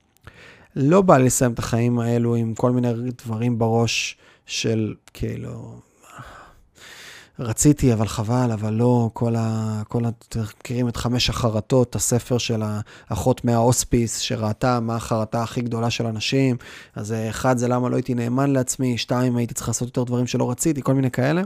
לא 0.77 1.03
בא 1.03 1.19
לסיים 1.19 1.53
את 1.53 1.59
החיים 1.59 1.99
האלו 1.99 2.35
עם 2.35 2.55
כל 2.55 2.71
מיני 2.71 2.93
דברים 3.25 3.59
בראש 3.59 4.17
של 4.47 4.95
כאילו, 5.15 5.81
רציתי, 7.43 7.93
אבל 7.93 8.09
חבל, 8.09 8.51
אבל 8.53 8.75
לא, 8.75 9.11
כל 9.13 9.37
ה... 9.37 9.83
כל 9.89 10.05
ה... 10.05 10.09
אתם 10.29 10.41
מכירים 10.61 10.89
את 10.89 10.97
חמש 10.97 11.31
החרטות, 11.31 11.97
הספר 11.97 12.39
של 12.39 12.63
האחות 13.11 13.45
מההוספיס, 13.45 14.19
שראתה 14.19 14.81
מה 14.81 14.97
החרטה 14.97 15.43
הכי 15.43 15.61
גדולה 15.61 15.91
של 15.91 16.07
אנשים. 16.07 16.57
אז 16.95 17.13
אה, 17.13 17.31
אחד 17.31 17.59
זה 17.59 17.69
למה 17.69 17.89
לא 17.89 17.97
הייתי 17.97 18.15
נאמן 18.15 18.51
לעצמי, 18.51 18.99
שתיים, 18.99 19.37
הייתי 19.37 19.55
צריך 19.55 19.69
לעשות 19.69 19.89
יותר 19.89 20.05
דברים 20.05 20.27
שלא 20.27 20.51
רציתי, 20.51 20.83
כל 20.83 20.95
מיני 20.95 21.11
כאלה. 21.11 21.43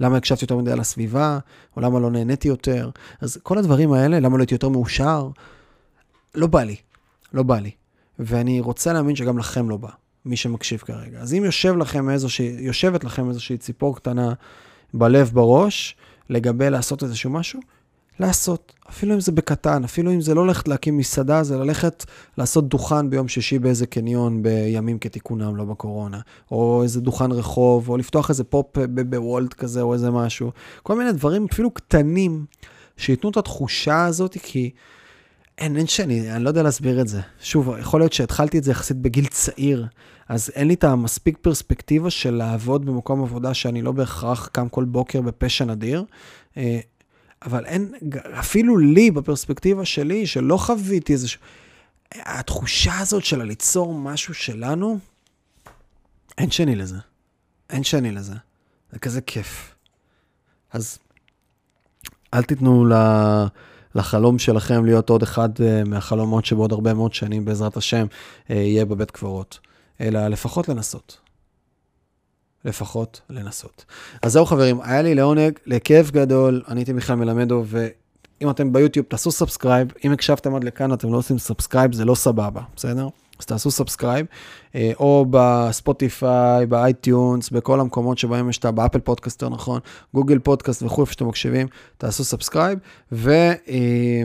למה 0.00 0.16
הקשבתי 0.16 0.44
יותר 0.44 0.56
מדי 0.56 0.72
על 0.72 0.80
הסביבה, 0.80 1.38
או 1.76 1.80
למה 1.80 2.00
לא 2.00 2.10
נהניתי 2.10 2.48
יותר. 2.48 2.90
אז 3.20 3.38
כל 3.42 3.58
הדברים 3.58 3.92
האלה, 3.92 4.20
למה 4.20 4.36
לא 4.36 4.42
הייתי 4.42 4.54
יותר 4.54 4.68
מאושר, 4.68 5.28
לא 6.34 6.46
בא 6.46 6.62
לי, 6.62 6.76
לא 7.32 7.42
בא 7.42 7.58
לי. 7.58 7.70
ואני 8.18 8.60
רוצה 8.60 8.92
להאמין 8.92 9.16
שגם 9.16 9.38
לכם 9.38 9.70
לא 9.70 9.76
בא, 9.76 9.90
מי 10.24 10.36
שמקשיב 10.36 10.80
כרגע. 10.80 11.18
אז 11.18 11.34
אם 11.34 11.44
יושב 11.44 11.76
לכם 11.76 12.10
איזושהי, 12.10 12.56
יושבת 12.58 13.04
לכם 13.04 13.28
איזושהי 13.28 13.58
ציפור 13.58 13.96
קטנה 13.96 14.32
בלב, 14.98 15.30
בראש, 15.34 15.96
לגבי 16.30 16.70
לעשות 16.70 17.02
איזשהו 17.02 17.30
משהו, 17.30 17.60
לעשות. 18.20 18.72
אפילו 18.90 19.14
אם 19.14 19.20
זה 19.20 19.32
בקטן, 19.32 19.84
אפילו 19.84 20.12
אם 20.12 20.20
זה 20.20 20.34
לא 20.34 20.46
ללכת 20.46 20.68
להקים 20.68 20.96
מסעדה, 20.96 21.42
זה 21.42 21.58
ללכת 21.58 22.04
לעשות 22.38 22.68
דוכן 22.68 23.10
ביום 23.10 23.28
שישי 23.28 23.58
באיזה 23.58 23.86
קניון 23.86 24.42
בימים 24.42 24.98
כתיקונם, 24.98 25.56
לא 25.56 25.64
בקורונה. 25.64 26.20
או 26.50 26.82
איזה 26.82 27.00
דוכן 27.00 27.32
רחוב, 27.32 27.88
או 27.88 27.96
לפתוח 27.96 28.30
איזה 28.30 28.44
פופ 28.44 28.78
בוולט 28.88 29.54
כזה, 29.54 29.82
או 29.82 29.94
איזה 29.94 30.10
משהו. 30.10 30.52
כל 30.82 30.98
מיני 30.98 31.12
דברים 31.12 31.46
אפילו 31.52 31.70
קטנים, 31.70 32.44
שייתנו 32.96 33.30
את 33.30 33.36
התחושה 33.36 34.04
הזאת, 34.04 34.36
כי... 34.42 34.70
אין, 35.58 35.76
אין 35.76 35.86
שאני, 35.86 36.32
אני 36.32 36.44
לא 36.44 36.48
יודע 36.48 36.62
להסביר 36.62 37.00
את 37.00 37.08
זה. 37.08 37.20
שוב, 37.40 37.70
יכול 37.80 38.00
להיות 38.00 38.12
שהתחלתי 38.12 38.58
את 38.58 38.64
זה 38.64 38.70
יחסית 38.70 38.96
בגיל 38.96 39.26
צעיר, 39.26 39.86
אז 40.28 40.50
אין 40.54 40.68
לי 40.68 40.74
את 40.74 40.84
המספיק 40.84 41.38
פרספקטיבה 41.40 42.10
של 42.10 42.34
לעבוד 42.34 42.86
במקום 42.86 43.22
עבודה 43.22 43.54
שאני 43.54 43.82
לא 43.82 43.92
בהכרח 43.92 44.46
קם 44.46 44.68
כל 44.68 44.84
בוקר 44.84 45.20
בפשע 45.20 45.64
נדיר. 45.64 46.04
אה, 46.56 46.80
אבל 47.42 47.64
אין, 47.64 47.92
אפילו 48.38 48.78
לי, 48.78 49.10
בפרספקטיבה 49.10 49.84
שלי, 49.84 50.26
שלא 50.26 50.56
חוויתי 50.56 51.12
איזה... 51.12 51.28
התחושה 52.14 52.98
הזאת 52.98 53.24
של 53.24 53.42
ליצור 53.42 53.94
משהו 53.94 54.34
שלנו, 54.34 54.98
אין 56.38 56.50
שני 56.50 56.76
לזה. 56.76 56.96
אין 57.70 57.84
שני 57.84 58.12
לזה. 58.12 58.34
זה 58.92 58.98
כזה 58.98 59.20
כיף. 59.20 59.74
אז 60.72 60.98
אל 62.34 62.42
תיתנו 62.42 62.84
ל... 62.84 62.92
לחלום 63.96 64.38
שלכם 64.38 64.84
להיות 64.84 65.10
עוד 65.10 65.22
אחד 65.22 65.48
אה, 65.60 65.84
מהחלומות 65.84 66.44
שבעוד 66.44 66.72
הרבה 66.72 66.94
מאוד 66.94 67.14
שנים, 67.14 67.44
בעזרת 67.44 67.76
השם, 67.76 68.06
אה, 68.50 68.56
יהיה 68.56 68.84
בבית 68.84 69.10
קברות. 69.10 69.58
אלא 70.00 70.28
לפחות 70.28 70.68
לנסות. 70.68 71.18
לפחות 72.64 73.20
לנסות. 73.30 73.84
אז 74.22 74.32
זהו 74.32 74.46
חברים, 74.46 74.80
היה 74.82 75.02
לי 75.02 75.14
לעונג, 75.14 75.52
לכיף 75.66 76.10
גדול, 76.10 76.62
אני 76.68 76.80
הייתי 76.80 76.92
מיכאל 76.92 77.14
מלמדוב, 77.14 77.64
ואם 77.66 78.50
אתם 78.50 78.72
ביוטיוב, 78.72 79.06
תעשו 79.08 79.30
subscribe, 79.30 79.88
אם 80.04 80.12
הקשבתם 80.12 80.54
עד 80.54 80.64
לכאן, 80.64 80.92
אתם 80.92 81.12
לא 81.12 81.18
עושים 81.18 81.38
subscribe, 81.38 81.94
זה 81.94 82.04
לא 82.04 82.14
סבבה, 82.14 82.60
בסדר? 82.76 83.08
אז 83.38 83.46
תעשו 83.46 83.70
subscribe, 83.70 84.26
אה, 84.74 84.92
או 84.98 85.26
ב 85.30 85.45
Spotify, 85.45 86.66
ב 86.66 86.76
iTunes, 86.76 87.50
בכל 87.50 87.80
המקומות 87.80 88.18
שבהם 88.18 88.50
יש 88.50 88.58
את 88.58 88.64
ה... 88.64 88.70
ב 88.70 88.75
Apple 88.75 88.98
Podcasts, 88.98 89.48
נכון? 89.48 89.80
Google 90.14 90.38
Podcast 90.38 90.82
וכו', 90.82 91.00
איפה 91.00 91.12
שאתם 91.12 91.28
מקשיבים, 91.28 91.66
תעשו 91.98 92.24
subscribe, 92.24 92.78
ו... 93.12 93.30
אה, 93.68 94.22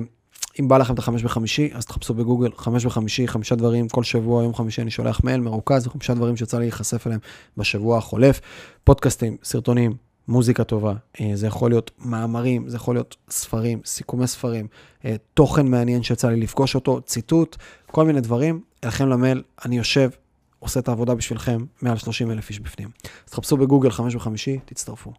בא 0.59 0.78
לכם 0.78 0.93
את 0.93 0.99
החמש 0.99 1.24
בחמישי, 1.24 1.70
אז 1.74 1.86
תחפשו 1.86 2.14
בגוגל 2.14 2.49
חמש 2.57 2.86
בחמישי, 2.86 3.28
חמישה 3.28 3.55
דברים, 3.55 3.89
כל 3.89 4.03
שבוע, 4.03 4.43
יום 4.43 4.55
חמישי 4.55 4.82
אני 4.82 4.91
שולח 4.91 5.24
מייל 5.24 5.41
מרוכז, 5.41 5.88
וחמישה 5.88 6.14
דברים 6.14 6.38
שיצא 6.38 6.57
לי 6.57 6.64
להיחשף 6.64 7.07
אליהם 7.07 7.20
בשבוע 7.57 7.97
החולף. 7.97 8.41
פודקאסטים, 8.84 9.38
סרטונים, 9.43 9.95
מוזיקה 10.28 10.64
טובה, 10.64 10.93
אה, 11.22 11.32
זה 11.34 11.47
יכול 11.47 11.72
להיות 11.72 11.91
מאמרים, 11.99 12.70
זה 12.70 12.76
יכול 12.76 12.95
להיות 12.95 13.16
ספרים, 13.30 13.80
סיכומי 13.86 14.28
ספרים, 14.28 14.68
תוכן 15.34 15.68
מעניין 15.68 16.03
שיצא 16.03 16.30
לי 16.30 16.39
לפגוש 16.39 16.76
אותו, 16.76 17.01
ציטוט, 17.01 17.57
כל 17.91 18.05
מיני 18.05 18.22
דברים. 18.22 18.62
אליכם 18.84 19.09
למייל, 19.09 19.43
אני 19.65 19.77
יושב, 19.77 20.09
עושה 20.59 20.79
את 20.79 20.88
העבודה 20.88 21.15
בשבילכם, 21.15 21.65
מעל 21.82 21.97
30 21.97 22.32
אלף 22.32 22.49
איש 22.49 22.59
בפנים. 22.59 22.89
אז 23.25 23.32
תחפשו 23.32 23.57
בגוגל 23.57 23.91
חמש 23.91 24.15
בחמישי, 24.15 24.59
תצטרפו. 24.65 25.13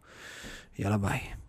יאללה 0.78 0.98
ביי. 0.98 1.41